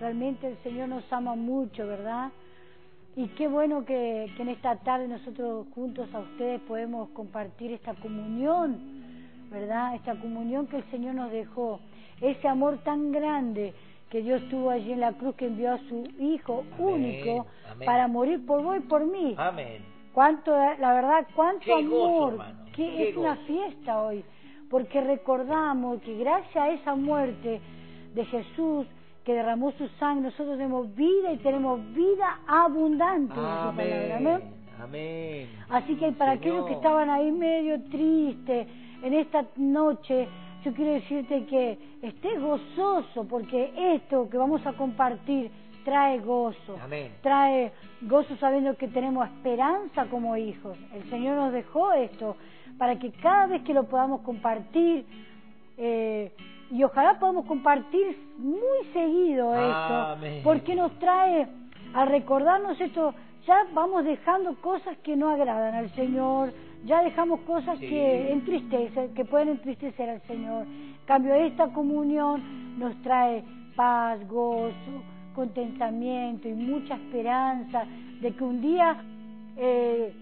Realmente 0.00 0.46
el 0.46 0.56
Señor 0.62 0.88
nos 0.88 1.12
ama 1.12 1.34
mucho, 1.34 1.86
¿verdad? 1.86 2.30
Y 3.16 3.26
qué 3.30 3.48
bueno 3.48 3.84
que, 3.84 4.30
que 4.36 4.42
en 4.42 4.48
esta 4.50 4.76
tarde 4.76 5.08
nosotros 5.08 5.66
juntos 5.74 6.08
a 6.14 6.20
ustedes 6.20 6.60
podemos 6.62 7.08
compartir 7.10 7.72
esta 7.72 7.94
comunión, 7.94 8.78
¿verdad? 9.50 9.96
Esta 9.96 10.14
comunión 10.14 10.68
que 10.68 10.76
el 10.76 10.90
Señor 10.92 11.16
nos 11.16 11.32
dejó. 11.32 11.80
Ese 12.20 12.46
amor 12.46 12.78
tan 12.84 13.10
grande 13.10 13.74
que 14.10 14.22
Dios 14.22 14.40
tuvo 14.48 14.70
allí 14.70 14.92
en 14.92 15.00
la 15.00 15.12
cruz 15.12 15.34
que 15.34 15.46
envió 15.46 15.72
a 15.72 15.78
su 15.88 16.04
Hijo 16.20 16.64
Amén, 16.78 16.94
único 16.94 17.46
amén. 17.70 17.86
para 17.86 18.06
morir 18.06 18.46
por 18.46 18.62
vos 18.62 18.76
y 18.76 18.80
por 18.80 19.04
mí. 19.04 19.34
Amén. 19.36 19.84
cuánto, 20.14 20.52
la 20.52 20.94
verdad, 20.94 21.26
cuánto 21.34 21.64
Qué 21.64 21.72
amor, 21.72 22.38
que 22.74 22.86
qué 22.86 23.08
es 23.10 23.16
una 23.16 23.36
fiesta 23.36 24.00
hoy, 24.02 24.24
porque 24.70 25.00
recordamos 25.00 26.00
que 26.02 26.16
gracias 26.18 26.56
a 26.56 26.70
esa 26.70 26.94
muerte 26.94 27.60
de 28.14 28.24
Jesús 28.26 28.86
que 29.24 29.34
derramó 29.34 29.72
su 29.72 29.88
sangre, 30.00 30.30
nosotros 30.30 30.56
tenemos 30.56 30.94
vida 30.94 31.32
y 31.32 31.36
tenemos 31.38 31.80
vida 31.94 32.40
abundante. 32.46 33.34
su 33.34 33.40
palabra, 33.40 33.68
amén. 33.68 34.12
Amén. 34.16 34.58
Amén. 34.80 35.48
Así 35.68 35.96
que 35.96 36.12
para 36.12 36.32
aquellos 36.32 36.66
que 36.66 36.74
estaban 36.74 37.10
ahí 37.10 37.30
medio 37.32 37.82
tristes 37.90 38.66
en 39.02 39.14
esta 39.14 39.44
noche, 39.56 40.28
yo 40.64 40.72
quiero 40.72 40.92
decirte 40.92 41.44
que 41.46 41.78
estés 42.02 42.40
gozoso 42.40 43.24
porque 43.28 43.72
esto 43.94 44.28
que 44.30 44.38
vamos 44.38 44.64
a 44.66 44.72
compartir 44.72 45.50
trae 45.84 46.20
gozo. 46.20 46.76
Amén. 46.82 47.12
Trae 47.22 47.72
gozo 48.02 48.36
sabiendo 48.36 48.76
que 48.76 48.88
tenemos 48.88 49.28
esperanza 49.28 50.06
como 50.06 50.36
hijos. 50.36 50.76
El 50.94 51.08
Señor 51.10 51.36
nos 51.36 51.52
dejó 51.52 51.92
esto 51.92 52.36
para 52.78 52.98
que 52.98 53.10
cada 53.12 53.46
vez 53.46 53.62
que 53.62 53.74
lo 53.74 53.84
podamos 53.84 54.20
compartir, 54.22 55.04
eh, 55.76 56.32
y 56.70 56.82
ojalá 56.84 57.18
podamos 57.18 57.46
compartir 57.46 58.18
muy 58.38 58.86
seguido 58.92 59.54
esto, 59.54 59.94
Amén. 60.14 60.40
porque 60.44 60.74
nos 60.74 60.92
trae, 60.98 61.46
al 61.94 62.08
recordarnos 62.08 62.80
esto, 62.80 63.14
ya 63.46 63.66
vamos 63.72 64.04
dejando 64.04 64.54
cosas 64.60 64.96
que 64.98 65.16
no 65.16 65.30
agradan 65.30 65.74
al 65.74 65.90
Señor, 65.90 66.52
ya 66.84 67.02
dejamos 67.02 67.40
cosas 67.40 67.78
Sí. 67.78 67.88
que 67.88 68.32
entristecen, 68.32 69.14
que 69.14 69.24
pueden 69.24 69.48
entristecer 69.48 70.08
al 70.10 70.20
Señor. 70.22 70.66
En 70.66 71.06
cambio, 71.06 71.34
esta 71.34 71.68
comunión 71.68 72.78
nos 72.78 72.94
trae 73.02 73.42
paz, 73.74 74.20
gozo, 74.28 75.02
contentamiento 75.34 76.48
y 76.48 76.52
mucha 76.52 76.94
esperanza 76.96 77.84
de 78.20 78.32
que 78.32 78.44
un 78.44 78.60
día 78.60 78.96
eh, 79.56 80.12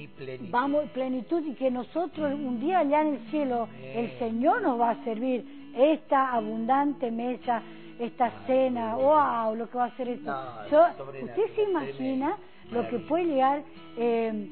Y 0.00 0.06
plenitud. 0.08 0.50
vamos 0.50 0.84
plenitud 0.90 1.42
y 1.46 1.52
que 1.54 1.70
nosotros 1.70 2.32
un 2.34 2.58
día 2.60 2.78
allá 2.80 3.02
en 3.02 3.08
el 3.14 3.18
cielo 3.30 3.68
el 3.82 4.10
Señor 4.18 4.62
nos 4.62 4.80
va 4.80 4.90
a 4.90 5.04
servir 5.04 5.44
esta 5.76 6.32
abundante 6.32 7.10
mesa, 7.10 7.62
esta 7.98 8.30
cena, 8.46 8.96
wow, 8.96 9.54
lo 9.54 9.68
que 9.68 9.76
va 9.76 9.84
a 9.84 9.88
hacer 9.88 10.08
esto. 10.08 10.30
No, 10.30 10.70
Yo- 10.70 10.96
sobrenatural, 10.96 11.24
¿Usted 11.24 11.54
se 11.54 11.62
imagina 11.70 12.36
lo 12.70 12.88
que 12.88 12.98
puede 13.00 13.24
llegar? 13.26 13.62
eh, 13.98 14.48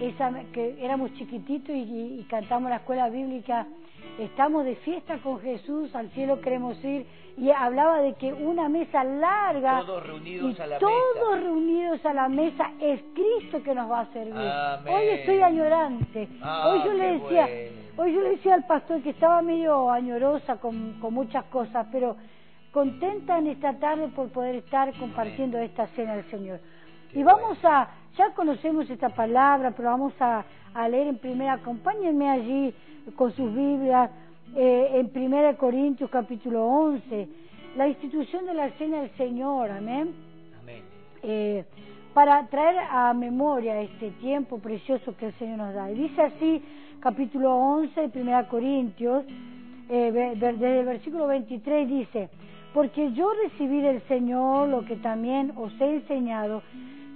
esa, 0.00 0.30
que 0.52 0.76
éramos 0.84 1.12
chiquititos 1.14 1.74
y, 1.74 1.80
y- 1.80 2.20
y 2.20 2.24
cantamos 2.30 2.70
la 2.70 2.76
escuela 2.76 3.08
bíblica, 3.08 3.66
estamos 4.18 4.64
de 4.64 4.76
fiesta 4.76 5.18
con 5.18 5.40
Jesús, 5.40 5.94
al 5.94 6.10
cielo 6.10 6.40
queremos 6.40 6.82
ir, 6.84 7.06
y 7.36 7.50
hablaba 7.50 8.00
de 8.00 8.14
que 8.14 8.32
una 8.32 8.68
mesa 8.68 9.02
larga 9.04 9.80
Todos 9.86 10.06
reunidos 10.06 10.58
y 10.58 10.62
a 10.62 10.66
la 10.66 10.78
todos 10.78 10.92
mesa. 11.30 11.40
reunidos 11.40 12.06
a 12.06 12.12
la 12.12 12.28
mesa 12.28 12.70
es 12.80 13.00
Cristo 13.14 13.62
que 13.62 13.74
nos 13.74 13.90
va 13.90 14.00
a 14.00 14.12
servir. 14.12 14.36
Amén. 14.36 14.94
Hoy 14.94 15.08
estoy 15.08 15.40
añorante. 15.40 16.28
Ah, 16.42 16.68
hoy 16.68 16.84
yo 16.84 16.92
le 16.92 17.12
decía, 17.18 17.46
bueno. 17.46 18.02
hoy 18.02 18.14
yo 18.14 18.20
le 18.20 18.30
decía 18.30 18.54
al 18.54 18.66
pastor 18.66 19.02
que 19.02 19.10
estaba 19.10 19.40
medio 19.40 19.90
añorosa 19.90 20.56
con, 20.56 20.94
con 21.00 21.14
muchas 21.14 21.44
cosas, 21.44 21.86
pero 21.90 22.16
contenta 22.70 23.38
en 23.38 23.46
esta 23.48 23.78
tarde 23.78 24.08
por 24.08 24.28
poder 24.30 24.56
estar 24.56 24.92
compartiendo 24.98 25.58
esta 25.58 25.86
cena 25.88 26.16
del 26.16 26.30
Señor. 26.30 26.60
Y 27.14 27.22
vamos 27.22 27.58
a, 27.64 27.88
ya 28.16 28.30
conocemos 28.34 28.88
esta 28.90 29.08
palabra, 29.10 29.72
pero 29.76 29.90
vamos 29.90 30.12
a, 30.20 30.44
a 30.74 30.88
leer 30.88 31.08
en 31.08 31.18
primera, 31.18 31.54
acompáñenme 31.54 32.28
allí 32.28 32.74
con 33.16 33.32
sus 33.32 33.52
Biblias, 33.54 34.10
eh, 34.54 34.90
en 34.94 35.08
primera 35.08 35.56
Corintios 35.56 36.10
capítulo 36.10 36.64
11, 36.66 37.28
la 37.76 37.88
institución 37.88 38.44
de 38.46 38.54
la 38.54 38.70
cena 38.72 39.00
del 39.00 39.10
Señor, 39.16 39.70
amén 39.70 40.14
Amén. 40.62 40.82
eh, 41.22 41.64
para 42.12 42.46
traer 42.48 42.76
a 42.90 43.14
memoria 43.14 43.80
este 43.80 44.10
tiempo 44.20 44.58
precioso 44.58 45.16
que 45.16 45.28
el 45.28 45.34
Señor 45.38 45.56
nos 45.56 45.74
da. 45.74 45.90
Y 45.90 45.94
dice 45.94 46.20
así, 46.20 46.62
capítulo 47.00 47.54
11 47.56 48.08
de 48.08 48.20
1 48.20 48.48
Corintios, 48.48 49.24
eh, 49.88 50.34
desde 50.38 50.80
el 50.80 50.84
versículo 50.86 51.26
23 51.28 51.88
dice, 51.88 52.28
porque 52.74 53.12
yo 53.12 53.30
recibí 53.42 53.80
del 53.80 54.02
Señor 54.08 54.68
lo 54.68 54.84
que 54.84 54.96
también 54.96 55.52
os 55.56 55.72
he 55.80 55.94
enseñado, 55.96 56.62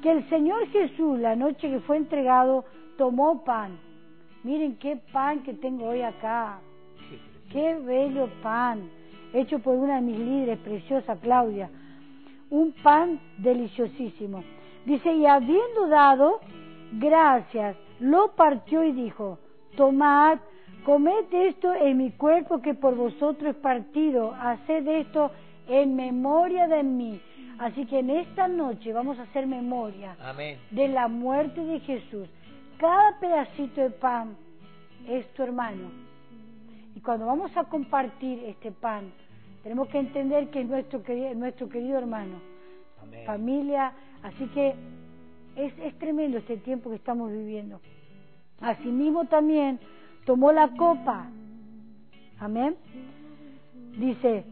que 0.02 0.12
el 0.12 0.28
Señor 0.28 0.66
Jesús, 0.68 1.18
la 1.18 1.36
noche 1.36 1.70
que 1.70 1.80
fue 1.80 1.96
entregado, 1.96 2.64
tomó 2.96 3.44
pan. 3.44 3.78
Miren 4.42 4.76
qué 4.76 4.96
pan 5.12 5.42
que 5.42 5.54
tengo 5.54 5.86
hoy 5.86 6.02
acá. 6.02 6.60
Qué 7.50 7.74
bello 7.74 8.28
pan, 8.42 8.90
hecho 9.32 9.58
por 9.60 9.74
una 9.74 9.96
de 9.96 10.02
mis 10.02 10.18
líderes, 10.18 10.58
preciosa 10.58 11.16
Claudia. 11.16 11.70
Un 12.50 12.72
pan 12.82 13.20
deliciosísimo. 13.38 14.42
Dice, 14.84 15.12
y 15.12 15.26
habiendo 15.26 15.88
dado 15.88 16.40
gracias, 16.92 17.76
lo 18.00 18.32
partió 18.36 18.84
y 18.84 18.92
dijo, 18.92 19.38
tomad, 19.76 20.38
comed 20.84 21.24
esto 21.32 21.74
en 21.74 21.96
mi 21.96 22.12
cuerpo 22.12 22.60
que 22.60 22.74
por 22.74 22.94
vosotros 22.94 23.54
es 23.54 23.60
partido, 23.60 24.32
haced 24.34 24.86
esto 24.86 25.30
en 25.68 25.96
memoria 25.96 26.68
de 26.68 26.82
mí. 26.82 27.20
Así 27.58 27.86
que 27.86 28.00
en 28.00 28.10
esta 28.10 28.48
noche 28.48 28.92
vamos 28.92 29.18
a 29.18 29.22
hacer 29.22 29.46
memoria 29.46 30.16
Amén. 30.20 30.58
de 30.70 30.88
la 30.88 31.08
muerte 31.08 31.64
de 31.64 31.80
Jesús. 31.80 32.28
Cada 32.78 33.18
pedacito 33.18 33.80
de 33.80 33.90
pan 33.90 34.36
es 35.08 35.26
tu 35.32 35.42
hermano. 35.42 35.90
Y 36.94 37.00
cuando 37.00 37.26
vamos 37.26 37.56
a 37.56 37.64
compartir 37.64 38.42
este 38.44 38.72
pan, 38.72 39.10
tenemos 39.62 39.88
que 39.88 39.98
entender 39.98 40.50
que 40.50 40.60
es 40.60 40.68
nuestro 40.68 41.68
querido 41.68 41.98
hermano, 41.98 42.40
Amén. 43.02 43.24
familia. 43.24 43.92
Así 44.22 44.46
que 44.48 44.74
es, 45.56 45.72
es 45.78 45.98
tremendo 45.98 46.38
este 46.38 46.58
tiempo 46.58 46.90
que 46.90 46.96
estamos 46.96 47.32
viviendo. 47.32 47.80
Asimismo 48.60 49.24
también 49.26 49.78
tomó 50.24 50.52
la 50.52 50.68
copa. 50.76 51.26
Amén. 52.38 52.76
Dice, 53.98 54.44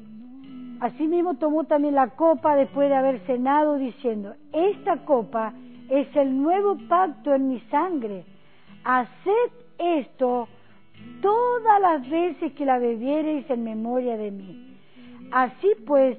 asimismo 0.81 1.35
tomó 1.35 1.65
también 1.65 1.95
la 1.95 2.09
copa 2.11 2.57
después 2.57 2.89
de 2.89 2.95
haber 2.97 3.21
cenado 3.27 3.77
diciendo, 3.79 4.35
esta 4.53 5.05
copa 5.05 5.53
es 5.89 6.15
el 6.17 6.37
nuevo 6.43 6.77
pacto 6.89 7.35
en 7.35 7.49
mi 7.49 7.61
sangre. 7.71 8.25
Haced 8.85 9.51
esto 9.79 10.49
todas 11.21 11.81
las 11.81 12.09
veces 12.09 12.53
que 12.53 12.65
la 12.65 12.79
bebiereis 12.79 13.49
en 13.51 13.65
memoria 13.65 14.17
de 14.17 14.31
mí. 14.31 14.77
Así 15.33 15.69
pues, 15.87 16.19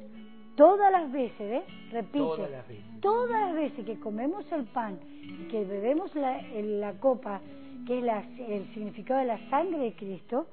todas 0.55 0.91
las 0.91 1.11
veces, 1.11 1.39
¿ves? 1.49 1.63
Repite, 1.91 2.17
Todas 2.19 2.51
las 2.51 2.67
veces. 2.67 2.83
todas 3.01 3.41
las 3.41 3.53
veces 3.53 3.85
que 3.85 3.99
comemos 3.99 4.51
el 4.51 4.65
pan 4.65 4.99
y 5.23 5.47
que 5.47 5.63
bebemos 5.63 6.13
la, 6.15 6.93
copa, 6.99 7.39
que 7.87 7.99
es 7.99 8.03
la- 8.03 8.23
el 8.47 8.65
significado 8.73 9.19
de 9.19 9.27
la 9.27 9.49
sangre 9.49 9.77
de 9.79 9.93
Cristo, 9.93 10.47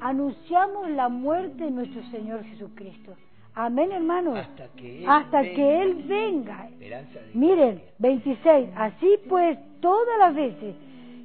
anunciamos 0.00 0.90
la 0.90 1.08
muerte 1.08 1.64
de 1.64 1.70
nuestro 1.70 2.02
Señor 2.10 2.44
Jesucristo. 2.44 3.14
Amén, 3.54 3.92
hermanos. 3.92 4.38
Hasta 4.38 4.68
que 4.68 5.00
Él 5.00 5.08
Hasta 5.08 5.40
venga. 5.42 5.54
que 5.54 5.82
Él 5.82 5.94
venga. 6.06 6.68
Esperanza 6.68 7.20
de 7.20 7.30
Miren, 7.34 7.74
gloria. 7.76 7.92
26. 7.98 8.68
Así 8.76 9.18
pues, 9.28 9.58
todas 9.80 10.18
las 10.18 10.34
veces 10.34 10.74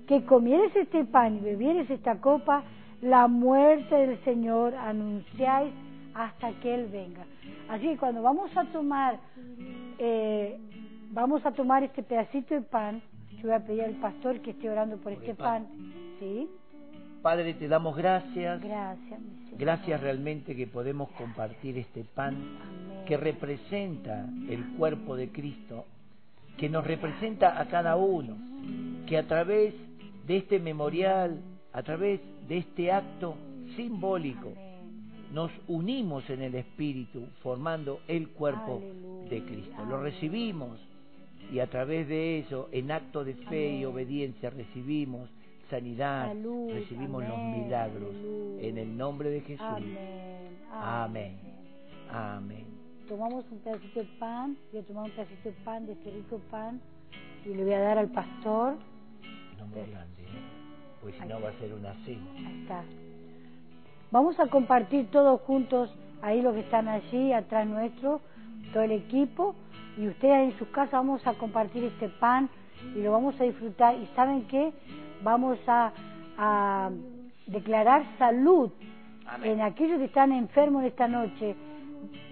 que 0.07 0.23
comieres 0.25 0.75
este 0.75 1.05
pan 1.05 1.37
y 1.37 1.39
bebieres 1.39 1.89
esta 1.89 2.19
copa, 2.19 2.63
la 3.01 3.27
muerte 3.27 3.95
del 3.95 4.23
Señor 4.23 4.73
anunciáis 4.75 5.73
hasta 6.13 6.51
que 6.61 6.73
Él 6.73 6.87
venga. 6.91 7.25
Así 7.69 7.87
que 7.87 7.97
cuando 7.97 8.21
vamos 8.21 8.49
a 8.57 8.65
tomar, 8.65 9.19
eh, 9.99 10.57
vamos 11.11 11.45
a 11.45 11.51
tomar 11.51 11.83
este 11.83 12.03
pedacito 12.03 12.55
de 12.55 12.61
pan, 12.61 13.01
yo 13.37 13.43
voy 13.43 13.51
a 13.51 13.59
pedir 13.59 13.83
al 13.83 13.93
pastor 13.95 14.39
que 14.41 14.51
esté 14.51 14.69
orando 14.69 14.95
por, 14.97 15.13
Por 15.13 15.13
este 15.13 15.35
pan. 15.35 15.67
¿Sí? 16.19 16.49
Padre, 17.21 17.53
te 17.55 17.67
damos 17.67 17.95
gracias. 17.95 18.61
Gracias. 18.61 19.19
Gracias 19.57 20.01
realmente 20.01 20.55
que 20.55 20.67
podemos 20.67 21.09
compartir 21.11 21.77
este 21.77 22.03
pan 22.03 22.35
Amén. 22.35 23.05
que 23.07 23.17
representa 23.17 24.27
el 24.49 24.75
cuerpo 24.77 25.15
de 25.15 25.29
Cristo, 25.29 25.85
que 26.57 26.69
nos 26.69 26.85
representa 26.85 27.59
a 27.59 27.67
cada 27.67 27.95
uno, 27.95 28.37
que 29.07 29.17
a 29.17 29.27
través 29.27 29.73
de 30.27 30.37
este 30.37 30.59
memorial, 30.59 31.39
a 31.73 31.81
través 31.83 32.21
de 32.47 32.57
este 32.57 32.91
acto 32.91 33.35
simbólico, 33.75 34.53
nos 35.33 35.51
unimos 35.67 36.29
en 36.29 36.41
el 36.41 36.55
Espíritu 36.55 37.27
formando 37.41 38.01
el 38.07 38.29
cuerpo 38.29 38.81
de 39.29 39.43
Cristo. 39.43 39.85
Lo 39.85 40.01
recibimos 40.01 40.79
y 41.51 41.59
a 41.59 41.67
través 41.67 42.07
de 42.07 42.39
eso, 42.39 42.69
en 42.71 42.91
acto 42.91 43.23
de 43.23 43.33
fe 43.33 43.77
y 43.77 43.85
obediencia, 43.85 44.49
recibimos 44.49 45.29
sanidad, 45.69 46.27
Salud, 46.29 46.71
recibimos 46.73 47.23
amén, 47.23 47.29
los 47.29 47.57
milagros. 47.63 48.09
aleluya. 48.15 48.67
En 48.67 48.77
el 48.77 48.97
nombre 48.97 49.29
de 49.29 49.41
Jesús. 49.41 49.65
Amén. 49.65 50.57
Amén. 50.71 51.37
Amén. 52.11 52.65
Tomamos 53.07 53.45
un 53.51 53.59
pedacito 53.59 53.99
de 54.01 54.05
pan, 54.19 54.57
voy 54.71 54.81
a 54.81 54.83
tomar 54.85 55.03
un 55.05 55.11
pedacito 55.11 55.49
de 55.49 55.55
pan, 55.63 55.85
de 55.85 55.93
este 55.93 56.11
rico 56.11 56.41
pan, 56.51 56.81
y 57.45 57.49
le 57.49 57.63
voy 57.63 57.73
a 57.73 57.79
dar 57.79 57.97
al 57.97 58.09
pastor. 58.09 58.75
No 59.57 59.65
muy 59.67 59.89
grande, 59.89 60.23
¿eh? 60.23 60.41
pues 61.01 61.15
si 61.15 61.21
Ahí 61.21 61.29
no 61.29 61.41
va 61.41 61.49
a 61.49 61.53
ser 61.53 61.73
una 61.73 61.93
cena. 62.05 62.21
Ahí 62.47 62.61
está. 62.63 62.83
Vamos 64.11 64.39
a 64.39 64.47
compartir 64.47 65.09
todos 65.11 65.41
juntos, 65.41 65.93
ahí 66.21 66.41
los 66.41 66.53
que 66.53 66.61
están 66.61 66.87
allí, 66.87 67.33
atrás 67.33 67.67
nuestro, 67.67 68.21
todo 68.73 68.83
el 68.83 68.91
equipo. 68.91 69.55
y 69.97 70.07
ustedes 70.07 70.51
en 70.53 70.59
sus 70.59 70.67
casas 70.69 70.91
vamos 70.93 71.25
a 71.25 71.33
compartir 71.33 71.83
este 71.85 72.07
pan 72.09 72.49
y 72.95 73.01
lo 73.01 73.11
vamos 73.11 73.39
a 73.39 73.43
disfrutar. 73.45 73.95
¿Y 73.95 74.05
saben 74.15 74.43
qué? 74.47 74.71
Vamos 75.23 75.57
a, 75.67 75.91
a 76.37 76.89
declarar 77.47 78.03
salud 78.17 78.71
en 79.43 79.61
aquellos 79.61 79.99
que 79.99 80.05
están 80.05 80.31
enfermos 80.31 80.81
en 80.81 80.87
esta 80.87 81.07
noche. 81.07 81.55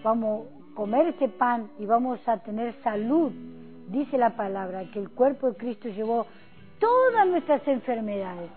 Vamos 0.04 0.48
a 0.48 0.76
comer 0.76 1.08
este 1.08 1.30
pan 1.30 1.70
y 1.80 1.86
vamos 1.86 2.20
a 2.28 2.38
tener 2.38 2.74
salud. 2.84 3.32
Dice 3.90 4.18
la 4.18 4.36
palabra 4.36 4.84
que 4.92 5.00
el 5.00 5.10
cuerpo 5.10 5.50
de 5.50 5.58
Cristo 5.58 5.90
llevó 5.90 6.26
todas 6.80 7.28
nuestras 7.28 7.68
enfermedades. 7.68 8.50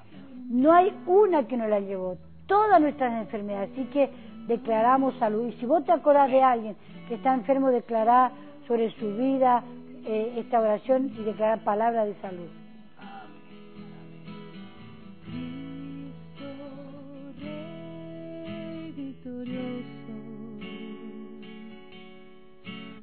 No 0.49 0.73
hay 0.73 0.93
una 1.07 1.47
que 1.47 1.57
no 1.57 1.67
la 1.67 1.81
llevó, 1.81 2.17
todas 2.47 2.81
nuestras 2.81 3.13
enfermedades. 3.23 3.71
Así 3.73 3.85
que 3.87 4.11
declaramos 4.47 5.15
salud. 5.19 5.49
Y 5.49 5.53
si 5.53 5.67
vos 5.67 5.85
te 5.85 5.93
acordás 5.93 6.31
de 6.31 6.43
alguien 6.43 6.77
que 7.07 7.15
está 7.15 7.35
enfermo, 7.35 7.71
declarar 7.71 8.33
sobre 8.67 8.91
su 8.93 9.17
vida 9.17 9.63
eh, 10.05 10.35
esta 10.39 10.61
oración 10.61 11.13
y 11.19 11.23
declarar 11.23 11.65
palabras 11.65 12.07
de 12.07 12.15
salud. 12.21 12.49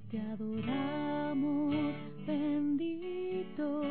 Te 0.09 0.19
adoramos, 0.19 1.95
bendito 2.25 3.83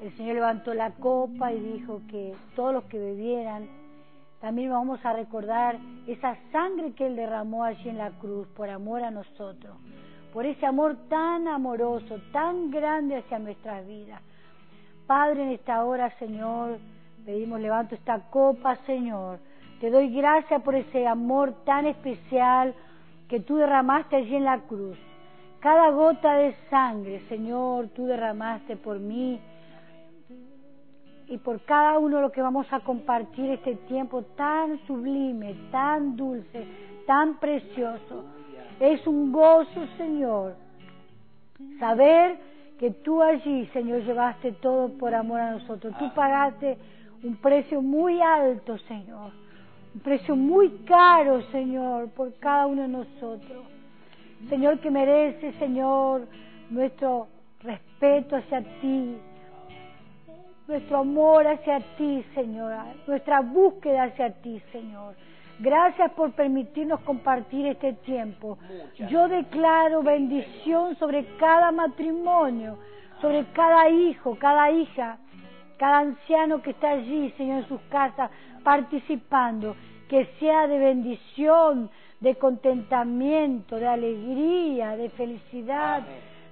el 0.00 0.16
Señor 0.16 0.34
levantó 0.34 0.74
la 0.74 0.90
copa 0.92 1.52
y 1.52 1.60
dijo 1.60 2.02
que 2.08 2.34
todos 2.54 2.72
los 2.72 2.84
que 2.84 2.98
bebieran, 2.98 3.68
también 4.40 4.70
vamos 4.70 5.04
a 5.04 5.12
recordar 5.12 5.78
esa 6.06 6.36
sangre 6.50 6.92
que 6.92 7.06
Él 7.06 7.16
derramó 7.16 7.64
allí 7.64 7.88
en 7.88 7.98
la 7.98 8.10
cruz 8.10 8.46
por 8.48 8.68
amor 8.68 9.02
a 9.02 9.10
nosotros, 9.10 9.76
por 10.32 10.46
ese 10.46 10.66
amor 10.66 10.96
tan 11.08 11.46
amoroso, 11.46 12.20
tan 12.32 12.70
grande 12.70 13.16
hacia 13.16 13.38
nuestras 13.38 13.86
vidas. 13.86 14.20
Padre, 15.06 15.42
en 15.44 15.50
esta 15.50 15.84
hora, 15.84 16.10
Señor, 16.18 16.78
pedimos, 17.24 17.60
levanto 17.60 17.94
esta 17.94 18.18
copa, 18.30 18.76
Señor. 18.86 19.38
Te 19.80 19.90
doy 19.90 20.12
gracias 20.14 20.62
por 20.62 20.74
ese 20.74 21.06
amor 21.06 21.64
tan 21.64 21.86
especial 21.86 22.74
que 23.28 23.40
tú 23.40 23.56
derramaste 23.56 24.16
allí 24.16 24.36
en 24.36 24.44
la 24.44 24.60
cruz. 24.60 24.98
Cada 25.62 25.90
gota 25.90 26.34
de 26.34 26.56
sangre, 26.68 27.22
Señor, 27.28 27.86
tú 27.94 28.06
derramaste 28.06 28.76
por 28.76 28.98
mí 28.98 29.38
y 31.28 31.38
por 31.38 31.60
cada 31.60 32.00
uno 32.00 32.16
de 32.16 32.22
los 32.22 32.32
que 32.32 32.42
vamos 32.42 32.66
a 32.72 32.80
compartir 32.80 33.48
este 33.48 33.76
tiempo 33.86 34.22
tan 34.36 34.84
sublime, 34.88 35.54
tan 35.70 36.16
dulce, 36.16 36.66
tan 37.06 37.38
precioso. 37.38 38.24
Es 38.80 39.06
un 39.06 39.30
gozo, 39.30 39.86
Señor, 39.96 40.56
saber 41.78 42.40
que 42.80 42.90
tú 42.90 43.22
allí, 43.22 43.66
Señor, 43.66 44.02
llevaste 44.02 44.50
todo 44.54 44.88
por 44.98 45.14
amor 45.14 45.38
a 45.38 45.52
nosotros. 45.52 45.94
Tú 45.96 46.12
pagaste 46.12 46.76
un 47.22 47.36
precio 47.36 47.80
muy 47.80 48.20
alto, 48.20 48.78
Señor, 48.78 49.30
un 49.94 50.00
precio 50.00 50.34
muy 50.34 50.70
caro, 50.88 51.40
Señor, 51.52 52.08
por 52.10 52.34
cada 52.40 52.66
uno 52.66 52.82
de 52.82 52.88
nosotros. 52.88 53.71
Señor, 54.48 54.80
que 54.80 54.90
merece, 54.90 55.52
Señor, 55.58 56.26
nuestro 56.70 57.28
respeto 57.60 58.36
hacia 58.36 58.62
ti, 58.80 59.16
nuestro 60.66 60.98
amor 60.98 61.46
hacia 61.46 61.80
ti, 61.96 62.24
Señor, 62.34 62.72
nuestra 63.06 63.40
búsqueda 63.40 64.04
hacia 64.04 64.30
ti, 64.42 64.60
Señor. 64.72 65.14
Gracias 65.58 66.10
por 66.12 66.32
permitirnos 66.32 67.00
compartir 67.00 67.66
este 67.66 67.92
tiempo. 67.92 68.58
Yo 69.08 69.28
declaro 69.28 70.02
bendición 70.02 70.96
sobre 70.96 71.24
cada 71.36 71.70
matrimonio, 71.70 72.78
sobre 73.20 73.44
cada 73.52 73.88
hijo, 73.88 74.36
cada 74.38 74.70
hija, 74.72 75.18
cada 75.76 75.98
anciano 76.00 76.62
que 76.62 76.70
está 76.70 76.90
allí, 76.90 77.32
Señor, 77.36 77.58
en 77.58 77.68
sus 77.68 77.80
casas, 77.82 78.30
participando. 78.64 79.76
Que 80.08 80.26
sea 80.38 80.66
de 80.66 80.78
bendición, 80.78 81.90
de 82.22 82.36
contentamiento, 82.36 83.76
de 83.76 83.88
alegría, 83.88 84.96
de 84.96 85.10
felicidad. 85.10 86.02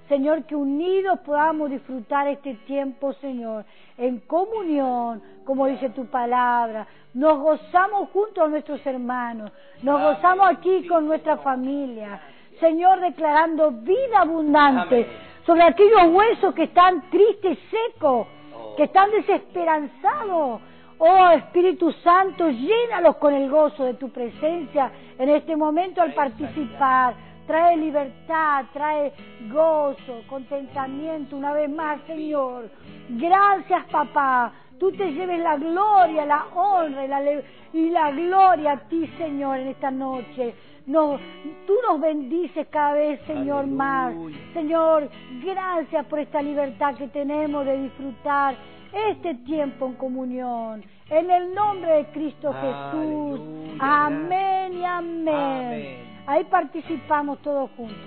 Señor, 0.09 0.43
que 0.43 0.53
unidos 0.53 1.19
podamos 1.19 1.69
disfrutar 1.69 2.27
este 2.27 2.55
tiempo, 2.67 3.13
Señor, 3.13 3.63
en 3.97 4.19
comunión, 4.19 5.21
como 5.45 5.67
dice 5.67 5.89
tu 5.91 6.05
palabra. 6.07 6.85
Nos 7.13 7.39
gozamos 7.39 8.09
junto 8.09 8.43
a 8.43 8.49
nuestros 8.49 8.85
hermanos, 8.85 9.51
nos 9.81 10.01
gozamos 10.01 10.49
aquí 10.49 10.85
con 10.87 11.05
nuestra 11.05 11.37
familia. 11.37 12.19
Señor, 12.59 12.99
declarando 12.99 13.71
vida 13.71 14.19
abundante 14.19 15.07
sobre 15.45 15.63
aquellos 15.63 16.03
huesos 16.11 16.53
que 16.53 16.63
están 16.63 17.09
tristes 17.09 17.57
secos, 17.69 18.27
que 18.75 18.83
están 18.83 19.09
desesperanzados 19.11 20.61
Oh 21.03 21.31
Espíritu 21.31 21.91
Santo, 22.03 22.47
llénalos 22.47 23.15
con 23.15 23.33
el 23.33 23.49
gozo 23.49 23.85
de 23.85 23.95
tu 23.95 24.11
presencia 24.11 24.91
en 25.17 25.29
este 25.29 25.55
momento 25.55 25.99
al 25.99 26.13
participar. 26.13 27.15
Trae 27.47 27.75
libertad, 27.75 28.65
trae 28.71 29.11
gozo, 29.51 30.21
contentamiento 30.27 31.35
una 31.35 31.53
vez 31.53 31.71
más, 31.71 32.01
Señor. 32.05 32.69
Gracias, 33.09 33.85
papá. 33.85 34.53
Tú 34.79 34.91
te 34.91 35.11
lleves 35.11 35.39
la 35.39 35.55
gloria, 35.57 36.23
la 36.23 36.45
honra 36.53 37.03
y 37.03 37.07
la, 37.07 37.41
y 37.73 37.89
la 37.89 38.11
gloria 38.11 38.73
a 38.73 38.87
ti, 38.87 39.07
Señor, 39.17 39.57
en 39.57 39.69
esta 39.69 39.89
noche. 39.89 40.53
No, 40.85 41.17
tú 41.65 41.73
nos 41.89 41.99
bendices 41.99 42.67
cada 42.67 42.93
vez, 42.93 43.19
Señor, 43.25 43.65
más. 43.65 44.13
Señor, 44.53 45.09
gracias 45.43 46.05
por 46.05 46.19
esta 46.19 46.43
libertad 46.43 46.93
que 46.93 47.07
tenemos 47.07 47.65
de 47.65 47.81
disfrutar 47.81 48.55
este 48.93 49.35
tiempo 49.45 49.87
en 49.87 49.93
comunión. 49.93 50.83
En 51.09 51.29
el 51.29 51.53
nombre 51.53 51.91
de 51.91 52.05
Cristo 52.07 52.53
Jesús. 52.53 53.41
Amén 53.79 54.73
y 54.73 54.85
amén. 54.85 55.97
Ahí 56.27 56.43
participamos 56.45 57.39
todos 57.41 57.69
juntos. 57.71 57.97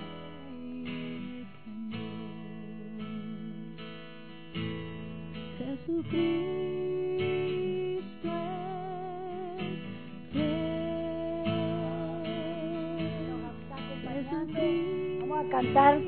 Vamos 15.19 15.45
a 15.45 15.49
cantar 15.49 15.99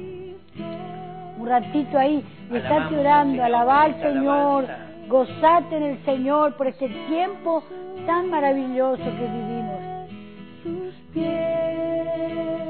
un 1.38 1.48
ratito 1.48 1.98
ahí 1.98 2.24
y 2.52 2.58
estate 2.58 2.98
orando, 2.98 3.44
alabar 3.44 3.92
al 3.92 4.02
Señor, 4.02 4.66
gozate 5.08 5.78
en 5.78 5.84
el 5.84 6.06
Señor 6.06 6.56
por 6.56 6.68
este 6.68 6.90
tiempo 7.08 7.64
tan 8.06 8.30
maravilloso 8.30 9.04
que 9.04 9.12
vivimos. 9.12 9.80
Sus 10.64 10.94
pies, 11.14 12.67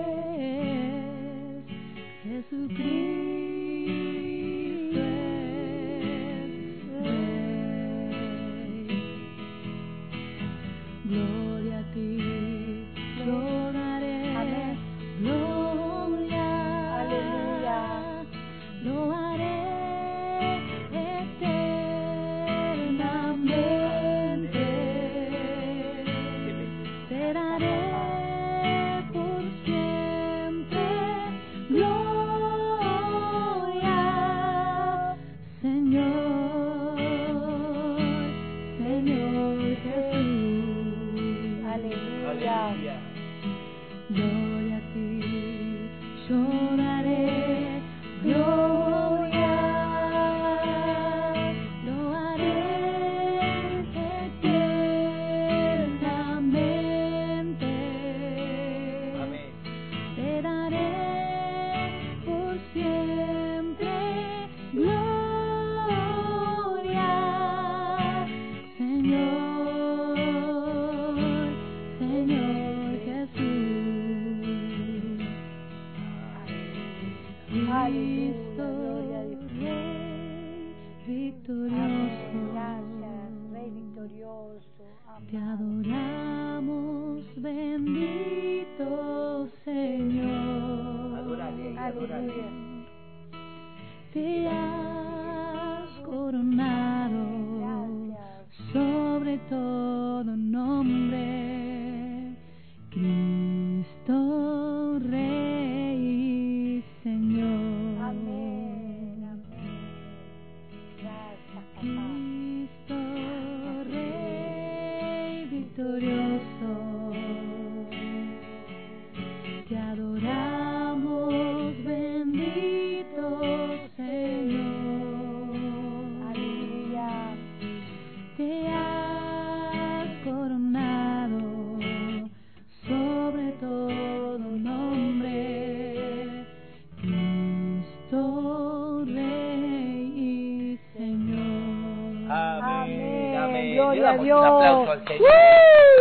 Aleluya. 42.67 42.99